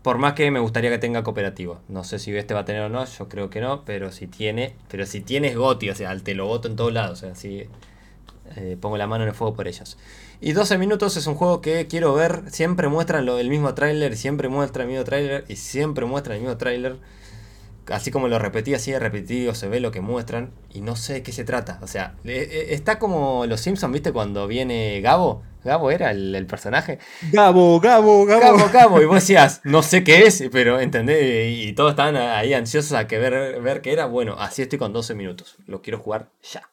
[0.03, 1.81] Por más que me gustaría que tenga cooperativo.
[1.89, 4.27] No sé si este va a tener o no, yo creo que no, pero si
[4.27, 7.35] tiene, pero si tienes Goti, o sea, te lo voto en todos lados, o sea,
[7.35, 7.69] si
[8.57, 9.99] eh, pongo la mano en el fuego por ellos.
[10.41, 14.17] Y 12 minutos es un juego que quiero ver, siempre muestran lo, el mismo tráiler,
[14.17, 16.97] siempre muestra el mismo tráiler y siempre muestra el mismo tráiler
[17.91, 21.15] así como lo repetí, así de repetido se ve lo que muestran y no sé
[21.15, 21.79] de qué se trata.
[21.83, 24.13] O sea, está como los Simpsons, ¿viste?
[24.13, 25.43] Cuando viene Gabo.
[25.63, 26.99] Gabo era el, personaje.
[27.33, 28.57] Gabo, Gabo, Gabo.
[28.57, 29.03] Gabo, Gabo.
[29.03, 31.53] Y vos decías, no sé qué es, pero entendés.
[31.59, 34.07] Y, todos estaban ahí ansiosos a que ver, ver qué era.
[34.07, 35.57] Bueno, así estoy con 12 minutos.
[35.67, 36.71] Lo quiero jugar ya.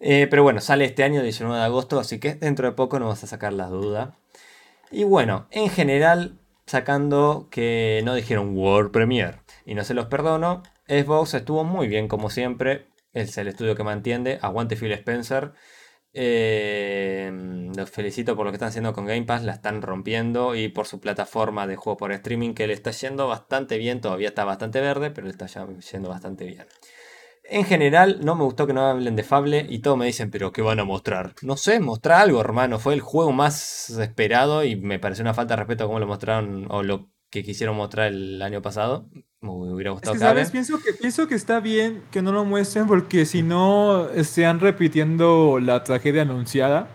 [0.00, 3.08] Eh, pero bueno, sale este año, 19 de agosto, así que dentro de poco nos
[3.08, 4.10] vas a sacar las dudas.
[4.90, 10.62] Y bueno, en general, sacando que no dijeron World Premiere y no se los perdono.
[10.88, 12.88] Xbox estuvo muy bien como siempre.
[13.12, 14.38] Es el estudio que mantiene.
[14.42, 15.52] Aguante Phil Spencer.
[16.12, 17.32] Eh,
[17.76, 19.42] los felicito por lo que están haciendo con Game Pass.
[19.44, 20.54] La están rompiendo.
[20.54, 24.00] Y por su plataforma de juego por streaming que le está yendo bastante bien.
[24.00, 26.66] Todavía está bastante verde, pero le está yendo bastante bien.
[27.46, 30.50] En general, no me gustó que no hablen de Fable y todos me dicen, pero
[30.50, 31.34] ¿qué van a mostrar?
[31.42, 32.78] No sé, mostrar algo, hermano.
[32.78, 36.66] Fue el juego más esperado y me pareció una falta de respeto cómo lo mostraron
[36.70, 39.06] o lo que quisieron mostrar el año pasado.
[39.40, 40.50] Me hubiera Es gustado que, que ¿sabes?
[40.52, 45.58] Pienso que, pienso que está bien que no lo muestren porque si no están repitiendo
[45.60, 46.88] la tragedia anunciada.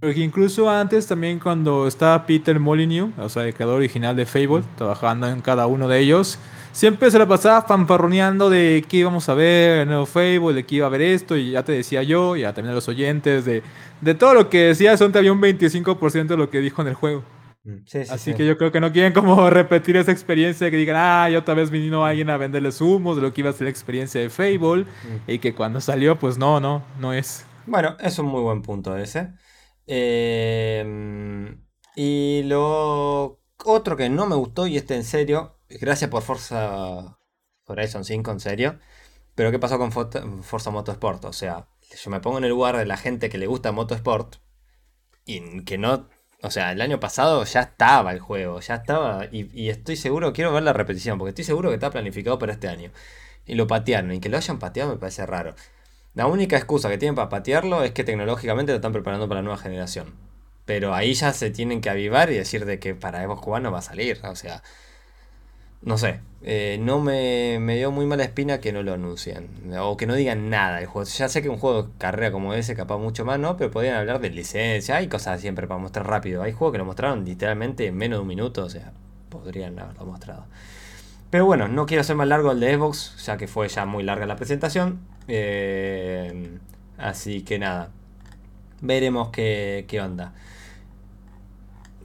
[0.00, 4.64] Porque incluso antes también cuando estaba Peter Molyneux, o sea, el creador original de Fable,
[4.76, 6.40] trabajando en cada uno de ellos,
[6.72, 10.76] siempre se la pasaba fanfarroneando de qué íbamos a ver, el nuevo Fable, de qué
[10.76, 13.44] iba a haber esto, y ya te decía yo, y ya también a los oyentes,
[13.44, 13.62] de,
[14.00, 16.94] de todo lo que decía, son había un 25% de lo que dijo en el
[16.94, 17.22] juego.
[17.66, 18.36] Mm, Sí, sí, Así sí.
[18.36, 21.54] que yo creo que no quieren como repetir esa experiencia que digan, ah, y otra
[21.54, 24.30] vez vino alguien a venderles humos de lo que iba a ser la experiencia de
[24.30, 25.30] Fable Mm.
[25.30, 27.44] y que cuando salió, pues no, no, no es.
[27.66, 29.32] Bueno, es un muy buen punto ese.
[29.86, 31.56] Eh,
[31.96, 37.18] y lo otro que no me gustó, y este en serio, gracias por Forza
[37.66, 38.78] Horizon 5, en serio.
[39.34, 41.24] Pero ¿qué pasó con Forza Motorsport?
[41.26, 41.68] O sea,
[42.02, 44.36] yo me pongo en el lugar de la gente que le gusta Motorsport
[45.24, 46.08] y que no...
[46.46, 50.52] O sea, el año pasado ya estaba el juego, ya estaba, y, estoy seguro, quiero
[50.52, 52.90] ver la repetición, porque estoy seguro que está planificado para este año.
[53.46, 55.54] Y lo patearon, y que lo hayan pateado me parece raro.
[56.14, 59.44] La única excusa que tienen para patearlo es que tecnológicamente lo están preparando para la
[59.44, 60.14] nueva generación.
[60.64, 63.72] Pero ahí ya se tienen que avivar y decir de que para Evo Juan no
[63.72, 64.20] va a salir.
[64.24, 64.62] O sea,
[65.82, 66.20] no sé.
[66.42, 69.48] eh, no me, me dio muy mala espina que no lo anuncien.
[69.78, 71.08] O que no digan nada del juego.
[71.08, 73.56] Ya sé que un juego de carrera como ese, capaz mucho más, ¿no?
[73.56, 74.96] Pero podrían hablar de licencia.
[74.96, 76.42] Hay cosas siempre para mostrar rápido.
[76.42, 78.64] Hay juegos que lo mostraron literalmente en menos de un minuto.
[78.64, 78.92] O sea,
[79.30, 80.44] podrían haberlo mostrado.
[81.30, 84.02] Pero bueno, no quiero hacer más largo el de Xbox, ya que fue ya muy
[84.04, 85.00] larga la presentación.
[85.28, 86.58] Eh,
[86.98, 87.90] así que nada,
[88.80, 90.32] veremos qué, qué onda.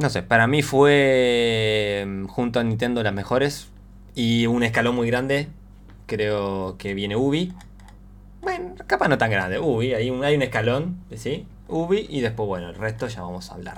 [0.01, 3.69] No sé, para mí fue mm, junto a Nintendo las mejores.
[4.15, 5.47] Y un escalón muy grande,
[6.07, 7.53] creo que viene Ubi.
[8.41, 11.47] Bueno, capaz no tan grande, Ubi, hay un, hay un escalón, ¿sí?
[11.67, 13.77] Ubi y después, bueno, el resto ya vamos a hablar.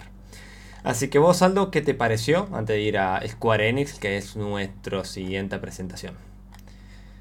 [0.83, 4.35] Así que vos, Aldo, ¿qué te pareció antes de ir a Square Enix, que es
[4.37, 6.15] nuestra siguiente presentación?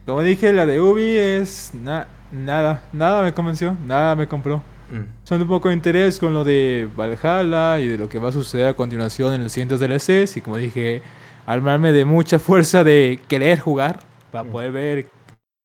[0.06, 4.62] Como dije, la de Ubi es na- nada, nada me convenció, nada me compró.
[4.92, 8.28] Mm, Son un poco de interés con lo de Valhalla y de lo que va
[8.28, 10.36] a suceder a continuación en los siguientes DLCs.
[10.36, 11.02] Y como dije,
[11.46, 14.50] armarme de mucha fuerza de querer jugar para Mm.
[14.52, 15.06] poder ver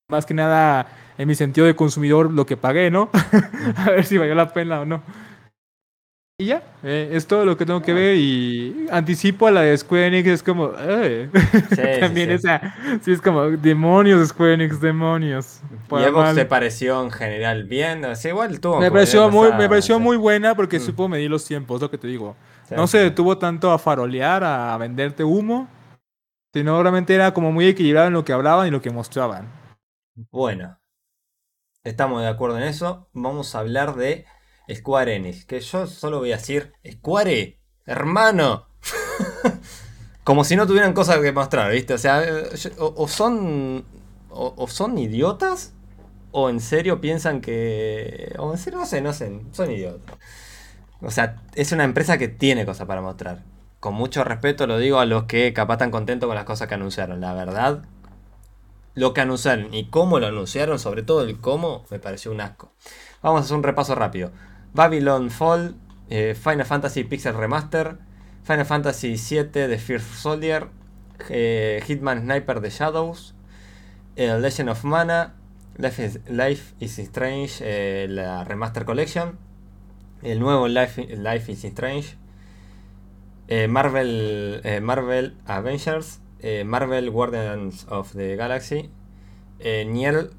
[0.10, 3.10] más que nada en mi sentido de consumidor lo que pagué, ¿no?
[3.78, 5.02] a ver si valió la pena o no.
[6.40, 9.76] Y ya, eh, es todo lo que tengo que ver y anticipo a la de
[9.76, 10.72] Square Enix, es como...
[10.78, 11.32] eh.
[11.72, 12.36] sí, También sí.
[12.36, 15.62] esa, sí es como demonios Square Enix, demonios.
[15.90, 16.36] ¿Y mal.
[16.36, 18.06] te pareció en general bien?
[18.06, 20.82] O sea, igual tuvo Me pareció, muy, pasado, me pareció muy buena porque Mm.
[20.82, 22.36] supo medir los tiempos, lo que te digo.
[22.70, 25.68] No se detuvo tanto a farolear, a venderte humo,
[26.54, 29.48] sino realmente era como muy equilibrado en lo que hablaban y lo que mostraban.
[30.32, 30.78] Bueno,
[31.84, 33.10] estamos de acuerdo en eso.
[33.14, 34.26] Vamos a hablar de
[34.74, 35.46] Square Enix.
[35.46, 38.68] Que yo solo voy a decir, Square, hermano.
[40.24, 41.94] Como si no tuvieran cosas que mostrar, ¿viste?
[41.94, 43.86] O sea, eh, o son.
[44.30, 45.74] O, o son idiotas.
[46.32, 48.36] O en serio piensan que.
[48.38, 49.40] O en serio, no sé, no sé.
[49.52, 50.18] Son idiotas.
[51.02, 53.44] O sea, es una empresa que tiene cosas para mostrar.
[53.80, 56.74] Con mucho respeto lo digo a los que capaz están contentos con las cosas que
[56.74, 57.22] anunciaron.
[57.22, 57.84] La verdad,
[58.96, 62.72] lo que anunciaron y cómo lo anunciaron, sobre todo el cómo, me pareció un asco.
[63.22, 64.32] Vamos a hacer un repaso rápido.
[64.78, 65.76] Babylon Fall,
[66.08, 67.98] eh, Final Fantasy Pixel Remaster,
[68.44, 70.68] Final Fantasy VII The First Soldier,
[71.30, 73.34] eh, Hitman Sniper The Shadows,
[74.16, 75.34] eh, Legend of Mana,
[75.80, 79.40] Life is, Strange, eh, la Remaster Collection,
[80.22, 82.16] el nuevo Life, Life is Strange,
[83.68, 86.20] Marvel, Marvel Avengers,
[86.66, 88.92] Marvel Guardians of the Galaxy,
[89.60, 90.30] el Nier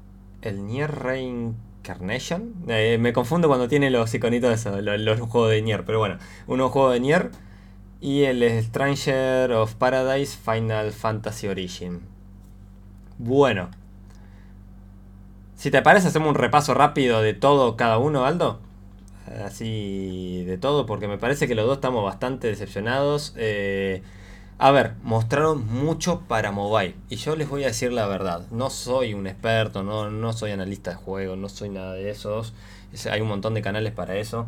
[1.89, 2.53] Reincarnation.
[2.67, 6.17] Eh, me confundo cuando tiene los iconitos de eso, los, juegos de Nier, pero bueno,
[6.47, 7.31] un juego de Nier
[8.01, 12.01] y el Stranger of Paradise Final Fantasy Origin.
[13.17, 13.69] Bueno.
[15.55, 18.61] Si te parece, hacemos un repaso rápido de todo cada uno, Aldo
[19.45, 23.33] así de todo, porque me parece que los dos estamos bastante decepcionados.
[23.37, 24.01] Eh,
[24.59, 26.95] a ver, mostraron mucho para mobile.
[27.09, 28.45] Y yo les voy a decir la verdad.
[28.51, 32.53] No soy un experto, no, no soy analista de juegos, no soy nada de esos.
[32.93, 34.47] Es- Hay un montón de canales para eso.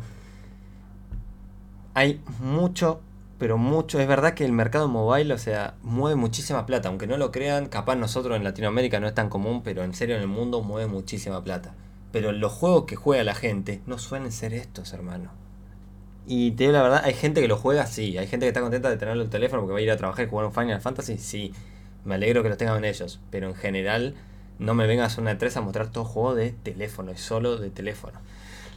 [1.94, 3.00] Hay mucho,
[3.38, 3.98] pero mucho.
[4.00, 6.88] Es verdad que el mercado mobile, o sea, mueve muchísima plata.
[6.88, 10.16] Aunque no lo crean, capaz nosotros en Latinoamérica no es tan común, pero en serio
[10.16, 11.74] en el mundo mueve muchísima plata.
[12.12, 15.30] Pero los juegos que juega la gente no suelen ser estos, hermano.
[16.26, 18.16] Y te digo la verdad, hay gente que lo juega, sí.
[18.18, 19.96] Hay gente que está contenta de tenerlo en el teléfono porque va a ir a
[19.96, 21.52] trabajar y jugar un Final Fantasy, sí.
[22.04, 23.20] Me alegro que lo tengan ellos.
[23.30, 24.14] Pero en general,
[24.58, 27.70] no me vengas a una E3 a mostrar todo juego de teléfono, es solo de
[27.70, 28.20] teléfono.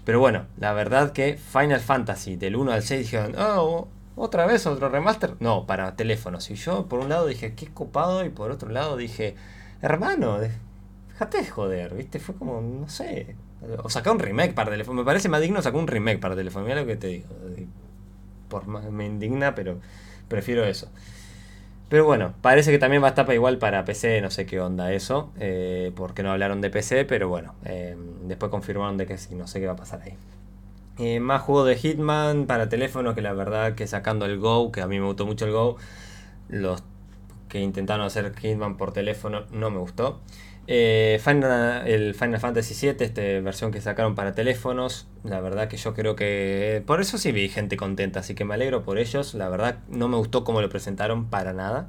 [0.05, 3.87] Pero bueno, la verdad que Final Fantasy del 1 al 6 dijeron, oh,
[4.17, 5.35] ¿Otra vez otro remaster?
[5.41, 6.49] No, para teléfonos.
[6.49, 9.35] Y yo por un lado dije, qué copado, y por otro lado dije,
[9.81, 12.19] hermano, déjate de joder, ¿viste?
[12.19, 13.35] Fue como, no sé.
[13.83, 15.01] O sacar un remake para teléfono.
[15.01, 16.65] Me parece más digno sacar un remake para teléfono.
[16.65, 17.27] Mira lo que te digo.
[18.49, 19.79] Por me indigna, pero
[20.27, 20.89] prefiero eso.
[21.89, 24.91] Pero bueno, parece que también va a estar igual para PC, no sé qué onda
[24.91, 29.35] eso, eh, porque no hablaron de PC, pero bueno, eh, después confirmaron de que sí,
[29.35, 30.15] no sé qué va a pasar ahí.
[30.97, 34.81] Eh, más juegos de Hitman para teléfono que la verdad que sacando el Go, que
[34.81, 35.77] a mí me gustó mucho el Go,
[36.49, 36.83] los
[37.49, 40.19] que intentaron hacer Hitman por teléfono no me gustó.
[40.67, 45.77] Eh, Final, el Final Fantasy VII, esta versión que sacaron para teléfonos, la verdad que
[45.77, 46.83] yo creo que...
[46.87, 49.33] Por eso sí vi gente contenta, así que me alegro por ellos.
[49.35, 51.87] La verdad no me gustó cómo lo presentaron para nada.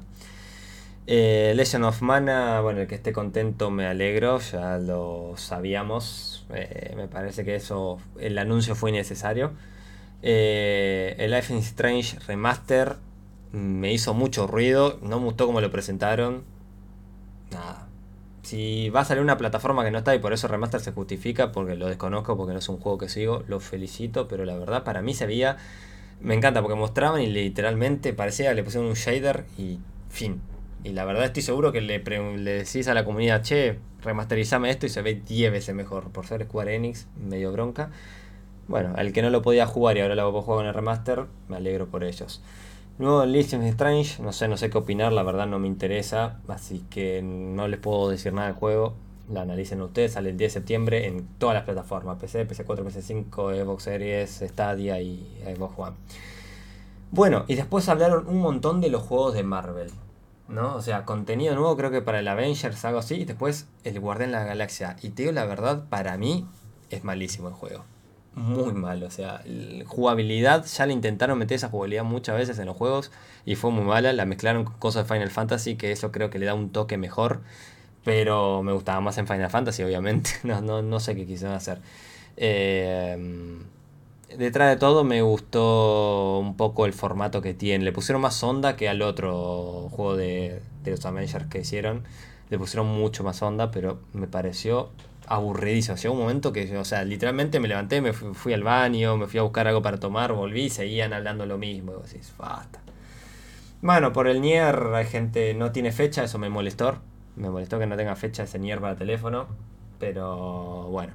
[1.07, 6.45] Eh, Legend of Mana, bueno, el que esté contento me alegro, ya lo sabíamos.
[6.53, 9.53] Eh, me parece que eso, el anuncio fue innecesario.
[10.21, 12.97] El Life is Strange Remaster
[13.51, 16.43] me hizo mucho ruido, no me gustó cómo lo presentaron.
[17.51, 17.86] Nada.
[18.47, 21.51] Si va a salir una plataforma que no está y por eso Remaster se justifica,
[21.51, 24.83] porque lo desconozco, porque no es un juego que sigo, lo felicito, pero la verdad
[24.83, 25.57] para mí se veía...
[26.21, 29.79] Me encanta porque mostraban y literalmente parecía que le pusieron un shader y
[30.09, 30.41] fin
[30.83, 34.85] y la verdad estoy seguro que le, le decís a la comunidad, che, remasterizame esto
[34.85, 36.11] y se ve 10 veces mejor.
[36.11, 37.89] Por ser Square Enix, medio bronca.
[38.67, 41.25] Bueno, al que no lo podía jugar y ahora lo puedo jugar con el remaster,
[41.49, 42.41] me alegro por ellos.
[42.97, 46.83] Nuevo Legends Strange, no sé, no sé qué opinar, la verdad no me interesa, así
[46.89, 48.95] que no les puedo decir nada del juego.
[49.29, 53.63] La analicen ustedes, sale el 10 de septiembre en todas las plataformas, PC, PC4, PC5,
[53.63, 55.95] Xbox Series, Stadia y Xbox One.
[57.11, 59.91] Bueno, y después hablaron un montón de los juegos de Marvel.
[60.47, 60.75] ¿no?
[60.75, 64.31] O sea, contenido nuevo creo que para el Avengers, algo así, y después el Guardián
[64.31, 64.95] de la Galaxia.
[65.01, 66.47] Y te digo la verdad, para mí
[66.89, 67.83] es malísimo el juego.
[68.37, 69.43] Muy malo, o sea,
[69.87, 73.11] jugabilidad, ya le intentaron meter esa jugabilidad muchas veces en los juegos
[73.45, 76.37] y fue muy mala, la mezclaron con cosas de Final Fantasy, que eso creo que
[76.37, 77.41] le da un toque mejor,
[78.03, 81.79] pero me gustaba más en Final Fantasy, obviamente, no, no, no sé qué quisieron hacer.
[82.37, 83.57] Eh,
[84.35, 87.83] detrás de todo me gustó un poco el formato que tiene.
[87.83, 92.03] Le pusieron más onda que al otro juego de, los Avengers que hicieron.
[92.49, 94.89] Le pusieron mucho más onda, pero me pareció
[95.27, 95.97] aburridísimo.
[95.97, 99.39] Llegó un momento que, o sea, literalmente me levanté, me fui, al baño, me fui
[99.39, 101.93] a buscar algo para tomar, volví y seguían hablando lo mismo.
[101.93, 102.79] Y decís, basta.
[103.81, 106.97] Bueno, por el Nier, hay gente, no tiene fecha, eso me molestó.
[107.35, 109.47] Me molestó que no tenga fecha ese Nier para teléfono.
[109.99, 111.13] Pero bueno,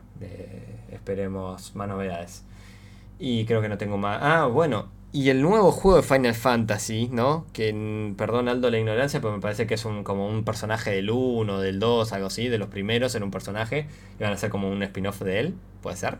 [0.91, 2.45] esperemos más novedades.
[3.19, 4.19] Y creo que no tengo más.
[4.21, 5.02] Ah, bueno.
[5.15, 7.47] Y el nuevo juego de Final Fantasy, ¿no?
[7.53, 11.11] Que, perdón Aldo la ignorancia, pero me parece que es un, como un personaje del
[11.11, 13.87] 1, del 2, algo así, de los primeros en un personaje.
[14.19, 16.17] Y van a ser como un spin-off de él, ¿puede ser?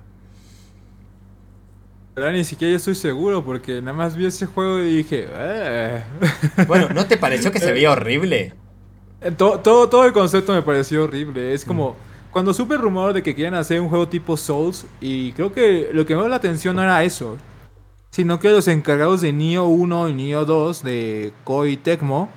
[2.15, 5.27] Pero ni siquiera estoy seguro porque nada más vi ese juego y dije...
[5.31, 6.05] Eh".
[6.69, 8.53] Bueno, ¿no te pareció que se veía horrible?
[9.23, 11.55] Eh, todo, todo, todo el concepto me pareció horrible.
[11.55, 11.93] Es como...
[11.93, 15.53] Mm cuando supe el rumor de que querían hacer un juego tipo Souls, y creo
[15.53, 17.37] que lo que me dio la atención no era eso,
[18.13, 22.29] sino que los encargados de Nioh 1 y Nioh 2 de Koei Tecmo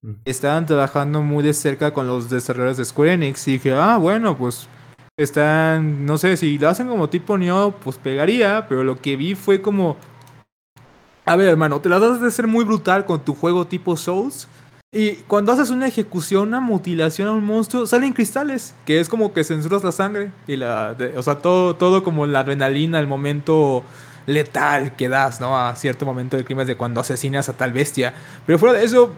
[0.00, 0.12] mm.
[0.24, 3.46] estaban trabajando muy de cerca con los desarrolladores de Square Enix.
[3.48, 4.68] Y dije, ah, bueno, pues
[5.18, 9.34] están, no sé, si lo hacen como tipo Nioh, pues pegaría, pero lo que vi
[9.34, 9.96] fue como...
[11.26, 14.46] A ver, hermano, te las das de ser muy brutal con tu juego tipo Souls
[14.92, 19.32] y cuando haces una ejecución, una mutilación a un monstruo, salen cristales, que es como
[19.32, 23.82] que censuras la sangre y la, o sea, todo, todo como la adrenalina, el momento
[24.26, 25.58] letal que das, ¿no?
[25.58, 28.14] A cierto momento del crimen de cuando asesinas a tal bestia.
[28.46, 29.14] Pero fuera de eso,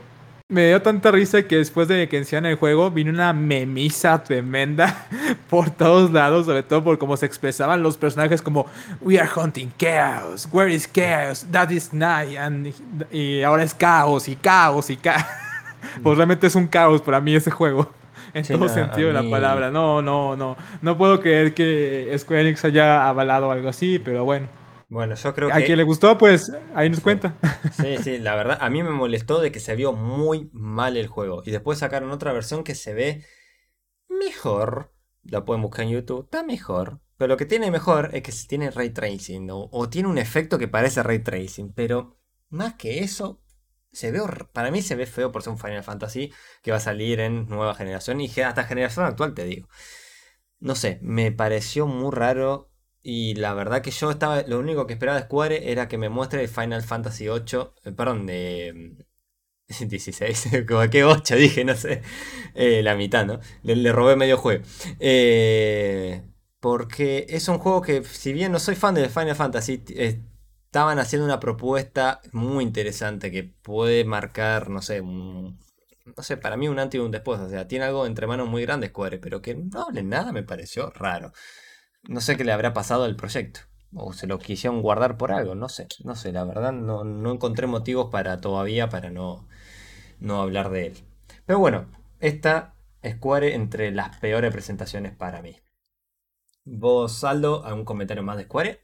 [0.48, 5.06] me dio tanta risa que después de que iniciaran el juego, vino una memisa tremenda
[5.50, 8.66] por todos lados, sobre todo por cómo se expresaban los personajes como
[9.00, 12.38] We are hunting chaos, where is chaos, that is night,
[13.10, 15.24] y ahora es caos y caos y caos.
[16.02, 17.90] pues realmente es un caos para mí ese juego.
[18.34, 19.70] En todo sentido de la palabra.
[19.70, 20.58] No, no, no.
[20.82, 24.46] No puedo creer que Square Enix haya avalado algo así, pero bueno.
[24.88, 25.54] Bueno, yo creo que.
[25.54, 27.38] A quien le gustó, pues ahí nos cuenta.
[27.72, 31.08] Sí, sí, la verdad, a mí me molestó de que se vio muy mal el
[31.08, 31.42] juego.
[31.44, 33.24] Y después sacaron otra versión que se ve
[34.08, 34.92] mejor.
[35.24, 37.00] La pueden buscar en YouTube, está mejor.
[37.16, 40.68] Pero lo que tiene mejor es que tiene ray tracing, o tiene un efecto que
[40.68, 41.72] parece ray tracing.
[41.72, 42.18] Pero
[42.48, 43.42] más que eso,
[43.90, 44.20] se ve,
[44.52, 46.32] para mí se ve feo por ser un Final Fantasy
[46.62, 49.68] que va a salir en nueva generación y hasta generación actual, te digo.
[50.58, 52.70] No sé, me pareció muy raro
[53.08, 56.08] y la verdad que yo estaba, lo único que esperaba de Square era que me
[56.08, 58.96] muestre Final Fantasy 8, eh, perdón, de
[59.68, 62.02] 16, como que 8 dije, no sé,
[62.54, 63.38] eh, la mitad, ¿no?
[63.62, 64.64] Le, robé medio juego.
[64.98, 66.20] Eh,
[66.58, 71.26] porque es un juego que, si bien no soy fan de Final Fantasy, estaban haciendo
[71.26, 75.56] una propuesta muy interesante que puede marcar, no sé, no
[76.22, 77.38] sé, para mí un antes y un después.
[77.38, 80.42] O sea, tiene algo entre manos muy grande Square, pero que no hable nada me
[80.42, 81.32] pareció raro.
[82.08, 83.60] No sé qué le habrá pasado al proyecto.
[83.94, 87.32] O se lo quisieron guardar por algo, no sé, no sé, la verdad no, no
[87.32, 89.48] encontré motivos para todavía para no,
[90.18, 91.04] no hablar de él.
[91.46, 91.86] Pero bueno,
[92.20, 95.56] esta Square entre las peores presentaciones para mí.
[96.64, 98.80] ¿Vos, Saldo, algún comentario más de Square?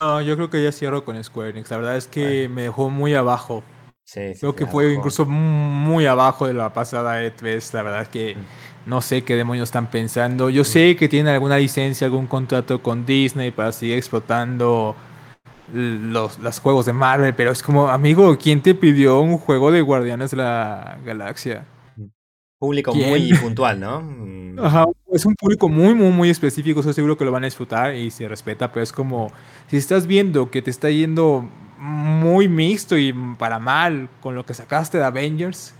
[0.00, 1.70] No, yo creo que ya cierro con Square Enix.
[1.70, 3.62] La verdad es que me dejó muy abajo.
[4.04, 7.72] Sí, sí, Creo que fue incluso muy abajo de la pasada E3.
[7.72, 8.88] La verdad es que mm.
[8.88, 10.50] no sé qué demonios están pensando.
[10.50, 10.66] Yo mm.
[10.66, 14.94] sé que tienen alguna licencia, algún contrato con Disney para seguir explotando
[15.72, 19.80] los, los juegos de Marvel, pero es como, amigo, ¿quién te pidió un juego de
[19.80, 21.64] Guardianes de la Galaxia?
[22.58, 24.02] Público muy puntual, ¿no?
[24.54, 24.60] Mm.
[24.60, 26.78] Ajá, es un público muy, muy, muy específico.
[26.78, 29.32] Estoy seguro que lo van a disfrutar y se respeta, pero es como
[29.66, 31.50] si estás viendo que te está yendo
[31.84, 35.74] muy mixto y para mal con lo que sacaste de Avengers.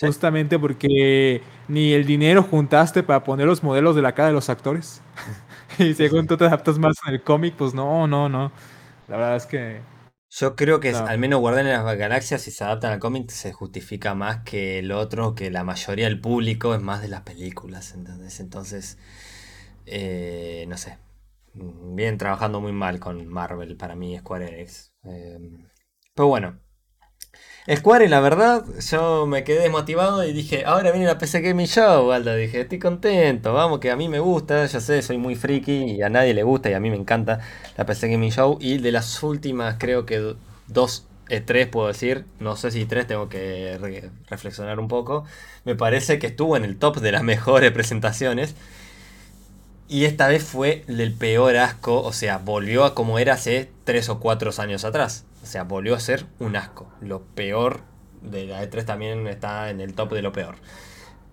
[0.00, 4.50] Justamente porque ni el dinero juntaste para poner los modelos de la cara de los
[4.50, 5.00] actores.
[5.78, 8.52] y según tú te adaptas más en el cómic, pues no, no, no.
[9.08, 9.80] La verdad es que
[10.30, 13.52] yo creo que al menos Guardianes de las Galaxias, si se adaptan al cómic, se
[13.52, 17.94] justifica más que el otro, que la mayoría del público es más de las películas.
[17.94, 18.40] ¿entendés?
[18.40, 18.98] Entonces,
[19.86, 20.98] eh, no sé.
[21.54, 24.93] Vienen trabajando muy mal con Marvel para mí, Square Enix.
[25.06, 25.38] Eh,
[26.14, 26.58] pero bueno,
[27.72, 32.12] Square, la verdad, yo me quedé desmotivado y dije, ahora viene la PC Gaming Show,
[32.12, 32.36] Alda.
[32.36, 36.02] Dije, estoy contento, vamos, que a mí me gusta, ya sé, soy muy friki y
[36.02, 37.40] a nadie le gusta y a mí me encanta
[37.78, 38.58] la PC Gaming Show.
[38.60, 40.34] Y de las últimas, creo que
[40.66, 43.78] dos, eh, tres puedo decir, no sé si tres, tengo que
[44.28, 45.24] reflexionar un poco.
[45.64, 48.54] Me parece que estuvo en el top de las mejores presentaciones.
[49.88, 54.08] Y esta vez fue el peor asco, o sea, volvió a como era hace tres
[54.08, 55.26] o cuatro años atrás.
[55.42, 56.92] O sea, volvió a ser un asco.
[57.00, 57.82] Lo peor
[58.22, 60.56] de la E3 también está en el top de lo peor.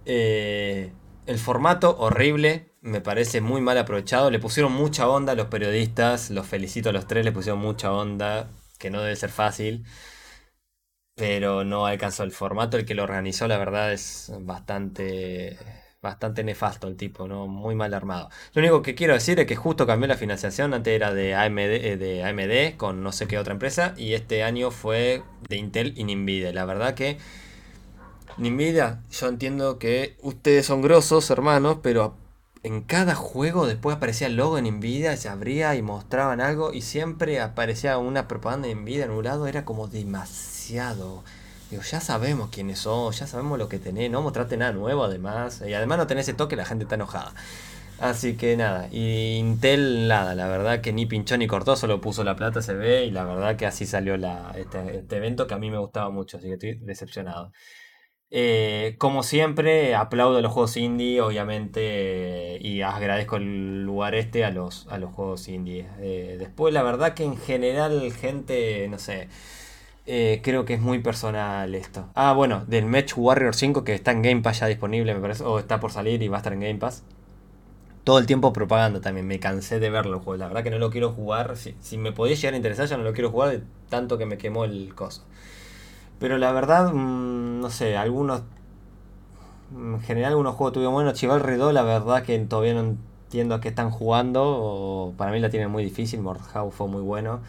[0.06, 0.94] Eh,
[1.26, 4.30] el formato horrible, me parece muy mal aprovechado.
[4.32, 7.92] Le pusieron mucha onda a los periodistas, los felicito a los tres, le pusieron mucha
[7.92, 8.50] onda,
[8.80, 9.86] que no debe ser fácil.
[11.16, 15.58] Pero no alcanzó el formato, el que lo organizó la verdad es bastante
[16.02, 17.48] bastante nefasto el tipo, ¿no?
[17.48, 18.30] Muy mal armado.
[18.54, 21.60] Lo único que quiero decir es que justo cambió la financiación, antes era de AMD,
[21.60, 25.94] eh, de AMD con no sé qué otra empresa, y este año fue de Intel
[25.96, 26.54] y Nvidia.
[26.54, 27.18] La verdad que
[28.38, 32.16] Nvidia, yo entiendo que ustedes son grosos, hermanos, pero
[32.64, 36.82] en cada juego después aparecía el logo en Nvidia, se abría y mostraban algo, y
[36.82, 41.24] siempre aparecía una propaganda de Nvidia en un lado, era como demasiado
[41.72, 45.64] Digo, ya sabemos quiénes son, ya sabemos lo que tenés, no mostrate nada nuevo además.
[45.66, 47.34] Y además no tenés ese toque, la gente está enojada.
[48.02, 52.24] Así que nada, y Intel nada, la verdad que ni pinchó ni cortó, solo puso
[52.24, 55.54] la plata, se ve, y la verdad que así salió la, este, este evento que
[55.54, 57.52] a mí me gustaba mucho, así que estoy decepcionado.
[58.32, 64.88] Eh, como siempre, aplaudo los juegos indie, obviamente, y agradezco el lugar este a los,
[64.88, 65.88] a los juegos indie.
[66.00, 69.28] Eh, después, la verdad que en general, gente, no sé,
[70.06, 72.10] eh, creo que es muy personal esto.
[72.16, 75.44] Ah, bueno, del Match Warrior 5 que está en Game Pass ya disponible, me parece,
[75.44, 77.04] o está por salir y va a estar en Game Pass.
[78.04, 80.38] Todo el tiempo propaganda también, me cansé de verlo juego.
[80.38, 81.56] La verdad que no lo quiero jugar.
[81.56, 84.40] Si, me podía llegar a interesar, ya no lo quiero jugar de tanto que me
[84.40, 85.24] quemó el coso.
[86.20, 88.42] Pero la verdad, mm, no sé, algunos.
[89.76, 91.14] En general, algunos juegos tuvieron bueno.
[91.14, 94.44] Chival Redó, la verdad que todavía no entiendo a qué están jugando.
[94.44, 96.22] O para mí la tienen muy difícil.
[96.22, 97.42] Mordhau fue muy bueno.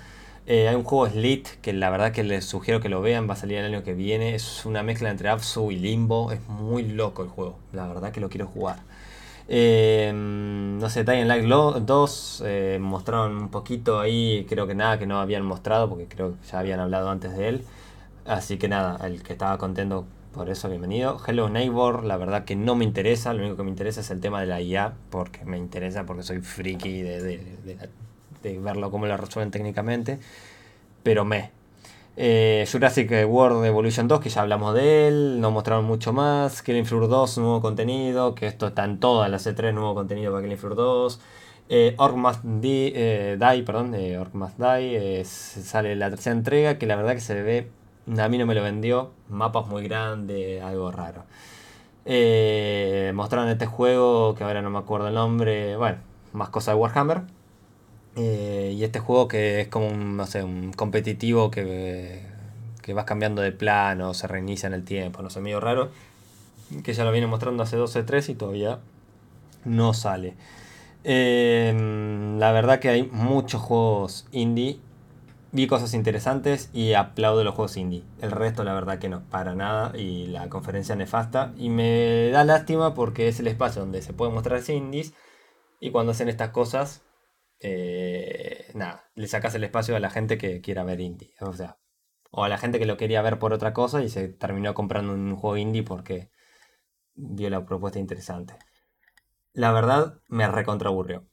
[0.45, 3.35] Eh, hay un juego Slit que la verdad que les sugiero que lo vean, va
[3.35, 4.35] a salir el año que viene.
[4.35, 6.33] Es una mezcla entre Absu y Limbo.
[6.33, 7.59] Es muy loco el juego.
[7.73, 8.81] La verdad que lo quiero jugar.
[9.49, 15.07] Eh, no sé, Dying Light 2 eh, mostraron un poquito ahí, creo que nada que
[15.07, 17.65] no habían mostrado, porque creo que ya habían hablado antes de él.
[18.25, 21.21] Así que nada, el que estaba contento por eso, bienvenido.
[21.27, 24.21] Hello Neighbor, la verdad que no me interesa, lo único que me interesa es el
[24.21, 27.89] tema de la IA, porque me interesa, porque soy friki de, de la
[28.43, 30.19] de verlo cómo lo resuelven técnicamente,
[31.03, 31.51] pero me.
[32.17, 36.63] Eh, Jurassic World Evolution 2, que ya hablamos de él, no mostraron mucho más.
[36.63, 40.43] Killing Floor 2, nuevo contenido, que esto está en todas las C3, nuevo contenido para
[40.43, 41.21] Killing Floor 2.
[41.69, 46.97] Eh, Orc Must Die, eh, perdón, eh, Orc Die, sale la tercera entrega, que la
[46.97, 47.71] verdad que se ve,
[48.19, 51.25] a mí no me lo vendió, mapas muy grandes, algo raro.
[53.15, 55.99] mostraron este juego, que ahora no me acuerdo el nombre, bueno,
[56.33, 57.23] más cosas de Warhammer.
[58.17, 62.23] Eh, y este juego que es como un, no sé, un competitivo que,
[62.83, 65.91] que vas cambiando de plano, se reinicia en el tiempo, no sé, medio raro.
[66.85, 68.81] Que ya lo viene mostrando hace 12, 3 y todavía
[69.65, 70.35] no sale.
[71.05, 74.81] Em, la verdad que hay muchos juegos indie
[75.53, 78.03] vi cosas interesantes y aplaudo los juegos indie.
[78.21, 79.97] El resto, la verdad, que no, para nada.
[79.97, 81.53] Y la conferencia nefasta.
[81.57, 85.13] Y me da lástima porque es el espacio donde se pueden mostrar indies.
[85.79, 87.03] Y cuando hacen estas cosas,
[87.63, 91.35] eh, nada, le sacas el espacio a la gente que quiera ver indie.
[91.41, 91.79] O sea,
[92.31, 95.13] o a la gente que lo quería ver por otra cosa y se terminó comprando
[95.13, 96.31] un juego indie porque
[97.15, 98.55] vio la propuesta interesante.
[99.53, 101.27] La verdad, me recontraburrió.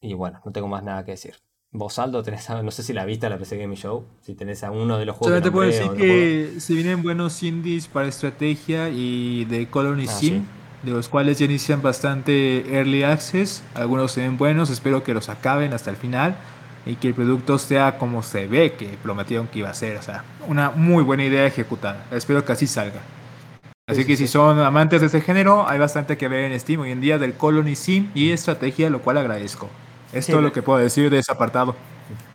[0.00, 1.36] Y bueno, no tengo más nada que decir.
[1.70, 4.70] Vos, Aldo, tenés, no sé si la viste la PC Gaming Show, si tenés a
[4.70, 5.32] uno de los juegos.
[5.32, 10.12] Solo te puedo decir que se vienen buenos indies para estrategia y de Colony ah,
[10.12, 10.46] Sim,
[10.84, 13.62] de los cuales ya inician bastante early access.
[13.74, 16.36] Algunos se ven buenos, espero que los acaben hasta el final
[16.86, 19.96] y que el producto sea como se ve que prometieron que iba a ser.
[19.96, 22.04] O sea, una muy buena idea ejecutada.
[22.10, 23.00] Espero que así salga.
[23.86, 26.90] Así que si son amantes de ese género, hay bastante que ver en Steam hoy
[26.90, 29.68] en día del Colony Sim y estrategia, lo cual agradezco.
[30.12, 31.74] Es todo lo que puedo decir de ese apartado.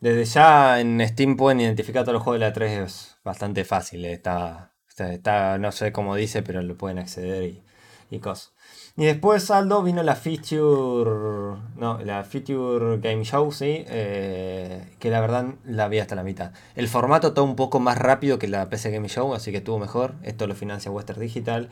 [0.02, 4.06] Desde ya en Steam pueden identificar todos los juegos de la 3, es bastante fácil.
[4.06, 7.64] Eh, está, está, no sé cómo dice, pero lo pueden acceder y,
[8.12, 8.54] y cosas.
[8.98, 11.60] Y después, Aldo, vino la feature.
[11.78, 13.86] No, la feature game show, sí.
[13.88, 16.52] Eh, que la verdad la vi hasta la mitad.
[16.76, 19.80] El formato todo un poco más rápido que la PC Game Show, así que estuvo
[19.80, 20.16] mejor.
[20.24, 21.70] Esto lo financia Western Digital.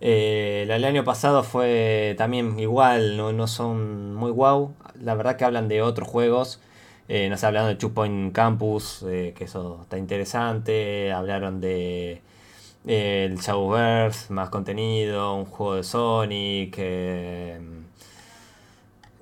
[0.00, 4.74] Eh, el año pasado fue también igual, no, son muy wow.
[5.00, 6.60] La verdad que hablan de otros juegos.
[7.08, 11.12] Eh, nos hablaron de Two Point Campus, eh, que eso está interesante.
[11.12, 12.22] Hablaron de
[12.86, 16.78] el Shadowverse, más contenido, un juego de Sonic.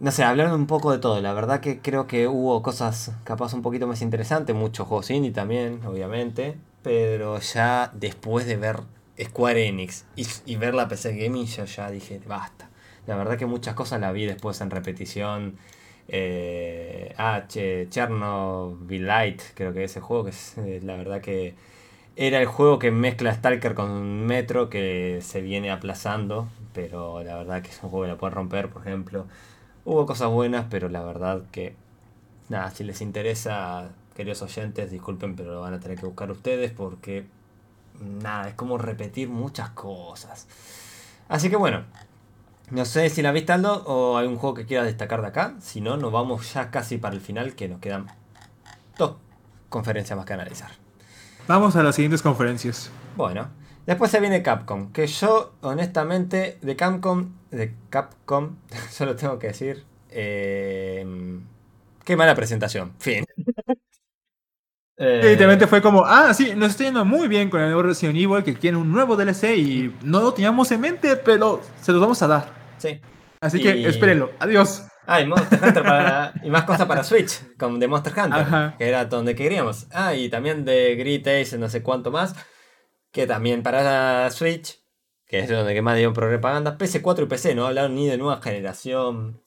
[0.01, 1.20] no sé, hablaron un poco de todo.
[1.20, 4.55] La verdad que creo que hubo cosas capaz un poquito más interesantes.
[4.56, 6.56] Muchos juegos indie también, obviamente.
[6.82, 8.80] Pero ya después de ver
[9.20, 12.68] Square Enix y, ver la PC Gaming, yo ya dije, basta.
[13.06, 15.56] La verdad que muchas cosas la vi después en repetición.
[16.09, 21.55] Eh, ah, Chernobyl Light, creo que ese juego, que es eh, la verdad que
[22.16, 27.62] era el juego que mezcla Stalker con Metro, que se viene aplazando, pero la verdad
[27.62, 29.26] que es un juego que lo puede romper, por ejemplo.
[29.84, 31.74] Hubo cosas buenas, pero la verdad que,
[32.48, 36.70] nada, si les interesa, queridos oyentes, disculpen, pero lo van a tener que buscar ustedes
[36.72, 37.26] porque
[38.01, 40.47] nada, es como repetir muchas cosas.
[41.28, 41.84] Así que bueno,
[42.70, 45.55] no sé si la viste Aldo o hay un juego que quieras destacar de acá.
[45.60, 48.06] Si no, nos vamos ya casi para el final, que nos quedan
[48.98, 49.16] dos
[49.68, 50.81] conferencias más que analizar.
[51.48, 52.90] Vamos a las siguientes conferencias.
[53.16, 53.48] Bueno,
[53.86, 58.56] después se viene Capcom, que yo honestamente de Capcom, de Capcom,
[58.90, 61.05] solo tengo que decir, eh,
[62.05, 62.93] qué mala presentación.
[62.98, 63.24] Fin.
[64.97, 68.44] Evidentemente fue como, ah, sí, nos está yendo muy bien con el nuevo Resident Evil
[68.44, 72.23] que tiene un nuevo DLC y no lo teníamos en mente, pero se los vamos
[72.23, 72.52] a dar.
[72.78, 73.01] Sí.
[73.40, 74.31] Así que espérenlo.
[74.39, 74.85] Adiós.
[75.07, 78.89] Ah, y Monster Hunter para, y más cosas para Switch, como de Monster Hunter, que
[78.89, 79.87] era donde queríamos.
[79.91, 82.35] Ah, y también de Grid Ace, no sé cuánto más,
[83.11, 84.81] que también para Switch,
[85.27, 86.77] que es donde más dio propaganda.
[86.79, 89.43] PS4 y PC, no hablaron ni de nueva generación.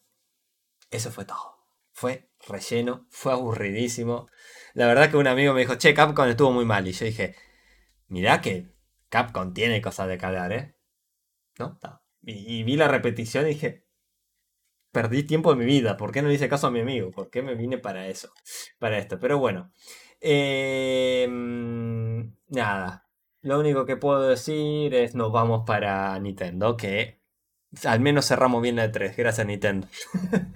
[0.90, 1.56] Eso fue todo.
[1.94, 4.28] Fue relleno, fue aburridísimo.
[4.74, 6.88] La verdad que un amigo me dijo, che, Capcom estuvo muy mal.
[6.88, 7.36] Y yo dije,
[8.08, 8.74] mirá que
[9.10, 10.76] Capcom tiene cosas de calar, ¿eh?
[11.58, 11.80] ¿No?
[12.22, 13.85] Y, vi la repetición y dije,
[14.96, 15.98] perdí tiempo de mi vida.
[15.98, 17.12] ¿Por qué no hice caso a mi amigo?
[17.12, 18.30] ¿Por qué me vine para eso?
[18.80, 19.20] Para esto.
[19.20, 19.72] Pero bueno.
[20.22, 21.36] Em,
[22.48, 23.06] nada.
[23.42, 27.20] Lo único que puedo decir es nos vamos para Nintendo, que
[27.86, 29.88] al menos cerramos bien la 3, gracias Nintendo.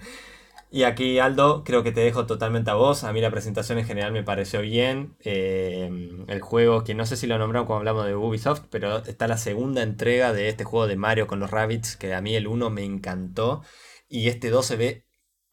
[0.72, 3.02] Y aquí, Aldo, creo que te dejo totalmente a vos.
[3.02, 5.16] A mí la presentación en general me pareció bien.
[5.18, 5.90] Eh,
[6.28, 9.36] el juego, que no sé si lo nombramos cuando hablamos de Ubisoft, pero está la
[9.36, 12.70] segunda entrega de este juego de Mario con los Rabbits, que a mí el 1
[12.70, 13.62] me encantó.
[14.10, 15.06] Y este 2 se ve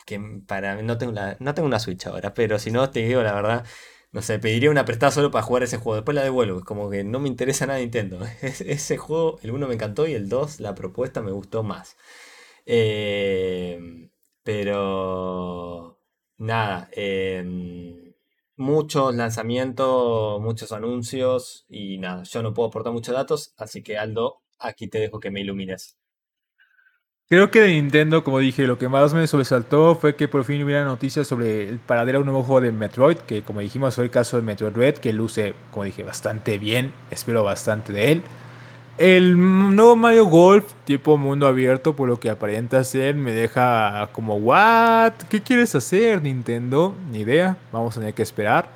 [0.05, 3.21] que para mí no tengo, no tengo una Switch ahora, pero si no, te digo
[3.23, 3.65] la verdad,
[4.11, 5.95] no sé, pediría una prestada solo para jugar ese juego.
[5.97, 8.19] Después la devuelvo, como que no me interesa nada Nintendo.
[8.41, 11.97] ese juego, el 1 me encantó y el 2, la propuesta me gustó más.
[12.65, 13.79] Eh,
[14.43, 15.99] pero
[16.37, 18.13] nada, em,
[18.55, 24.41] muchos lanzamientos, muchos anuncios y nada, yo no puedo aportar muchos datos, así que Aldo,
[24.59, 25.97] aquí te dejo que me ilumines.
[27.29, 30.63] Creo que de Nintendo, como dije, lo que más me sobresaltó fue que por fin
[30.63, 34.05] hubiera noticias sobre el paradero de un nuevo juego de Metroid, que como dijimos fue
[34.05, 38.21] el caso de Metroid Red, que luce, como dije, bastante bien, espero bastante de él.
[38.97, 39.35] El
[39.75, 45.11] nuevo Mario Golf, tipo mundo abierto, por lo que aparenta ser, me deja como, ¿what?
[45.29, 46.95] ¿Qué quieres hacer, Nintendo?
[47.11, 48.69] Ni idea, vamos a tener que esperar.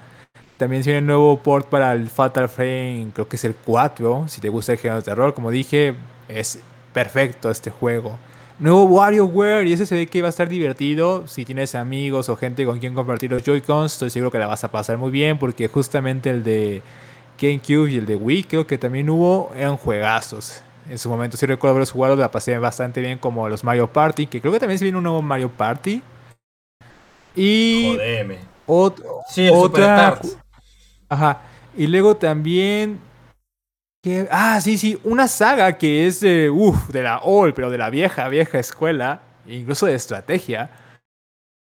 [0.58, 4.26] También tiene un nuevo port para el Fatal Frame, creo que es el 4.
[4.28, 5.96] Si te gusta el género de terror, como dije,
[6.28, 6.60] es
[6.92, 8.20] perfecto este juego.
[8.62, 11.28] Nuevo WarioWare y ese se ve que va a estar divertido.
[11.28, 14.64] Si tienes amigos o gente con quien compartir los Joy-Cons, estoy seguro que la vas
[14.64, 16.82] a pasar muy bien porque justamente el de
[17.42, 20.62] GameCube y el de Wii creo que también hubo, eran juegazos.
[20.90, 24.28] En su momento, si recuerdo haberlos jugado, la pasé bastante bien como los Mario Party,
[24.28, 26.02] que creo que también se viene un nuevo Mario Party.
[27.36, 28.38] Y Jodeme.
[28.68, 30.20] ot- Sí, el otra...
[31.10, 31.42] Ajá.
[31.78, 33.00] Y luego también...
[34.32, 35.00] Ah, sí, sí.
[35.04, 36.50] Una saga que es de...
[36.50, 39.22] Uf, de la old, pero de la vieja, vieja escuela.
[39.46, 40.72] Incluso de estrategia.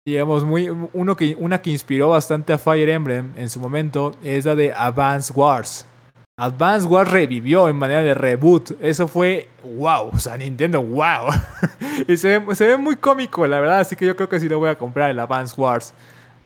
[0.05, 4.45] Digamos, muy, uno que, una que inspiró bastante a Fire Emblem en su momento es
[4.45, 5.85] la de Advance Wars.
[6.37, 8.71] Advance Wars revivió en manera de reboot.
[8.79, 10.09] Eso fue wow.
[10.13, 11.29] O sea, Nintendo, wow.
[12.07, 13.79] y se ve, se ve muy cómico, la verdad.
[13.79, 15.93] Así que yo creo que sí lo voy a comprar, el Advance Wars.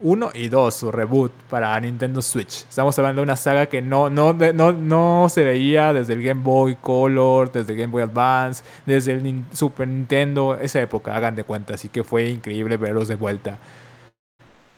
[0.03, 2.65] 1 y 2, su reboot para Nintendo Switch.
[2.69, 6.43] Estamos hablando de una saga que no, no, no, no se veía desde el Game
[6.43, 11.45] Boy Color, desde el Game Boy Advance, desde el Super Nintendo, esa época, hagan de
[11.45, 11.73] cuenta.
[11.75, 13.57] Así que fue increíble verlos de vuelta.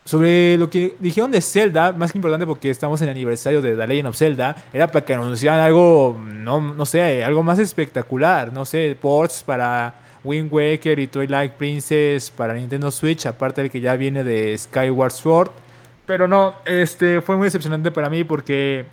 [0.03, 3.75] Sobre lo que dijeron de Zelda, más que importante porque estamos en el aniversario de
[3.75, 8.53] The Legend of Zelda, era para que anunciaran algo, no, no sé, algo más espectacular,
[8.53, 13.79] no sé, ports para Wind Waker y Twilight Princess para Nintendo Switch, aparte del que
[13.79, 15.51] ya viene de Skyward Sword.
[16.05, 18.85] Pero no, este fue muy decepcionante para mí porque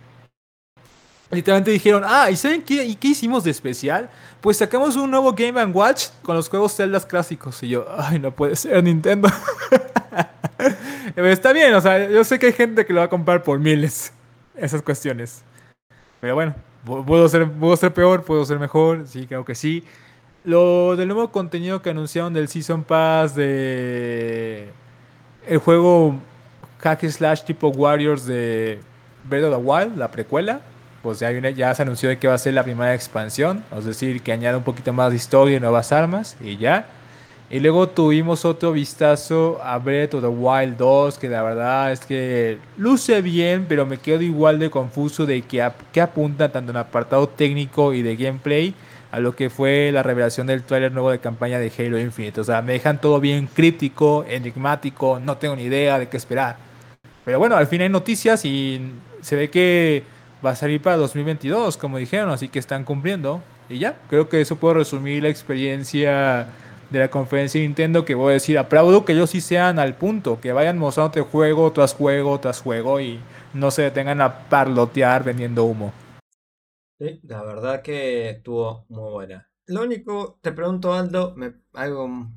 [1.31, 4.09] literalmente dijeron, ah, ¿y saben qué, ¿y qué hicimos de especial?
[4.41, 7.61] Pues sacamos un nuevo Game Watch con los juegos Zelda clásicos.
[7.63, 9.29] Y yo, ay, no puede ser Nintendo.
[11.15, 13.59] Está bien, o sea, yo sé que hay gente que lo va a comprar por
[13.59, 14.13] miles.
[14.55, 15.43] Esas cuestiones.
[16.19, 16.55] Pero bueno,
[16.85, 19.07] pu- puedo ser, puedo ser peor, puedo ser mejor.
[19.07, 19.83] Sí, creo que sí.
[20.45, 24.69] Lo del nuevo contenido que anunciaron del Season Pass de
[25.47, 26.15] el juego
[26.79, 28.79] hack slash tipo Warriors de
[29.23, 30.59] Breath of the Wild, la precuela.
[31.01, 33.63] Pues ya, una- ya se anunció de que va a ser la primera expansión.
[33.77, 36.35] Es decir, que añade un poquito más de historia y nuevas armas.
[36.41, 36.87] Y ya.
[37.49, 41.99] Y luego tuvimos otro vistazo a Breath of the Wild 2, que la verdad es
[42.01, 46.77] que luce bien, pero me quedo igual de confuso de que, que apunta tanto en
[46.77, 48.73] apartado técnico y de gameplay
[49.13, 52.41] a lo que fue la revelación del tráiler nuevo de campaña de Halo Infinite.
[52.41, 56.57] O sea, me dejan todo bien críptico, enigmático, no tengo ni idea de qué esperar.
[57.23, 58.81] Pero bueno, al fin hay noticias y
[59.21, 60.01] se ve que
[60.43, 63.43] va a salir para 2022, como dijeron, así que están cumpliendo.
[63.69, 66.47] Y ya, creo que eso puedo resumir la experiencia
[66.89, 69.93] de la conferencia de Nintendo, que voy a decir, aplaudo que ellos sí sean al
[69.93, 73.19] punto, que vayan mostrándote juego tras juego tras juego y
[73.53, 75.93] no se detengan a parlotear vendiendo humo.
[77.03, 79.49] Sí, la verdad que estuvo muy buena.
[79.65, 82.33] Lo único, te pregunto, Aldo, me, algo, mm,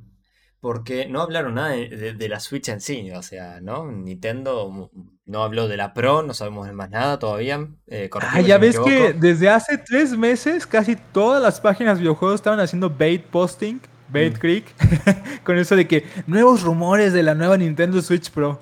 [0.60, 3.90] porque no hablaron nada de, de- de la Switch en sí, o sea, ¿no?
[3.92, 4.88] Nintendo mm,
[5.26, 7.68] no habló de la Pro, no sabemos más nada todavía.
[7.86, 9.18] Eh, Ah, corregime ya si me ves que equivoco.
[9.20, 14.36] desde hace tres meses casi todas las páginas de videojuegos estaban haciendo bait posting, bait
[14.36, 14.38] Mm.
[14.38, 14.74] creek,
[15.44, 18.60] con eso de que nuevos rumores de la nueva Nintendo Switch Pro.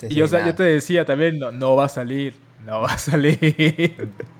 [0.00, 0.56] Sí, Y yo, o sea, yo nada.
[0.56, 4.12] te decía también, no, no va a salir, no va a salir.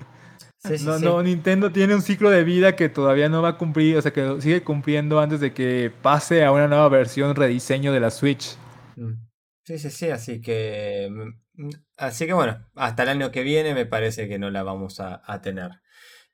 [0.67, 1.05] Sí, sí, No, sí.
[1.05, 4.11] no, Nintendo tiene un ciclo de vida que todavía no va a cumplir, o sea,
[4.13, 8.57] que sigue cumpliendo antes de que pase a una nueva versión, rediseño de la Switch.
[8.95, 9.13] Mm.
[9.63, 13.73] Sí, sí, sí, así que, mm, mm, así que bueno, hasta el año que viene
[13.73, 15.71] me parece que no la vamos a, a tener.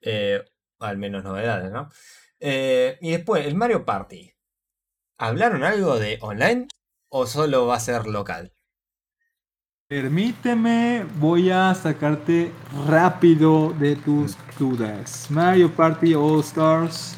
[0.01, 0.43] Eh,
[0.79, 1.89] al menos novedades, ¿no?
[2.39, 4.31] Eh, y después, el Mario Party.
[5.17, 6.67] ¿Hablaron algo de online
[7.09, 8.53] o solo va a ser local?
[9.93, 12.51] Permíteme, voy a sacarte
[12.87, 15.27] rápido de tus dudas.
[15.29, 17.15] Mario Party All Stars.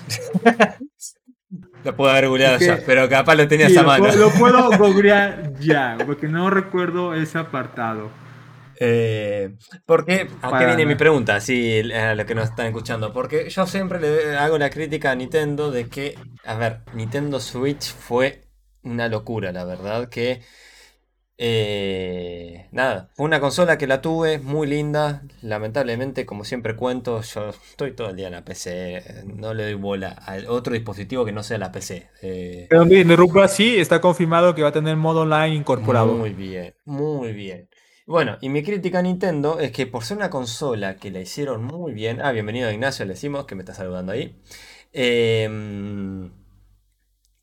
[1.86, 4.14] Lo puedo haber googleado ya, pero capaz lo tenías Sí, a lo, mano.
[4.14, 8.10] lo puedo googlear ya, porque no recuerdo ese apartado.
[8.82, 11.40] Eh, porque, ¿a qué viene mi pregunta?
[11.40, 13.14] Sí, a los que nos están escuchando.
[13.14, 17.94] Porque yo siempre le hago la crítica a Nintendo de que, a ver, Nintendo Switch
[17.94, 18.50] fue
[18.84, 20.42] una locura, la verdad, que...
[21.38, 25.24] eh, nada, fue una consola que la tuve, muy linda.
[25.42, 28.98] Lamentablemente, como siempre cuento, yo estoy todo el día en la PC.
[28.98, 32.10] eh, No le doy bola a otro dispositivo que no sea la PC.
[32.22, 36.08] eh, Pero mire, interrumpo sí, está confirmado que va a tener modo online incorporado.
[36.18, 37.70] muy bien, muy bien.
[38.08, 41.64] Bueno, y mi crítica a Nintendo es que por ser una consola que la hicieron
[41.64, 42.22] muy bien.
[42.22, 44.40] Ah, bienvenido Ignacio, le decimos que me está saludando ahí.
[44.94, 46.32] Em,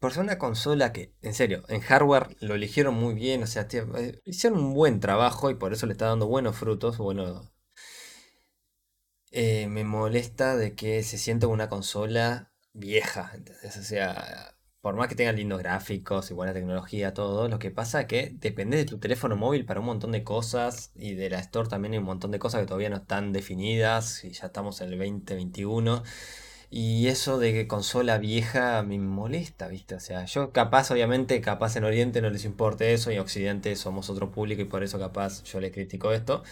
[0.03, 3.45] por ser una consola que, en serio, en hardware lo eligieron muy bien.
[3.45, 6.99] O sea, eh, hicieron un buen trabajo y por eso le está dando buenos frutos.
[6.99, 7.53] Bueno,
[9.31, 13.31] eh, me molesta de que se sienta una consola vieja.
[13.33, 13.77] ¿entendés?
[13.77, 18.01] O sea, por más que tenga lindos gráficos y buena tecnología, todo, lo que pasa
[18.03, 21.39] es que depende de tu teléfono móvil para un montón de cosas y de la
[21.39, 24.81] Store también hay un montón de cosas que todavía no están definidas y ya estamos
[24.81, 26.03] en el 2021.
[26.75, 29.95] Y eso de que consola vieja me molesta, ¿viste?
[29.95, 33.77] O sea, yo capaz, obviamente, capaz en Oriente no les importe eso y en Occidente
[33.77, 36.43] somos otro público y por eso capaz yo le critico esto.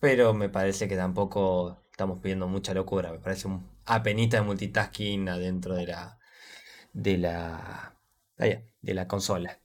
[0.00, 3.12] Pero me parece que tampoco estamos pidiendo mucha locura.
[3.12, 6.18] Me parece un apenita de multitasking adentro de la.
[6.94, 7.94] de la.
[8.38, 9.60] de la consola.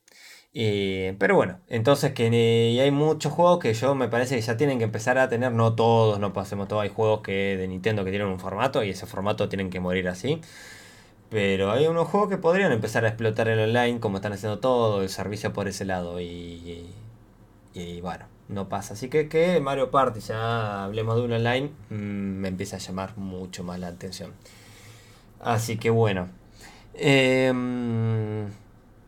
[0.55, 4.55] Eh, pero bueno, entonces que y hay muchos juegos que yo me parece que ya
[4.55, 8.03] tienen que empezar a tener, no todos, no pasemos todos, hay juegos que de Nintendo
[8.05, 10.41] que tienen un formato y ese formato tienen que morir así.
[11.29, 15.01] Pero hay unos juegos que podrían empezar a explotar el online como están haciendo todo,
[15.03, 16.87] el servicio por ese lado y,
[17.73, 18.93] y, bueno, no pasa.
[18.93, 23.17] Así que que Mario Party, ya hablemos de un online, mm, me empieza a llamar
[23.17, 24.33] mucho más la atención.
[25.41, 26.29] Así que bueno.
[26.95, 27.51] Eh,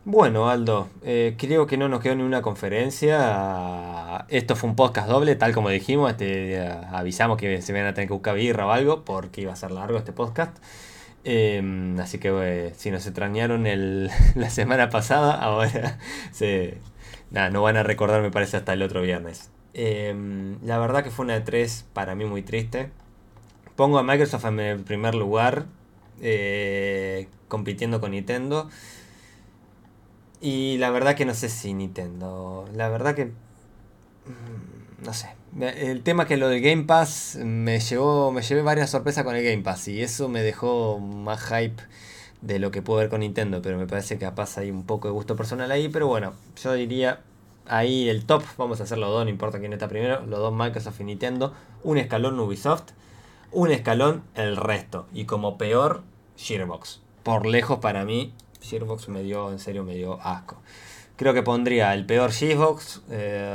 [0.06, 4.24] bueno, Aldo, eh, creo que no nos quedó ni una conferencia.
[4.28, 6.12] Esto fue un podcast doble, tal como dijimos.
[6.12, 6.60] Este,
[6.92, 9.72] avisamos que se van a tener que buscar birra o algo, porque iba a ser
[9.72, 10.56] largo este podcast.
[11.24, 13.64] Em, así que eh, si nos extrañaron
[14.36, 15.98] la semana pasada, ahora
[16.30, 16.78] se,
[17.32, 19.50] no van a recordar, me parece, hasta el otro viernes.
[19.74, 22.90] Em, la verdad que fue una de tres para mí muy triste.
[23.74, 25.66] Pongo a Microsoft en el primer lugar,
[26.22, 28.70] eh, compitiendo con Nintendo.
[30.46, 32.68] Y la verdad que no sé si Nintendo.
[32.72, 33.24] La verdad que.
[33.24, 35.34] Mm, no sé.
[35.60, 38.30] El tema que lo del Game Pass me llevó.
[38.30, 39.88] Me llevé varias sorpresas con el Game Pass.
[39.88, 41.82] Y eso me dejó más hype
[42.42, 43.60] de lo que puedo ver con Nintendo.
[43.60, 45.88] Pero me parece que capaz hay un poco de gusto personal ahí.
[45.88, 46.32] Pero bueno,
[46.62, 47.22] yo diría.
[47.66, 50.54] Ahí el top, vamos a hacer los dos, no importa quién está primero, los dos
[50.54, 51.52] Microsoft y Nintendo,
[51.82, 52.92] un escalón Ubisoft,
[53.50, 56.04] un escalón el resto, y como peor,
[56.36, 57.00] Gearbox.
[57.24, 60.60] Por lejos para mí, Gearbox me dio, en serio, me dio asco.
[61.16, 63.48] Creo que pondría el peor Gearbox, eh,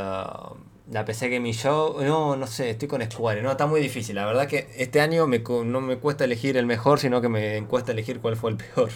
[0.90, 2.02] la PC Gaming Show.
[2.03, 3.41] No, no sé, estoy con Square.
[3.41, 4.15] No, está muy difícil.
[4.15, 7.91] La verdad que este año no me cuesta elegir el mejor, sino que me cuesta
[7.91, 8.90] elegir cuál fue el peor.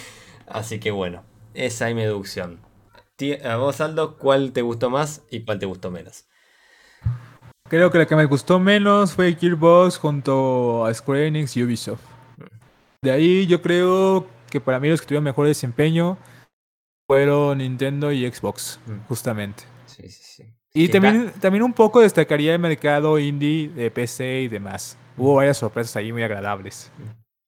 [0.46, 1.24] Así que bueno,
[1.54, 2.60] esa es mi deducción.
[3.44, 6.24] A vos, Aldo, ¿cuál te gustó más y cuál te gustó menos?
[7.68, 12.00] Creo que la que me gustó menos fue Gearbox junto a Square Enix y Ubisoft.
[12.36, 12.42] Mm.
[13.02, 16.18] De ahí yo creo que para mí los que tuvieron mejor desempeño
[17.08, 19.06] fueron Nintendo y Xbox, mm.
[19.08, 19.64] justamente.
[19.86, 20.54] Sí, sí, sí.
[20.74, 24.96] Y también, también un poco destacaría el mercado indie de PC y demás.
[25.16, 26.90] Hubo varias sorpresas ahí muy agradables.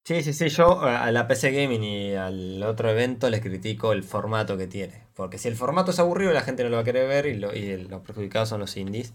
[0.05, 0.49] Sí, sí, sí.
[0.49, 5.05] Yo a la PC Gaming y al otro evento les critico el formato que tiene.
[5.15, 7.37] Porque si el formato es aburrido, la gente no lo va a querer ver y,
[7.37, 9.15] los perjudicados son los indies.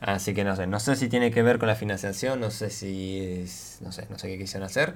[0.00, 0.68] Así que no sé.
[0.68, 3.44] No sé si tiene que ver con la financiación, no sé si.
[3.80, 4.94] no sé, no sé qué quisieron hacer.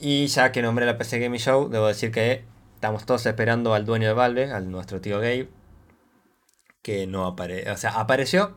[0.00, 2.44] Y ya que nombré la PC Gaming Show, debo decir que
[2.74, 5.48] estamos todos esperando al dueño de Valve, al nuestro tío Gabe,
[6.82, 7.72] que no apareció.
[7.72, 8.54] O sea, apareció,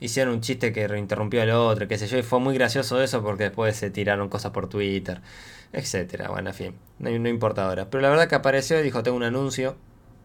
[0.00, 3.22] hicieron un chiste que reinterrumpió al otro, qué sé yo, y fue muy gracioso eso
[3.22, 5.20] porque después se tiraron cosas por Twitter,
[5.72, 6.28] etcétera.
[6.28, 7.88] Bueno, en fin, no, no importa ahora.
[7.88, 9.76] Pero la verdad que apareció y dijo, tengo un anuncio.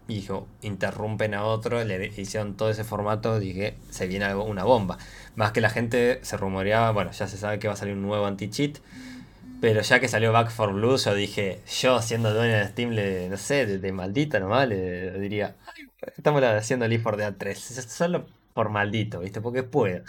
[0.09, 4.63] Y dijo, interrumpen a otro, le hicieron todo ese formato, dije, se viene algo, una
[4.63, 4.97] bomba.
[5.35, 8.03] Más que la gente se rumoreaba, bueno, ya se sabe que va a salir un
[8.03, 8.79] nuevo anti-cheat
[9.59, 13.29] pero ya que salió Back for Blue, yo dije, yo siendo dueño de Steam, le,
[13.29, 15.55] no sé, de, maldita nomás, le, diría,
[16.15, 17.57] estamos haciendo el for Dead 3,
[17.87, 19.41] solo por maldito, ¿viste?
[19.41, 20.03] Porque puedo.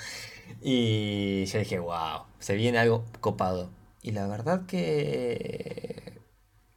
[0.63, 3.71] Y yo dije, wow, se viene algo copado.
[4.03, 6.19] Y la verdad que...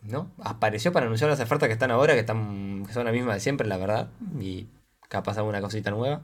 [0.01, 0.31] ¿No?
[0.43, 3.67] Apareció para anunciar las ofertas que están ahora, que, están, son las mismas de siempre,
[3.67, 4.09] la verdad.
[4.39, 4.67] Y
[5.09, 6.23] capaz alguna cosita nueva.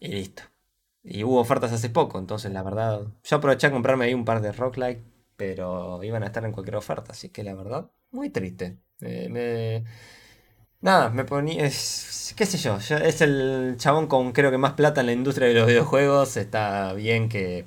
[0.00, 0.42] Y listo.
[1.02, 3.02] Y hubo ofertas hace poco, entonces la verdad.
[3.24, 5.02] Yo aproveché a comprarme ahí un par de Rock Like,
[5.36, 8.78] pero iban a estar en cualquier oferta, así que la verdad, muy triste.
[9.00, 9.84] me...
[10.80, 11.64] Nada, me ponía.
[11.64, 12.76] Es, ¿Qué sé yo?
[12.78, 16.36] Es el chabón con creo que más plata en la industria de los videojuegos.
[16.36, 17.64] Está bien que,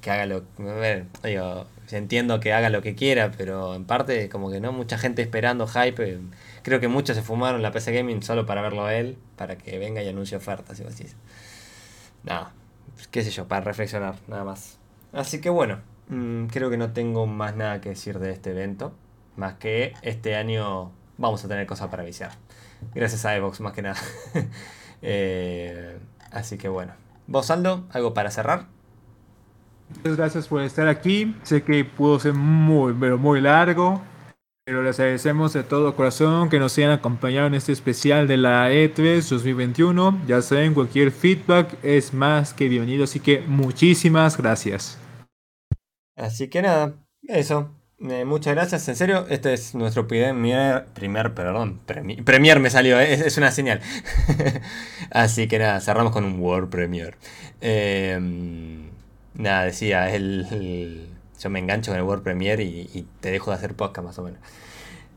[0.00, 0.44] que haga lo.
[0.58, 4.72] A ver, digo, entiendo que haga lo que quiera, pero en parte, como que no,
[4.72, 6.20] mucha gente esperando hype.
[6.62, 9.78] Creo que muchos se fumaron la PC Gaming solo para verlo a él, para que
[9.78, 11.06] venga y anuncie ofertas y así
[12.24, 12.52] nada,
[13.10, 14.78] qué sé yo, para reflexionar, nada más.
[15.12, 15.78] Así que bueno,
[16.08, 18.92] mm, creo que no tengo más nada que decir de este evento,
[19.36, 22.32] más que este año vamos a tener cosas para viciar.
[22.94, 24.00] Gracias a Evox, más que nada.
[25.06, 25.98] Eh,
[26.30, 26.94] así que bueno.
[27.26, 28.68] ¿Vos, Aldo, algo para cerrar?
[29.96, 31.36] Muchas gracias por estar aquí.
[31.42, 34.00] Sé que pudo ser muy, pero muy largo.
[34.66, 38.72] Pero les agradecemos de todo corazón que nos hayan acompañado en este especial de la
[38.72, 40.22] E3 2021.
[40.26, 44.98] Ya saben, cualquier feedback es más que bienvenido, así que muchísimas gracias.
[46.16, 47.72] Así que nada, eso.
[48.00, 53.12] Eh, muchas gracias, en serio, este es nuestro primer, primer perdón, premier, me salió, eh,
[53.12, 53.82] es, una señal.
[55.10, 57.18] Así que nada, cerramos con un World Premier.
[57.60, 58.88] Em,
[59.34, 61.13] nada, decía, el
[61.44, 64.22] yo me engancho con el Word Premiere y, te dejo de hacer podcast más o
[64.22, 64.40] menos.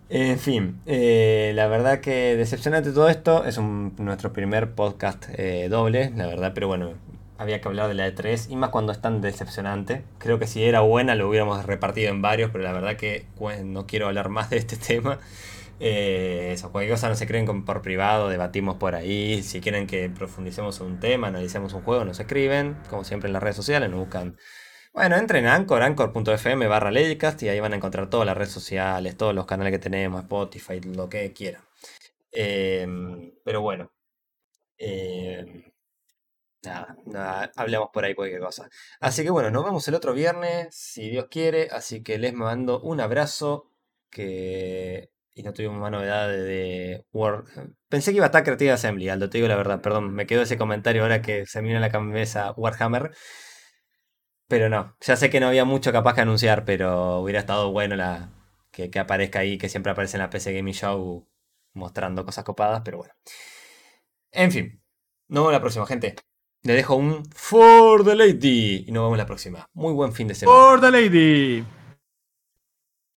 [0.09, 3.45] En fin, eh, la verdad que decepcionante todo esto.
[3.45, 6.93] Es nuestro primer podcast eh, doble, la verdad, pero bueno,
[7.37, 10.03] había que hablar de la E3 y más cuando es tan decepcionante.
[10.17, 13.25] Creo que si era buena lo hubiéramos repartido en varios, pero la verdad que
[13.63, 15.19] no quiero hablar más de este tema.
[15.79, 19.43] Eh, eso, cualquier cosa no se creen por privado, debatimos por ahí.
[19.43, 23.43] Si quieren que profundicemos un tema, analicemos un juego, nos escriben, como siempre en las
[23.43, 24.37] redes sociales, nos buscan.
[24.97, 28.51] Bueno, entren a Anchor, anchor.fm barra Ladycast y ahí van a encontrar todas las redes
[28.51, 31.61] sociales, todos los canales que tenemos, Spotify, lo que quieran.
[32.31, 33.91] Em, pero bueno.
[34.77, 35.63] Em,
[36.63, 38.69] nada, nada, hablemos por ahí cualquier cosa.
[38.99, 41.69] Así que bueno, nos vemos el otro viernes, si Dios quiere.
[41.71, 43.71] Así que les mando un abrazo.
[44.09, 47.43] Que y no tuvimos más novedades de War.
[47.89, 50.41] Pensé que iba a estar Creative Assembly, Aldo, te digo la verdad, perdón, me quedó
[50.41, 53.11] ese comentario ahora que se me viene a la cabeza Warhammer.
[54.47, 57.95] Pero no, ya sé que no había mucho capaz que anunciar, pero hubiera estado bueno
[57.95, 58.29] la,
[58.71, 61.27] que, aparezca ahí, que siempre aparece en la PC Gaming Show
[61.73, 63.13] mostrando cosas copadas, pero bueno.
[64.31, 64.81] En fin,
[65.27, 66.15] nos vemos la próxima, gente.
[66.63, 69.69] Le dejo un For the Lady y nos vemos la próxima.
[69.73, 70.57] Muy buen fin de semana.
[70.57, 71.76] For the Lady.